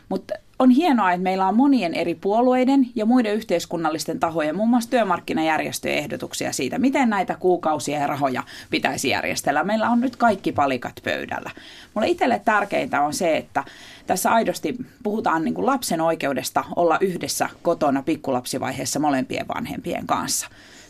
Mutta 0.09 0.33
on 0.59 0.69
hienoa, 0.69 1.11
että 1.11 1.23
meillä 1.23 1.47
on 1.47 1.55
monien 1.55 1.93
eri 1.93 2.15
puolueiden 2.15 2.87
ja 2.95 3.05
muiden 3.05 3.33
yhteiskunnallisten 3.33 4.19
tahojen, 4.19 4.55
muun 4.55 4.69
muassa 4.69 4.89
työmarkkinajärjestöjen 4.89 5.97
ehdotuksia 5.97 6.51
siitä, 6.51 6.79
miten 6.79 7.09
näitä 7.09 7.35
kuukausia 7.35 7.99
ja 7.99 8.07
rahoja 8.07 8.43
pitäisi 8.69 9.09
järjestellä. 9.09 9.63
Meillä 9.63 9.89
on 9.89 10.01
nyt 10.01 10.15
kaikki 10.15 10.51
palikat 10.51 10.95
pöydällä. 11.03 11.51
Mulle 11.93 12.07
itselle 12.07 12.41
tärkeintä 12.45 13.01
on 13.01 13.13
se, 13.13 13.37
että 13.37 13.63
tässä 14.07 14.31
aidosti 14.31 14.77
puhutaan 15.03 15.43
niin 15.43 15.65
lapsen 15.65 16.01
oikeudesta 16.01 16.63
olla 16.75 16.97
yhdessä 17.01 17.49
kotona 17.61 18.03
pikkulapsivaiheessa 18.03 18.99
molempien 18.99 19.47
vanhempien 19.55 20.07
kanssa 20.07 20.47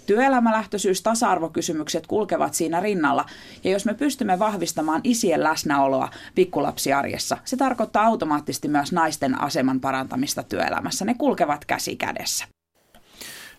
työelämälähtöisyys, 0.10 1.02
tasa-arvokysymykset 1.02 2.08
kulkevat 2.08 2.54
siinä 2.54 2.80
rinnalla. 2.80 3.26
Ja 3.64 3.72
jos 3.72 3.86
me 3.86 3.94
pystymme 3.94 4.40
vahvistamaan 4.40 5.02
isien 5.04 5.44
läsnäoloa 5.44 6.10
pikkulapsiarjessa, 6.36 7.38
se 7.46 7.58
tarkoittaa 7.58 8.06
automaattisesti 8.06 8.68
myös 8.68 8.92
naisten 8.92 9.42
aseman 9.42 9.80
parantamista 9.80 10.44
työelämässä. 10.44 11.06
Ne 11.06 11.14
kulkevat 11.14 11.66
käsi 11.66 11.96
kädessä. 11.96 12.46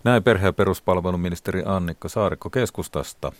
Näin 0.05 0.23
perhe- 0.23 0.47
ja 0.47 0.53
peruspalveluministeri 0.53 1.63
Annikka 1.67 2.09
Saarikko 2.09 2.51
keskustasta. 2.51 3.33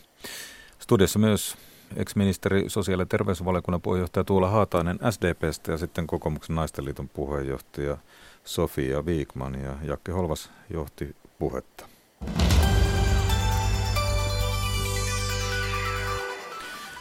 Studiossa 0.79 1.19
myös 1.19 1.57
ex-ministeri 1.97 2.65
sosiaali- 2.69 3.03
ja 3.03 3.07
terveysvaliokunnan 3.07 3.83
puheenjohtaja 3.83 4.25
Tuula 4.25 4.51
Haatainen 4.51 4.99
SDPstä 5.11 5.73
ja 5.73 5.79
sitten 5.79 6.07
kokoomuksen 6.07 6.57
naistenliiton 6.57 7.09
puheenjohtaja 7.09 7.97
Sofia 8.45 9.07
Viikman 9.07 9.55
ja 9.63 9.77
Jakke 9.83 10.13
Holvas 10.13 10.51
johti 10.69 11.17
puhetta. 11.39 11.90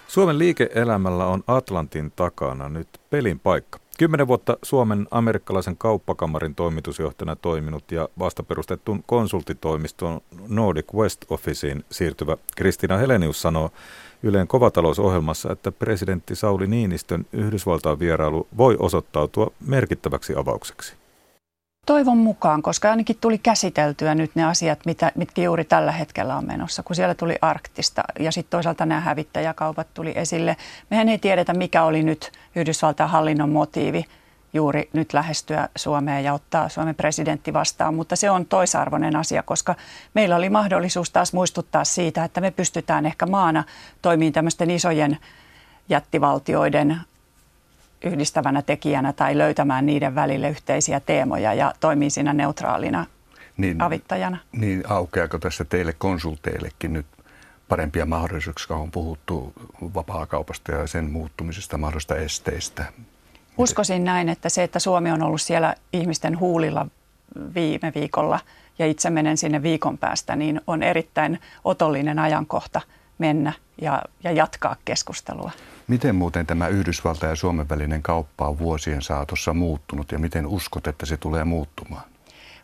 Suomen 0.10 0.40
liike-elämällä 0.40 1.26
on 1.26 1.44
Atlantin 1.48 2.12
takana 2.16 2.70
nyt 2.70 2.88
pelin 3.10 3.40
paikka. 3.40 3.80
Kymmenen 3.98 4.28
vuotta 4.28 4.58
Suomen 4.64 5.08
amerikkalaisen 5.12 5.78
kauppakamarin 5.78 6.56
toimitusjohtajana 6.56 7.36
toiminut 7.36 7.92
ja 7.92 8.10
vasta 8.20 8.44
perustettuun 8.44 9.04
konsulttitoimistoon 9.06 10.22
Nordic 10.48 10.94
West 10.94 11.26
Officeen 11.30 11.84
siirtyvä 11.92 12.38
Kristina 12.56 12.98
Helenius 12.98 13.42
sanoo 13.42 13.72
Yleen 14.24 14.48
kovatalousohjelmassa, 14.48 15.52
että 15.52 15.72
presidentti 15.72 16.36
Sauli 16.36 16.68
Niinistön 16.68 17.26
Yhdysvaltain 17.34 18.00
vierailu 18.00 18.48
voi 18.58 18.76
osoittautua 18.80 19.52
merkittäväksi 19.68 20.34
avaukseksi. 20.36 20.94
Toivon 21.86 22.18
mukaan, 22.18 22.62
koska 22.62 22.90
ainakin 22.90 23.18
tuli 23.22 23.38
käsiteltyä 23.38 24.16
nyt 24.16 24.32
ne 24.36 24.44
asiat, 24.44 24.86
mitä, 24.86 25.12
mitkä 25.16 25.42
juuri 25.42 25.66
tällä 25.66 25.92
hetkellä 25.92 26.36
on 26.38 26.46
menossa, 26.46 26.84
kun 26.84 26.96
siellä 26.96 27.16
tuli 27.16 27.36
arktista 27.42 28.04
ja 28.20 28.32
sitten 28.32 28.50
toisaalta 28.52 28.86
nämä 28.86 29.02
hävittäjäkaupat 29.02 29.88
tuli 29.94 30.14
esille. 30.16 30.58
Mehän 30.90 31.10
ei 31.10 31.18
tiedetä, 31.18 31.54
mikä 31.54 31.84
oli 31.84 32.04
nyt 32.04 32.32
Yhdysvaltain 32.56 33.10
hallinnon 33.10 33.50
motiivi 33.50 34.06
juuri 34.54 34.90
nyt 34.94 35.14
lähestyä 35.14 35.70
Suomeen 35.76 36.24
ja 36.24 36.34
ottaa 36.34 36.70
Suomen 36.70 36.96
presidentti 36.96 37.54
vastaan, 37.54 37.94
mutta 37.94 38.16
se 38.16 38.32
on 38.32 38.46
toisarvoinen 38.46 39.16
asia, 39.16 39.44
koska 39.44 39.76
meillä 40.14 40.36
oli 40.36 40.50
mahdollisuus 40.50 41.10
taas 41.10 41.34
muistuttaa 41.34 41.84
siitä, 41.84 42.24
että 42.24 42.42
me 42.42 42.52
pystytään 42.52 43.06
ehkä 43.06 43.26
maana 43.26 43.64
toimimaan 44.02 44.34
tämmöisten 44.34 44.72
isojen 44.72 45.18
jättivaltioiden 45.90 46.98
yhdistävänä 48.04 48.62
tekijänä 48.62 49.14
tai 49.14 49.38
löytämään 49.38 49.86
niiden 49.86 50.16
välille 50.16 50.50
yhteisiä 50.50 51.00
teemoja 51.00 51.54
ja 51.54 51.74
toimii 51.80 52.10
siinä 52.10 52.34
neutraalina 52.34 53.06
niin, 53.58 53.82
avittajana. 53.82 54.38
Niin 54.52 54.84
aukeako 54.88 55.40
tässä 55.40 55.66
teille 55.66 55.94
konsulteillekin 55.94 56.94
nyt 56.94 57.06
parempia 57.70 58.06
mahdollisuuksia, 58.06 58.68
kun 58.68 58.78
on 58.78 58.92
puhuttu 58.92 59.54
vapaakaupasta 59.96 60.72
ja 60.72 60.88
sen 60.88 61.12
muuttumisesta, 61.12 61.78
mahdollisista 61.78 62.16
esteistä? 62.16 62.86
Uskoisin 63.58 64.04
näin, 64.04 64.30
että 64.30 64.50
se, 64.50 64.64
että 64.64 64.80
Suomi 64.80 65.12
on 65.12 65.24
ollut 65.24 65.42
siellä 65.42 65.76
ihmisten 65.94 66.40
huulilla 66.40 66.88
viime 67.56 67.92
viikolla 67.96 68.40
ja 68.80 68.86
itse 68.86 69.10
menen 69.10 69.38
sinne 69.38 69.64
viikon 69.64 69.98
päästä, 69.98 70.36
niin 70.36 70.62
on 70.68 70.84
erittäin 70.84 71.40
otollinen 71.64 72.20
ajankohta 72.20 72.82
mennä 73.18 73.54
ja, 73.82 74.02
ja 74.24 74.32
jatkaa 74.32 74.76
keskustelua. 74.86 75.52
Miten 75.90 76.16
muuten 76.16 76.46
tämä 76.46 76.68
Yhdysvaltain 76.68 77.30
ja 77.30 77.36
Suomen 77.36 77.70
välinen 77.70 78.02
kauppa 78.02 78.48
on 78.48 78.60
vuosien 78.60 79.02
saatossa 79.02 79.54
muuttunut 79.54 80.12
ja 80.12 80.20
miten 80.20 80.48
uskot, 80.48 80.88
että 80.88 81.06
se 81.06 81.18
tulee 81.18 81.44
muuttumaan? 81.44 82.04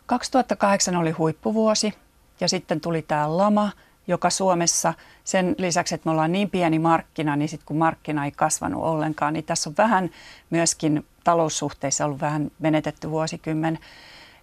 2008 0.06 0.96
oli 0.96 1.12
huippuvuosi 1.12 1.94
ja 2.40 2.48
sitten 2.50 2.82
tuli 2.82 3.02
tämä 3.02 3.38
lama, 3.38 3.72
joka 4.08 4.30
Suomessa 4.30 4.94
sen 5.24 5.56
lisäksi, 5.58 5.96
että 5.96 6.08
me 6.08 6.12
ollaan 6.12 6.32
niin 6.32 6.50
pieni 6.50 6.80
markkina, 6.80 7.36
niin 7.36 7.50
sitten 7.50 7.66
kun 7.66 7.78
markkina 7.78 8.26
ei 8.26 8.32
kasvanut 8.32 8.84
ollenkaan, 8.84 9.34
niin 9.34 9.46
tässä 9.46 9.70
on 9.70 9.76
vähän 9.78 10.10
myöskin 10.50 11.06
taloussuhteissa 11.24 12.06
ollut 12.06 12.22
vähän 12.22 12.52
menetetty 12.60 13.12
vuosikymmen. 13.12 13.80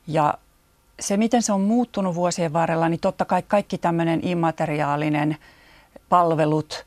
Ja 0.06 0.34
se, 1.00 1.16
miten 1.16 1.42
se 1.42 1.52
on 1.52 1.60
muuttunut 1.60 2.14
vuosien 2.14 2.52
varrella, 2.52 2.88
niin 2.88 3.00
totta 3.00 3.24
kai 3.24 3.42
kaikki 3.42 3.78
tämmöinen 3.78 4.20
immateriaalinen 4.26 5.36
palvelut, 6.08 6.86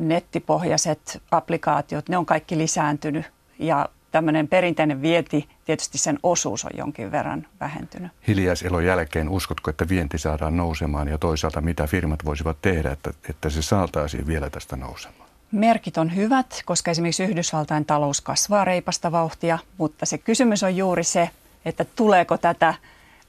nettipohjaiset 0.00 1.22
applikaatiot, 1.30 2.08
ne 2.08 2.18
on 2.18 2.26
kaikki 2.26 2.58
lisääntynyt 2.58 3.24
ja 3.58 3.88
tämmöinen 4.10 4.48
perinteinen 4.48 5.02
vienti, 5.02 5.48
tietysti 5.64 5.98
sen 5.98 6.18
osuus 6.22 6.64
on 6.64 6.70
jonkin 6.76 7.12
verran 7.12 7.46
vähentynyt. 7.60 8.12
Hiljaiselon 8.28 8.84
jälkeen 8.84 9.28
uskotko, 9.28 9.70
että 9.70 9.88
vienti 9.88 10.18
saadaan 10.18 10.56
nousemaan 10.56 11.08
ja 11.08 11.18
toisaalta 11.18 11.60
mitä 11.60 11.86
firmat 11.86 12.24
voisivat 12.24 12.56
tehdä, 12.62 12.92
että, 12.92 13.10
että 13.30 13.50
se 13.50 13.62
saataisiin 13.62 14.26
vielä 14.26 14.50
tästä 14.50 14.76
nousemaan? 14.76 15.28
Merkit 15.52 15.98
on 15.98 16.16
hyvät, 16.16 16.62
koska 16.64 16.90
esimerkiksi 16.90 17.24
Yhdysvaltain 17.24 17.84
talous 17.84 18.20
kasvaa 18.20 18.64
reipasta 18.64 19.12
vauhtia, 19.12 19.58
mutta 19.78 20.06
se 20.06 20.18
kysymys 20.18 20.62
on 20.62 20.76
juuri 20.76 21.04
se, 21.04 21.30
että 21.64 21.84
tuleeko 21.96 22.38
tätä 22.38 22.74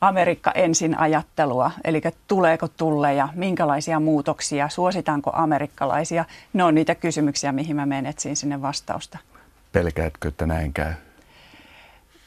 Amerikka 0.01 0.51
ensin 0.51 0.99
ajattelua, 0.99 1.71
eli 1.83 2.01
tuleeko 2.27 2.67
tulleja, 2.67 3.29
minkälaisia 3.35 3.99
muutoksia, 3.99 4.69
suositaanko 4.69 5.31
amerikkalaisia. 5.33 6.25
Ne 6.53 6.63
on 6.63 6.75
niitä 6.75 6.95
kysymyksiä, 6.95 7.51
mihin 7.51 7.75
mä 7.75 7.85
menen 7.85 8.05
etsiin 8.05 8.35
sinne 8.35 8.61
vastausta. 8.61 9.17
Pelkäätkö, 9.71 10.27
että 10.27 10.45
näin 10.45 10.73
käy? 10.73 10.93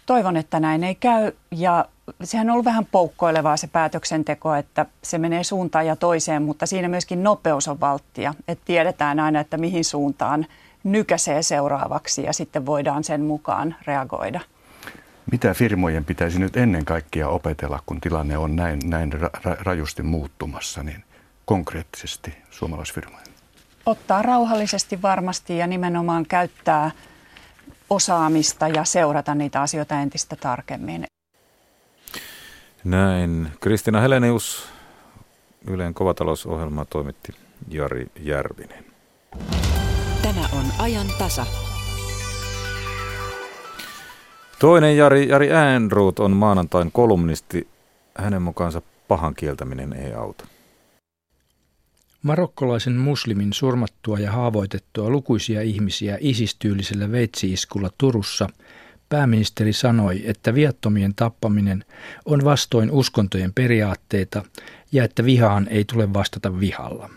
Toivon, 0.07 0.37
että 0.37 0.61
näin 0.61 0.85
ei 0.85 0.95
käy 0.95 1.33
ja 1.51 1.85
sehän 2.25 2.47
on 2.47 2.53
ollut 2.53 2.64
vähän 2.64 2.87
poukkoilevaa 2.87 3.57
se 3.57 3.66
päätöksenteko, 3.66 4.55
että 4.55 4.87
se 5.03 5.19
menee 5.19 5.45
suuntaan 5.45 5.87
ja 5.87 5.97
toiseen, 5.97 6.43
mutta 6.43 6.66
siinä 6.66 6.89
myöskin 6.89 7.23
nopeus 7.23 7.69
on 7.69 7.81
valttia, 7.81 8.35
että 8.49 8.64
tiedetään 8.64 9.21
aina, 9.21 9.41
että 9.41 9.57
mihin 9.57 9.85
suuntaan 9.85 10.47
nykäsee 10.85 11.43
seuraavaksi 11.43 12.23
ja 12.23 12.33
sitten 12.33 12.66
voidaan 12.66 13.05
sen 13.05 13.21
mukaan 13.21 13.75
reagoida. 13.87 14.41
Mitä 15.33 15.55
firmojen 15.55 16.05
pitäisi 16.05 16.39
nyt 16.39 16.57
ennen 16.57 16.85
kaikkea 16.85 17.29
opetella, 17.29 17.83
kun 17.87 18.01
tilanne 18.01 18.39
on 18.39 18.57
näin, 18.57 18.81
näin 18.85 19.12
ra- 19.12 19.57
rajusti 19.61 20.03
muuttumassa, 20.03 20.83
niin 20.83 21.05
konkreettisesti 21.45 22.35
suomalaisfirmojen? 22.51 23.26
Ottaa 23.87 24.22
rauhallisesti 24.22 25.03
varmasti 25.03 25.59
ja 25.59 25.66
nimenomaan 25.66 26.26
käyttää 26.26 26.91
osaamista 27.91 28.68
ja 28.68 28.85
seurata 28.85 29.35
niitä 29.35 29.62
asioita 29.62 30.01
entistä 30.01 30.37
tarkemmin. 30.37 31.05
Näin. 32.85 33.49
Kristina 33.61 34.01
Helenius, 34.01 34.68
Yleen 35.66 35.95
kovatalousohjelma 35.95 36.85
toimitti 36.85 37.33
Jari 37.68 38.07
Järvinen. 38.20 38.85
Tämä 40.22 40.49
on 40.53 40.64
ajan 40.79 41.07
tasa. 41.18 41.68
Toinen 44.59 44.96
Jari, 44.96 45.28
Jari 45.28 45.52
Äänruut 45.52 46.18
on 46.18 46.36
maanantain 46.36 46.92
kolumnisti. 46.92 47.68
Hänen 48.18 48.42
mukaansa 48.42 48.82
pahan 49.09 49.34
kieltäminen 49.34 49.92
ei 49.92 50.14
auta. 50.14 50.46
Marokkolaisen 52.22 52.96
muslimin 52.96 53.52
surmattua 53.52 54.18
ja 54.18 54.32
haavoitettua 54.32 55.11
lukuisia 55.11 55.62
ihmisiä 55.62 56.18
isistyylisellä 56.20 57.12
veitsiiskulla 57.12 57.90
Turussa 57.98 58.48
pääministeri 59.09 59.72
sanoi, 59.72 60.22
että 60.24 60.54
viattomien 60.54 61.14
tappaminen 61.14 61.84
on 62.24 62.44
vastoin 62.44 62.90
uskontojen 62.90 63.52
periaatteita 63.52 64.44
ja 64.92 65.04
että 65.04 65.24
vihaan 65.24 65.68
ei 65.70 65.84
tule 65.84 66.12
vastata 66.12 66.61
vihalla. 66.61 67.11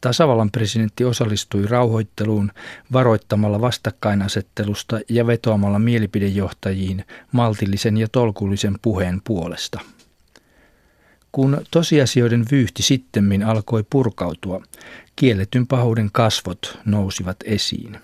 Tasavallan 0.00 0.50
presidentti 0.50 1.04
osallistui 1.04 1.66
rauhoitteluun 1.66 2.52
varoittamalla 2.92 3.60
vastakkainasettelusta 3.60 5.00
ja 5.08 5.26
vetoamalla 5.26 5.78
mielipidejohtajiin 5.78 7.04
maltillisen 7.32 7.96
ja 7.96 8.08
tolkullisen 8.12 8.78
puheen 8.82 9.20
puolesta. 9.24 9.80
Kun 11.32 11.60
tosiasioiden 11.70 12.44
vyyhti 12.50 12.82
sittemmin 12.82 13.42
alkoi 13.42 13.84
purkautua, 13.90 14.62
kielletyn 15.16 15.66
pahuuden 15.66 16.08
kasvot 16.12 16.78
nousivat 16.84 17.36
esiin. 17.44 17.98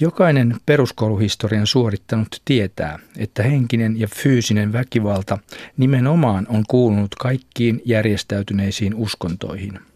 Jokainen 0.00 0.56
peruskouluhistorian 0.66 1.66
suorittanut 1.66 2.42
tietää, 2.44 2.98
että 3.16 3.42
henkinen 3.42 4.00
ja 4.00 4.08
fyysinen 4.08 4.72
väkivalta 4.72 5.38
nimenomaan 5.76 6.46
on 6.48 6.64
kuulunut 6.68 7.14
kaikkiin 7.14 7.82
järjestäytyneisiin 7.84 8.94
uskontoihin– 8.94 9.78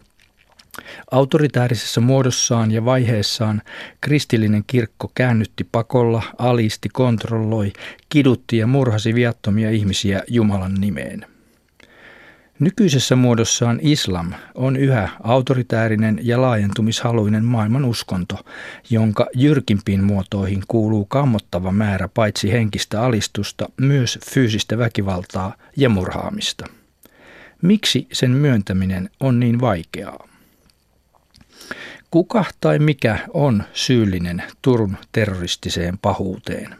Autoritäärisessä 1.10 2.00
muodossaan 2.00 2.70
ja 2.70 2.84
vaiheessaan 2.84 3.62
kristillinen 4.00 4.64
kirkko 4.66 5.10
käännytti 5.14 5.64
pakolla, 5.72 6.22
alisti, 6.38 6.88
kontrolloi, 6.88 7.72
kidutti 8.08 8.56
ja 8.56 8.66
murhasi 8.66 9.14
viattomia 9.14 9.70
ihmisiä 9.70 10.22
Jumalan 10.28 10.74
nimeen. 10.74 11.26
Nykyisessä 12.58 13.16
muodossaan 13.16 13.78
islam 13.82 14.32
on 14.54 14.76
yhä 14.76 15.08
autoritäärinen 15.22 16.20
ja 16.22 16.40
laajentumishaluinen 16.40 17.44
maailman 17.44 17.84
uskonto, 17.84 18.44
jonka 18.90 19.26
jyrkimpiin 19.34 20.04
muotoihin 20.04 20.62
kuuluu 20.68 21.04
kammottava 21.04 21.72
määrä 21.72 22.08
paitsi 22.08 22.52
henkistä 22.52 23.02
alistusta, 23.02 23.68
myös 23.80 24.18
fyysistä 24.30 24.78
väkivaltaa 24.78 25.54
ja 25.76 25.88
murhaamista. 25.88 26.66
Miksi 27.62 28.06
sen 28.12 28.30
myöntäminen 28.30 29.10
on 29.20 29.40
niin 29.40 29.60
vaikeaa? 29.60 30.28
Kuka 32.14 32.44
tai 32.60 32.78
mikä 32.78 33.18
on 33.32 33.64
syyllinen 33.72 34.42
Turun 34.62 34.96
terroristiseen 35.12 35.98
pahuuteen? 35.98 36.76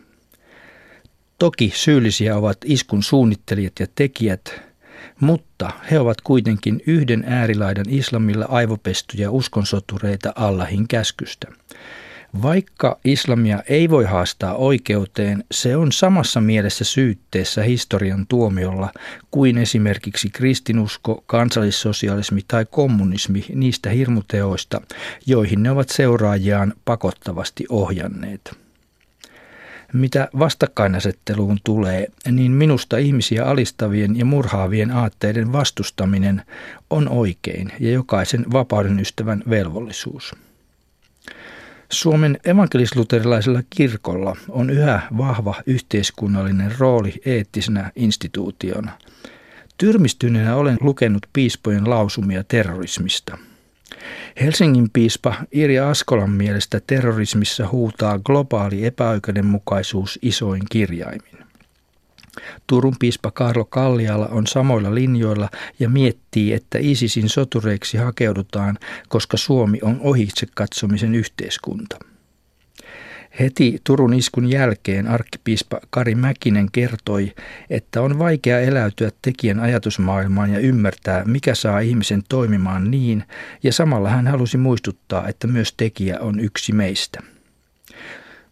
Toki 1.39 1.73
syyllisiä 1.75 2.37
ovat 2.37 2.59
iskun 2.65 3.03
suunnittelijat 3.03 3.73
ja 3.81 3.87
tekijät, 3.95 4.61
mutta 5.21 5.71
he 5.91 6.01
ovat 6.01 6.21
kuitenkin 6.21 6.83
yhden 6.87 7.25
äärilaidan 7.27 7.89
islamilla 7.89 8.47
aivopestyjä 8.49 9.31
uskonsotureita 9.31 10.33
Allahin 10.37 10.89
käskystä– 10.89 11.47
vaikka 12.43 12.99
islamia 13.05 13.63
ei 13.69 13.91
voi 13.91 14.05
haastaa 14.05 14.55
oikeuteen, 14.55 15.45
se 15.51 15.77
on 15.77 15.93
samassa 15.93 16.41
mielessä 16.41 16.85
syytteessä 16.85 17.63
historian 17.63 18.27
tuomiolla 18.27 18.91
kuin 19.31 19.59
esimerkiksi 19.59 20.31
kristinusko, 20.31 21.25
kansallissosialismi 21.27 22.41
tai 22.49 22.67
kommunismi 22.71 23.45
niistä 23.55 23.91
hirmuteoista, 23.91 24.81
joihin 25.27 25.63
ne 25.63 25.71
ovat 25.71 25.89
seuraajiaan 25.89 26.73
pakottavasti 26.85 27.65
ohjanneet. 27.69 28.65
Mitä 29.93 30.29
vastakkainasetteluun 30.39 31.59
tulee, 31.65 32.07
niin 32.31 32.53
minusta 32.53 32.97
ihmisiä 32.97 33.45
alistavien 33.45 34.19
ja 34.19 34.25
murhaavien 34.25 34.91
aatteiden 34.91 35.53
vastustaminen 35.53 36.43
on 36.91 37.09
oikein 37.09 37.73
ja 37.81 37.91
jokaisen 37.91 38.45
vapauden 38.53 39.01
ystävän 39.01 39.43
velvollisuus. 39.51 40.33
Suomen 41.95 42.39
evankelisluterilaisella 42.45 43.63
kirkolla 43.71 44.37
on 44.49 44.71
yhä 44.71 45.01
vahva 45.17 45.55
yhteiskunnallinen 45.67 46.75
rooli 46.79 47.15
eettisenä 47.25 47.93
instituutiona. 47.97 48.91
Tyrmistyneenä 49.79 50.57
olen 50.57 50.77
lukenut 50.81 51.27
piispojen 51.33 51.91
lausumia 51.91 52.45
terrorismista. 52.45 53.39
Helsingin 54.41 54.91
piispa 54.93 55.35
Irja 55.53 55.91
Askolan 55.91 56.31
mielestä 56.31 56.81
terrorismissa 56.87 57.69
huutaa 57.69 58.19
globaali 58.19 58.87
epäoikeudenmukaisuus 58.87 60.19
isoin 60.23 60.63
kirjaimin. 60.71 61.44
Turun 62.67 62.95
piispa 62.99 63.31
Karlo 63.31 63.65
Kalliala 63.65 64.27
on 64.27 64.47
samoilla 64.47 64.95
linjoilla 64.95 65.49
ja 65.79 65.89
miettii, 65.89 66.53
että 66.53 66.79
ISISin 66.81 67.29
sotureiksi 67.29 67.97
hakeudutaan, 67.97 68.79
koska 69.09 69.37
Suomi 69.37 69.79
on 69.83 70.01
ohitse 70.01 70.47
katsomisen 70.55 71.15
yhteiskunta. 71.15 71.99
Heti 73.41 73.79
Turun 73.85 74.15
iskun 74.15 74.51
jälkeen 74.51 75.09
arkkipiispa 75.09 75.81
Kari 75.91 76.15
Mäkinen 76.15 76.69
kertoi, 76.73 77.33
että 77.71 78.03
on 78.03 78.19
vaikea 78.19 78.61
eläytyä 78.61 79.11
tekijän 79.23 79.61
ajatusmaailmaan 79.61 80.53
ja 80.53 80.59
ymmärtää, 80.59 81.25
mikä 81.25 81.55
saa 81.55 81.81
ihmisen 81.81 82.23
toimimaan 82.29 82.91
niin, 82.91 83.25
ja 83.63 83.73
samalla 83.73 84.09
hän 84.09 84.27
halusi 84.27 84.57
muistuttaa, 84.57 85.29
että 85.29 85.47
myös 85.47 85.75
tekijä 85.77 86.21
on 86.21 86.41
yksi 86.41 86.73
meistä. 86.73 87.34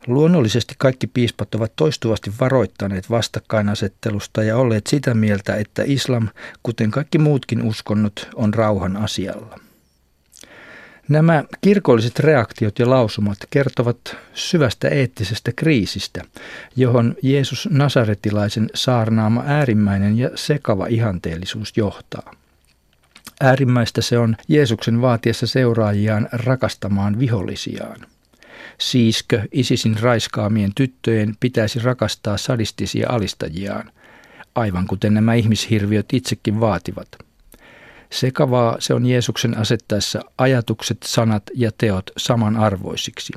Luonnollisesti 0.07 0.75
kaikki 0.79 1.07
piispat 1.07 1.55
ovat 1.55 1.73
toistuvasti 1.77 2.33
varoittaneet 2.41 3.11
vastakkainasettelusta 3.11 4.43
ja 4.43 4.57
olleet 4.57 4.87
sitä 4.87 5.15
mieltä, 5.15 5.57
että 5.57 5.83
islam, 5.87 6.29
kuten 6.63 6.91
kaikki 6.91 7.19
muutkin 7.19 7.63
uskonnot, 7.63 8.29
on 8.35 8.55
rauhan 8.55 8.97
asialla. 8.97 9.59
Nämä 11.09 11.45
kirkolliset 11.61 12.19
reaktiot 12.19 12.79
ja 12.79 12.91
lausumat 12.91 13.39
kertovat 13.51 14.17
syvästä 14.35 14.89
eettisestä 14.89 15.53
kriisistä, 15.57 16.23
johon 16.77 17.15
Jeesus 17.23 17.69
Nasaretilaisen 17.71 18.71
saarnaama 18.75 19.45
äärimmäinen 19.47 20.19
ja 20.19 20.31
sekava 20.35 20.87
ihanteellisuus 20.87 21.73
johtaa. 21.77 22.35
Äärimmäistä 23.41 24.01
se 24.01 24.19
on 24.19 24.37
Jeesuksen 24.49 25.01
vaatiessa 25.01 25.47
seuraajiaan 25.47 26.29
rakastamaan 26.33 27.19
vihollisiaan. 27.19 28.12
Siiskö 28.79 29.43
Isisin 29.53 29.97
raiskaamien 30.01 30.73
tyttöjen 30.75 31.35
pitäisi 31.41 31.79
rakastaa 31.79 32.37
sadistisia 32.37 33.09
alistajiaan, 33.11 33.93
aivan 34.55 34.87
kuten 34.87 35.15
nämä 35.15 35.35
ihmishirviöt 35.35 36.07
itsekin 36.13 36.61
vaativat– 36.61 37.09
Sekavaa 38.13 38.77
se 38.79 38.95
on 38.95 39.07
Jeesuksen 39.07 39.59
asettaessa 39.59 40.21
ajatukset, 40.39 40.99
sanat 41.05 41.43
ja 41.55 41.71
teot 41.79 42.11
samanarvoisiksi. 42.17 43.33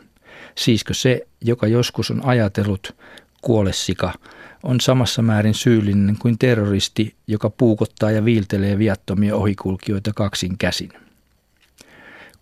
Siiskö 0.56 0.94
se, 0.94 1.28
joka 1.42 1.68
joskus 1.68 2.12
on 2.12 2.26
ajatellut, 2.26 2.96
kuolessika, 3.42 4.14
on 4.64 4.82
samassa 4.82 5.22
määrin 5.22 5.54
syyllinen 5.54 6.16
kuin 6.20 6.38
terroristi, 6.38 7.16
joka 7.28 7.50
puukottaa 7.50 8.12
ja 8.12 8.26
viiltelee 8.26 8.78
viattomia 8.78 9.36
ohikulkijoita 9.36 10.12
kaksin 10.16 10.58
käsin. 10.58 10.90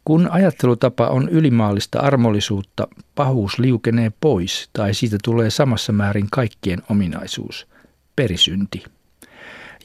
Kun 0.05 0.27
ajattelutapa 0.31 1.07
on 1.07 1.29
ylimaallista 1.29 1.99
armollisuutta, 1.99 2.87
pahuus 3.15 3.59
liukenee 3.59 4.11
pois 4.21 4.69
tai 4.73 4.93
siitä 4.93 5.17
tulee 5.23 5.49
samassa 5.49 5.93
määrin 5.93 6.27
kaikkien 6.31 6.79
ominaisuus, 6.89 7.67
perisynti. 8.15 8.83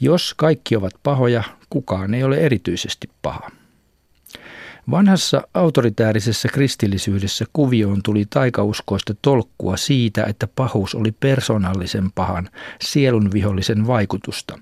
Jos 0.01 0.35
kaikki 0.35 0.77
ovat 0.77 0.93
pahoja, 1.03 1.43
kukaan 1.71 2.15
ei 2.15 2.25
ole 2.25 2.37
erityisesti 2.37 3.11
paha. 3.23 3.51
Vanhassa 4.91 5.43
autoritäärisessä 5.55 6.49
kristillisyydessä 6.49 7.45
kuvioon 7.53 8.01
tuli 8.05 8.25
taikauskoista 8.31 9.15
tolkkua 9.23 9.77
siitä, 9.77 10.25
että 10.25 10.49
pahuus 10.57 10.95
oli 10.95 11.13
persoonallisen 11.13 12.13
pahan, 12.13 12.49
sielunvihollisen 12.81 13.87
vaikutusta. 13.87 14.59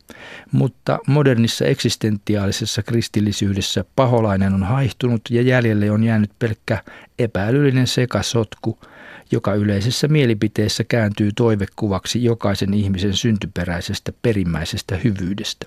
Mutta 0.52 0.98
modernissa 1.06 1.64
eksistentiaalisessa 1.64 2.82
kristillisyydessä 2.82 3.84
paholainen 3.96 4.54
on 4.54 4.62
haihtunut 4.62 5.20
ja 5.30 5.42
jäljelle 5.42 5.90
on 5.90 6.04
jäänyt 6.04 6.30
pelkkä 6.38 6.82
epäilyllinen 7.18 7.86
sekasotku, 7.86 8.78
joka 9.32 9.54
yleisessä 9.54 10.08
mielipiteessä 10.08 10.84
kääntyy 10.84 11.30
toivekuvaksi 11.36 12.24
jokaisen 12.24 12.74
ihmisen 12.74 13.14
syntyperäisestä 13.14 14.12
perimmäisestä 14.22 14.96
hyvyydestä. 14.96 15.66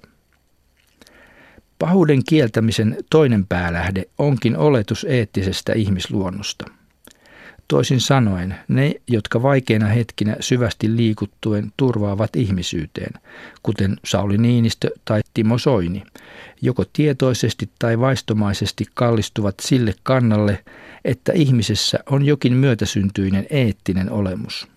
Pahuuden 1.79 2.23
kieltämisen 2.29 2.97
toinen 3.09 3.47
päälähde 3.47 4.03
onkin 4.17 4.57
oletus 4.57 5.05
eettisestä 5.09 5.73
ihmisluonnosta. 5.73 6.65
Toisin 7.67 7.99
sanoen, 8.01 8.55
ne, 8.67 8.93
jotka 9.07 9.41
vaikeina 9.41 9.87
hetkinä 9.87 10.35
syvästi 10.39 10.95
liikuttuen 10.95 11.71
turvaavat 11.77 12.35
ihmisyyteen, 12.35 13.13
kuten 13.63 13.97
Sauli 14.05 14.37
Niinistö 14.37 14.89
tai 15.05 15.21
Timo 15.33 15.57
Soini, 15.57 16.03
joko 16.61 16.85
tietoisesti 16.93 17.69
tai 17.79 17.99
vaistomaisesti 17.99 18.85
kallistuvat 18.93 19.55
sille 19.61 19.93
kannalle, 20.03 20.63
että 21.05 21.31
ihmisessä 21.35 21.99
on 22.09 22.25
jokin 22.25 22.53
myötäsyntyinen 22.53 23.47
eettinen 23.49 24.11
olemus. 24.11 24.67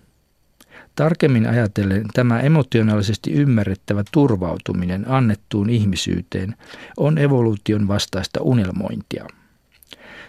Tarkemmin 0.97 1.47
ajatellen 1.47 2.05
tämä 2.15 2.41
emotionaalisesti 2.41 3.33
ymmärrettävä 3.33 4.05
turvautuminen 4.13 5.05
annettuun 5.09 5.71
ihmisyyteen 5.71 6.55
on 6.97 7.19
evoluution 7.19 7.89
vastaista 7.89 8.43
unelmointia. 8.43 9.27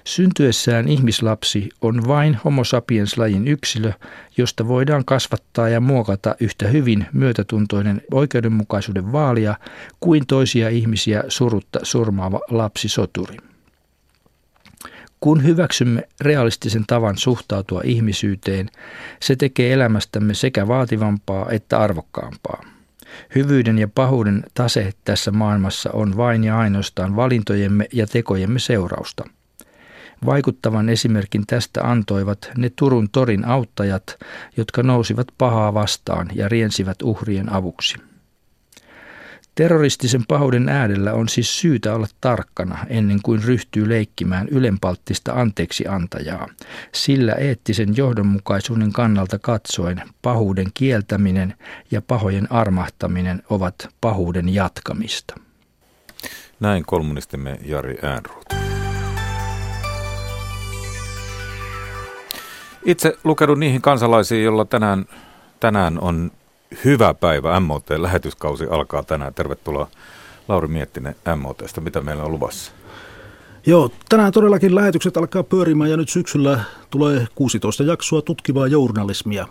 Syntyessään 0.03 0.87
ihmislapsi 0.87 1.69
on 1.81 2.07
vain 2.07 2.37
homo 2.45 2.63
sapiens-lajin 2.63 3.47
yksilö, 3.47 3.91
josta 4.37 4.67
voidaan 4.67 5.05
kasvattaa 5.05 5.69
ja 5.69 5.81
muokata 5.81 6.35
yhtä 6.39 6.67
hyvin 6.67 7.05
myötätuntoinen 7.13 8.01
oikeudenmukaisuuden 8.11 9.11
vaalia 9.11 9.55
kuin 9.99 10.27
toisia 10.27 10.69
ihmisiä 10.69 11.23
surutta 11.27 11.79
surmaava 11.83 12.39
lapsi 12.49 12.89
soturi. 12.89 13.37
Kun 15.23 15.43
hyväksymme 15.43 16.07
realistisen 16.21 16.83
tavan 16.87 17.17
suhtautua 17.17 17.81
ihmisyyteen, 17.83 18.69
se 19.19 19.35
tekee 19.35 19.73
elämästämme 19.73 20.33
sekä 20.33 20.67
vaativampaa 20.67 21.49
että 21.51 21.79
arvokkaampaa. 21.79 22.63
Hyvyyden 23.35 23.79
ja 23.79 23.87
pahuuden 23.87 24.43
tase 24.53 24.91
tässä 25.05 25.31
maailmassa 25.31 25.89
on 25.93 26.17
vain 26.17 26.43
ja 26.43 26.59
ainoastaan 26.59 27.15
valintojemme 27.15 27.87
ja 27.93 28.07
tekojemme 28.07 28.59
seurausta. 28.59 29.23
Vaikuttavan 30.25 30.89
esimerkin 30.89 31.47
tästä 31.47 31.83
antoivat 31.83 32.51
ne 32.57 32.71
Turun 32.75 33.09
torin 33.09 33.45
auttajat, 33.45 34.17
jotka 34.57 34.83
nousivat 34.83 35.27
pahaa 35.37 35.73
vastaan 35.73 36.29
ja 36.33 36.49
riensivät 36.49 37.01
uhrien 37.01 37.53
avuksi. 37.53 38.12
Terroristisen 39.55 40.25
pahuuden 40.27 40.69
äärellä 40.69 41.13
on 41.13 41.29
siis 41.29 41.59
syytä 41.59 41.93
olla 41.93 42.07
tarkkana 42.21 42.77
ennen 42.89 43.19
kuin 43.23 43.43
ryhtyy 43.43 43.89
leikkimään 43.89 44.47
ylenpalttista 44.47 45.33
anteeksi 45.33 45.87
antajaa, 45.87 46.47
sillä 46.91 47.33
eettisen 47.33 47.97
johdonmukaisuuden 47.97 48.93
kannalta 48.93 49.39
katsoen 49.39 50.01
pahuuden 50.21 50.67
kieltäminen 50.73 51.53
ja 51.91 52.01
pahojen 52.01 52.51
armahtaminen 52.51 53.43
ovat 53.49 53.89
pahuuden 54.01 54.53
jatkamista. 54.53 55.35
Näin 56.59 56.85
kolmunistimme 56.85 57.57
Jari 57.65 57.97
Äänruut. 58.03 58.45
Itse 62.85 63.17
lukenut 63.23 63.59
niihin 63.59 63.81
kansalaisiin, 63.81 64.43
joilla 64.43 64.65
tänään, 64.65 65.05
tänään 65.59 65.99
on 65.99 66.31
hyvä 66.85 67.13
päivä. 67.13 67.59
MOT-lähetyskausi 67.59 68.65
alkaa 68.69 69.03
tänään. 69.03 69.33
Tervetuloa 69.33 69.87
Lauri 70.47 70.67
Miettinen 70.67 71.15
MOTsta. 71.35 71.81
Mitä 71.81 72.01
meillä 72.01 72.23
on 72.23 72.31
luvassa? 72.31 72.71
Joo, 73.65 73.91
tänään 74.09 74.31
todellakin 74.31 74.75
lähetykset 74.75 75.17
alkaa 75.17 75.43
pyörimään 75.43 75.89
ja 75.89 75.97
nyt 75.97 76.09
syksyllä 76.09 76.59
tulee 76.89 77.27
16 77.35 77.83
jaksoa 77.83 78.21
tutkivaa 78.21 78.67
journalismia. 78.67 79.47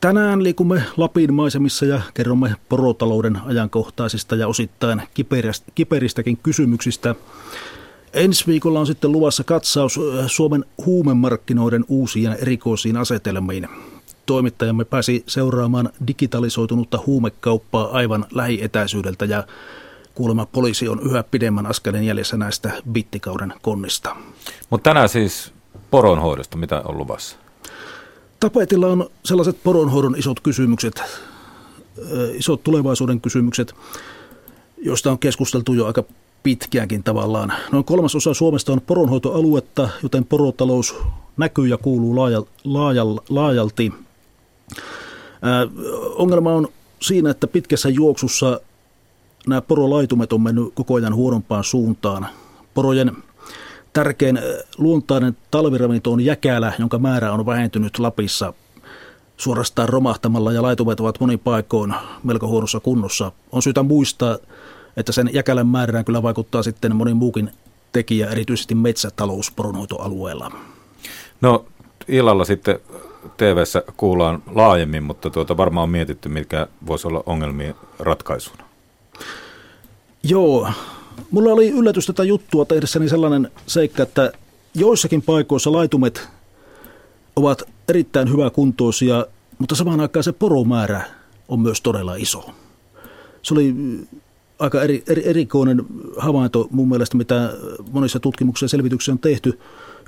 Tänään 0.00 0.42
liikumme 0.42 0.82
Lapin 0.96 1.34
maisemissa 1.34 1.86
ja 1.86 2.00
kerromme 2.14 2.54
porotalouden 2.68 3.38
ajankohtaisista 3.44 4.36
ja 4.36 4.48
osittain 4.48 5.02
kiperistäkin 5.74 6.36
kysymyksistä. 6.36 7.14
Ensi 8.12 8.46
viikolla 8.46 8.80
on 8.80 8.86
sitten 8.86 9.12
luvassa 9.12 9.44
katsaus 9.44 10.00
Suomen 10.26 10.64
huumemarkkinoiden 10.86 11.84
uusiin 11.88 12.32
erikoisiin 12.32 12.96
asetelmiin 12.96 13.68
toimittajamme 14.26 14.84
pääsi 14.84 15.24
seuraamaan 15.26 15.90
digitalisoitunutta 16.06 16.98
huumekauppaa 17.06 17.90
aivan 17.92 18.26
lähietäisyydeltä 18.32 19.24
ja 19.24 19.46
kuulemma 20.14 20.46
poliisi 20.46 20.88
on 20.88 21.00
yhä 21.00 21.22
pidemmän 21.22 21.66
askeleen 21.66 22.06
jäljessä 22.06 22.36
näistä 22.36 22.70
bittikauden 22.92 23.54
konnista. 23.62 24.16
Mutta 24.70 24.90
tänään 24.90 25.08
siis 25.08 25.52
poronhoidosta, 25.90 26.56
mitä 26.56 26.82
on 26.84 26.98
luvassa? 26.98 27.36
Tapetilla 28.40 28.86
on 28.86 29.10
sellaiset 29.24 29.62
poronhoidon 29.64 30.14
isot 30.18 30.40
kysymykset, 30.40 31.02
isot 32.32 32.62
tulevaisuuden 32.62 33.20
kysymykset, 33.20 33.74
joista 34.76 35.10
on 35.10 35.18
keskusteltu 35.18 35.74
jo 35.74 35.86
aika 35.86 36.04
pitkäänkin 36.42 37.02
tavallaan. 37.02 37.52
Noin 37.72 37.84
kolmas 37.84 38.14
osa 38.14 38.34
Suomesta 38.34 38.72
on 38.72 38.80
poronhoitoaluetta, 38.80 39.88
joten 40.02 40.24
porotalous 40.24 40.94
näkyy 41.36 41.66
ja 41.66 41.78
kuuluu 41.78 42.16
laajalti 43.28 43.92
ongelma 46.14 46.52
on 46.52 46.68
siinä, 47.00 47.30
että 47.30 47.46
pitkässä 47.46 47.88
juoksussa 47.88 48.60
nämä 49.46 49.60
porolaitumet 49.60 50.32
on 50.32 50.40
mennyt 50.40 50.74
koko 50.74 50.94
ajan 50.94 51.14
huonompaan 51.14 51.64
suuntaan. 51.64 52.26
Porojen 52.74 53.12
tärkein 53.92 54.38
luontainen 54.78 55.36
talviravinto 55.50 56.12
on 56.12 56.20
jäkälä, 56.20 56.72
jonka 56.78 56.98
määrä 56.98 57.32
on 57.32 57.46
vähentynyt 57.46 57.98
Lapissa 57.98 58.54
suorastaan 59.36 59.88
romahtamalla 59.88 60.52
ja 60.52 60.62
laitumet 60.62 61.00
ovat 61.00 61.20
monin 61.20 61.38
paikoin 61.38 61.94
melko 62.22 62.48
huonossa 62.48 62.80
kunnossa. 62.80 63.32
On 63.52 63.62
syytä 63.62 63.82
muistaa, 63.82 64.38
että 64.96 65.12
sen 65.12 65.30
jäkälän 65.32 65.66
määrään 65.66 66.04
kyllä 66.04 66.22
vaikuttaa 66.22 66.62
sitten 66.62 66.96
moni 66.96 67.14
muukin 67.14 67.50
tekijä, 67.92 68.30
erityisesti 68.30 68.74
metsätalous 68.74 69.50
poronhoitoalueella. 69.50 70.52
No 71.40 71.64
illalla 72.08 72.44
sitten 72.44 72.80
tv 73.36 73.56
kuullaan 73.96 74.42
laajemmin, 74.54 75.02
mutta 75.02 75.30
tuota 75.30 75.56
varmaan 75.56 75.82
on 75.82 75.90
mietitty, 75.90 76.28
mikä 76.28 76.66
voisi 76.86 77.06
olla 77.08 77.22
ongelmien 77.26 77.74
ratkaisuna. 77.98 78.64
Joo, 80.24 80.68
mulla 81.30 81.52
oli 81.52 81.70
yllätys 81.70 82.06
tätä 82.06 82.24
juttua 82.24 82.64
tehdessäni 82.64 83.08
sellainen 83.08 83.50
seikka, 83.66 84.02
että 84.02 84.32
joissakin 84.74 85.22
paikoissa 85.22 85.72
laitumet 85.72 86.28
ovat 87.36 87.62
erittäin 87.88 88.28
kuntoisia, 88.52 89.26
mutta 89.58 89.74
samaan 89.74 90.00
aikaan 90.00 90.24
se 90.24 90.32
poromäärä 90.32 91.00
on 91.48 91.60
myös 91.60 91.80
todella 91.80 92.14
iso. 92.14 92.50
Se 93.42 93.54
oli 93.54 93.74
aika 94.58 94.82
eri, 94.82 95.02
eri, 95.08 95.28
erikoinen 95.28 95.84
havainto 96.16 96.68
mun 96.70 96.88
mielestä, 96.88 97.16
mitä 97.16 97.52
monissa 97.92 98.20
tutkimuksissa 98.20 98.64
ja 98.64 98.68
selvityksissä 98.68 99.12
on 99.12 99.18
tehty. 99.18 99.58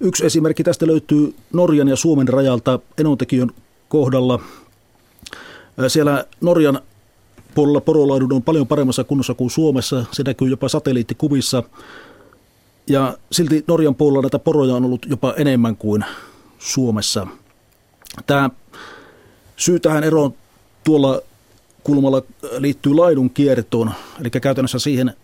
Yksi 0.00 0.26
esimerkki 0.26 0.64
tästä 0.64 0.86
löytyy 0.86 1.34
Norjan 1.52 1.88
ja 1.88 1.96
Suomen 1.96 2.28
rajalta 2.28 2.78
Enontekijön 2.98 3.50
kohdalla. 3.88 4.40
Siellä 5.88 6.24
Norjan 6.40 6.80
puolella 7.54 7.80
porolaidun 7.80 8.32
on 8.32 8.42
paljon 8.42 8.66
paremmassa 8.66 9.04
kunnossa 9.04 9.34
kuin 9.34 9.50
Suomessa. 9.50 10.04
Se 10.12 10.22
näkyy 10.22 10.48
jopa 10.48 10.68
satelliittikuvissa. 10.68 11.62
Ja 12.86 13.18
silti 13.32 13.64
Norjan 13.68 13.94
puolella 13.94 14.22
näitä 14.22 14.38
poroja 14.38 14.74
on 14.74 14.84
ollut 14.84 15.06
jopa 15.08 15.34
enemmän 15.36 15.76
kuin 15.76 16.04
Suomessa. 16.58 17.26
Tämä 18.26 18.50
syy 19.56 19.80
tähän 19.80 20.04
eroon 20.04 20.34
tuolla 20.84 21.20
kulmalla 21.84 22.22
liittyy 22.58 22.94
laidun 22.94 23.30
kiertoon, 23.30 23.90
eli 24.20 24.30
käytännössä 24.30 24.78
siihen, 24.78 25.14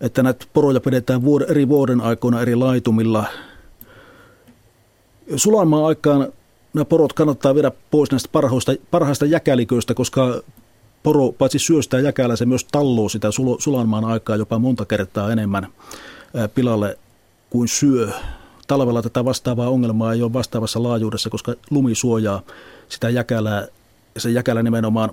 että 0.00 0.22
näitä 0.22 0.46
poroja 0.52 0.80
pidetään 0.80 1.20
eri 1.48 1.68
vuoden 1.68 2.00
aikoina 2.00 2.40
eri 2.40 2.54
laitumilla. 2.54 3.24
Sulanmaan 5.36 5.84
aikaan 5.84 6.32
nämä 6.74 6.84
porot 6.84 7.12
kannattaa 7.12 7.54
viedä 7.54 7.72
pois 7.90 8.10
näistä 8.10 8.28
parhaista, 8.32 8.72
parhaista 8.90 9.26
jäkäliköistä, 9.26 9.94
koska 9.94 10.40
poro 11.02 11.32
paitsi 11.32 11.58
syöstää 11.58 12.00
jäkälä, 12.00 12.36
se 12.36 12.46
myös 12.46 12.64
talloo 12.64 13.08
sitä 13.08 13.28
sulanmaan 13.58 14.04
aikaa 14.04 14.36
jopa 14.36 14.58
monta 14.58 14.84
kertaa 14.84 15.32
enemmän 15.32 15.68
pilalle 16.54 16.98
kuin 17.50 17.68
syö. 17.68 18.10
Talvella 18.66 19.02
tätä 19.02 19.24
vastaavaa 19.24 19.68
ongelmaa 19.68 20.12
ei 20.12 20.22
ole 20.22 20.32
vastaavassa 20.32 20.82
laajuudessa, 20.82 21.30
koska 21.30 21.54
lumi 21.70 21.94
suojaa 21.94 22.42
sitä 22.88 23.08
jäkälää. 23.08 23.66
Ja 24.14 24.20
se 24.20 24.30
jäkälä 24.30 24.62
nimenomaan 24.62 25.10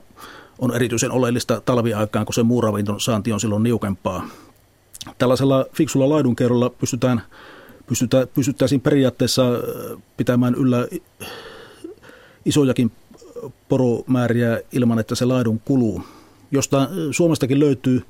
on 0.60 0.76
erityisen 0.76 1.12
oleellista 1.12 1.62
talviaikaan, 1.62 2.26
kun 2.26 2.34
se 2.34 2.44
muuravinton 2.44 3.00
saanti 3.00 3.32
on 3.32 3.40
silloin 3.40 3.64
niukempaa. 3.64 4.28
Tällaisella 5.18 5.66
fiksulla 5.74 6.10
laidunkerrolla 6.10 6.70
pystytään, 6.70 7.22
pystytään, 7.88 8.28
pystyttäisiin 8.28 8.82
periaatteessa 8.82 9.44
pitämään 10.18 10.56
yllä 10.56 10.88
isojakin 12.46 12.92
poromääriä 13.70 14.62
ilman, 14.72 15.00
että 15.00 15.16
se 15.16 15.26
laidun 15.26 15.62
kuluu. 15.66 16.02
Jostain, 16.52 16.88
Suomestakin 17.12 17.60
löytyy 17.60 18.02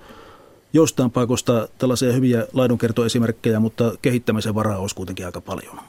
jostain 0.74 1.12
paikoista 1.12 1.68
tällaisia 1.78 2.14
hyviä 2.14 2.48
laidunkertoesimerkkejä, 2.54 3.60
mutta 3.60 3.92
kehittämisen 4.02 4.56
varaa 4.56 4.78
olisi 4.78 4.96
kuitenkin 4.96 5.26
aika 5.26 5.42
paljon. 5.42 5.80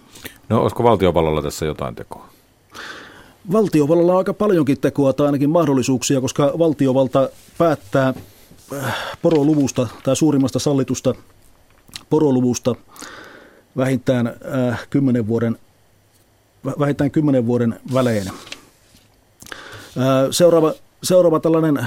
No 0.49 0.62
olisiko 0.62 0.82
valtiovallalla 0.82 1.43
tässä 1.43 1.66
jotain 1.66 1.95
tekoa? 1.95 2.28
Valtiovallalla 3.53 4.12
on 4.12 4.18
aika 4.18 4.35
paljonkin 4.35 4.80
tekoa 4.80 5.12
tai 5.12 5.26
ainakin 5.26 5.51
mahdollisuuksia, 5.51 6.20
koska 6.20 6.53
valtiovalta 6.59 7.28
päättää 7.59 8.14
äh, 8.72 8.97
poroluvusta 9.22 9.89
tai 10.05 10.16
suurimmasta 10.16 10.59
sallitusta 10.59 11.14
poroluvusta 12.11 12.74
vähintään 13.77 14.27
äh, 14.70 14.87
10 14.91 15.27
vuoden, 15.27 15.59
vähintään 16.79 17.11
10 17.11 17.47
vuoden 17.47 17.81
välein. 17.95 18.29
Äh, 18.29 18.35
seuraava, 20.31 20.72
seuraava 21.03 21.41
tällainen 21.41 21.87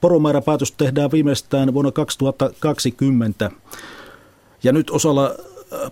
poromääräpäätös 0.00 0.72
tehdään 0.72 1.12
viimeistään 1.12 1.74
vuonna 1.74 1.92
2020. 1.92 3.50
Ja 4.62 4.72
nyt 4.72 4.90
osalla 4.90 5.34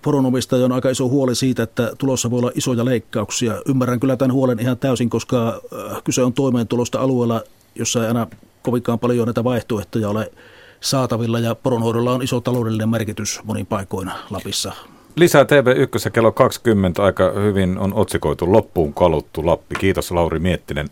poronomista 0.03 0.57
on 0.57 0.73
aika 0.73 0.91
iso 0.91 1.09
huoli 1.09 1.35
siitä, 1.35 1.63
että 1.63 1.93
tulossa 1.99 2.31
voi 2.31 2.39
olla 2.39 2.51
isoja 2.55 2.85
leikkauksia. 2.85 3.63
Ymmärrän 3.69 4.01
kyllä 4.01 4.17
tämän 4.17 4.33
huolen 4.33 4.61
ihan 4.61 4.79
täysin, 4.79 5.11
koska 5.11 5.61
kyse 6.05 6.23
on 6.23 6.33
toimeentulosta 6.33 7.01
alueella, 7.01 7.43
jossa 7.75 8.03
ei 8.03 8.09
aina 8.09 8.27
kovinkaan 8.63 8.99
paljon 8.99 9.27
näitä 9.27 9.45
vaihtoehtoja 9.45 10.09
ole 10.09 10.33
saatavilla 10.81 11.39
ja 11.39 11.55
poronhoidolla 11.55 12.13
on 12.13 12.23
iso 12.23 12.41
taloudellinen 12.41 12.89
merkitys 12.89 13.41
monin 13.45 13.67
paikoin 13.67 14.11
Lapissa. 14.31 14.73
Lisää 15.19 15.43
TV1 15.43 16.11
kello 16.11 16.33
20 16.33 17.05
aika 17.05 17.31
hyvin 17.31 17.79
on 17.79 17.95
otsikoitu 17.95 18.53
loppuun 18.53 18.95
kaluttu 18.95 19.47
Lappi. 19.47 19.75
Kiitos 19.75 20.11
Lauri 20.11 20.39
Miettinen. 20.39 20.89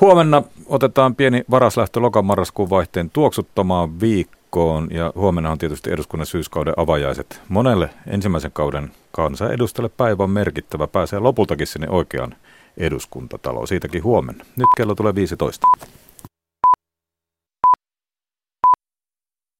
Huomenna 0.00 0.42
otetaan 0.66 1.14
pieni 1.14 1.44
varaslähtö 1.50 2.00
lokamarraskuun 2.00 2.70
vaihteen 2.70 3.10
tuoksuttamaan 3.10 4.00
viikkoon 4.00 4.88
ja 4.90 5.12
huomenna 5.14 5.50
on 5.50 5.58
tietysti 5.58 5.92
eduskunnan 5.92 6.26
syyskauden 6.26 6.74
avajaiset. 6.76 7.40
Monelle 7.48 7.90
ensimmäisen 8.06 8.52
kauden 8.52 8.90
kansanedustajalle 9.12 9.94
päivä 9.96 10.24
on 10.24 10.30
merkittävä, 10.30 10.86
pääsee 10.86 11.18
lopultakin 11.18 11.66
sinne 11.66 11.88
oikeaan 11.90 12.34
eduskuntataloon. 12.76 13.68
Siitäkin 13.68 14.04
huomenna. 14.04 14.44
Nyt 14.56 14.68
kello 14.76 14.94
tulee 14.94 15.14
15. 15.14 15.66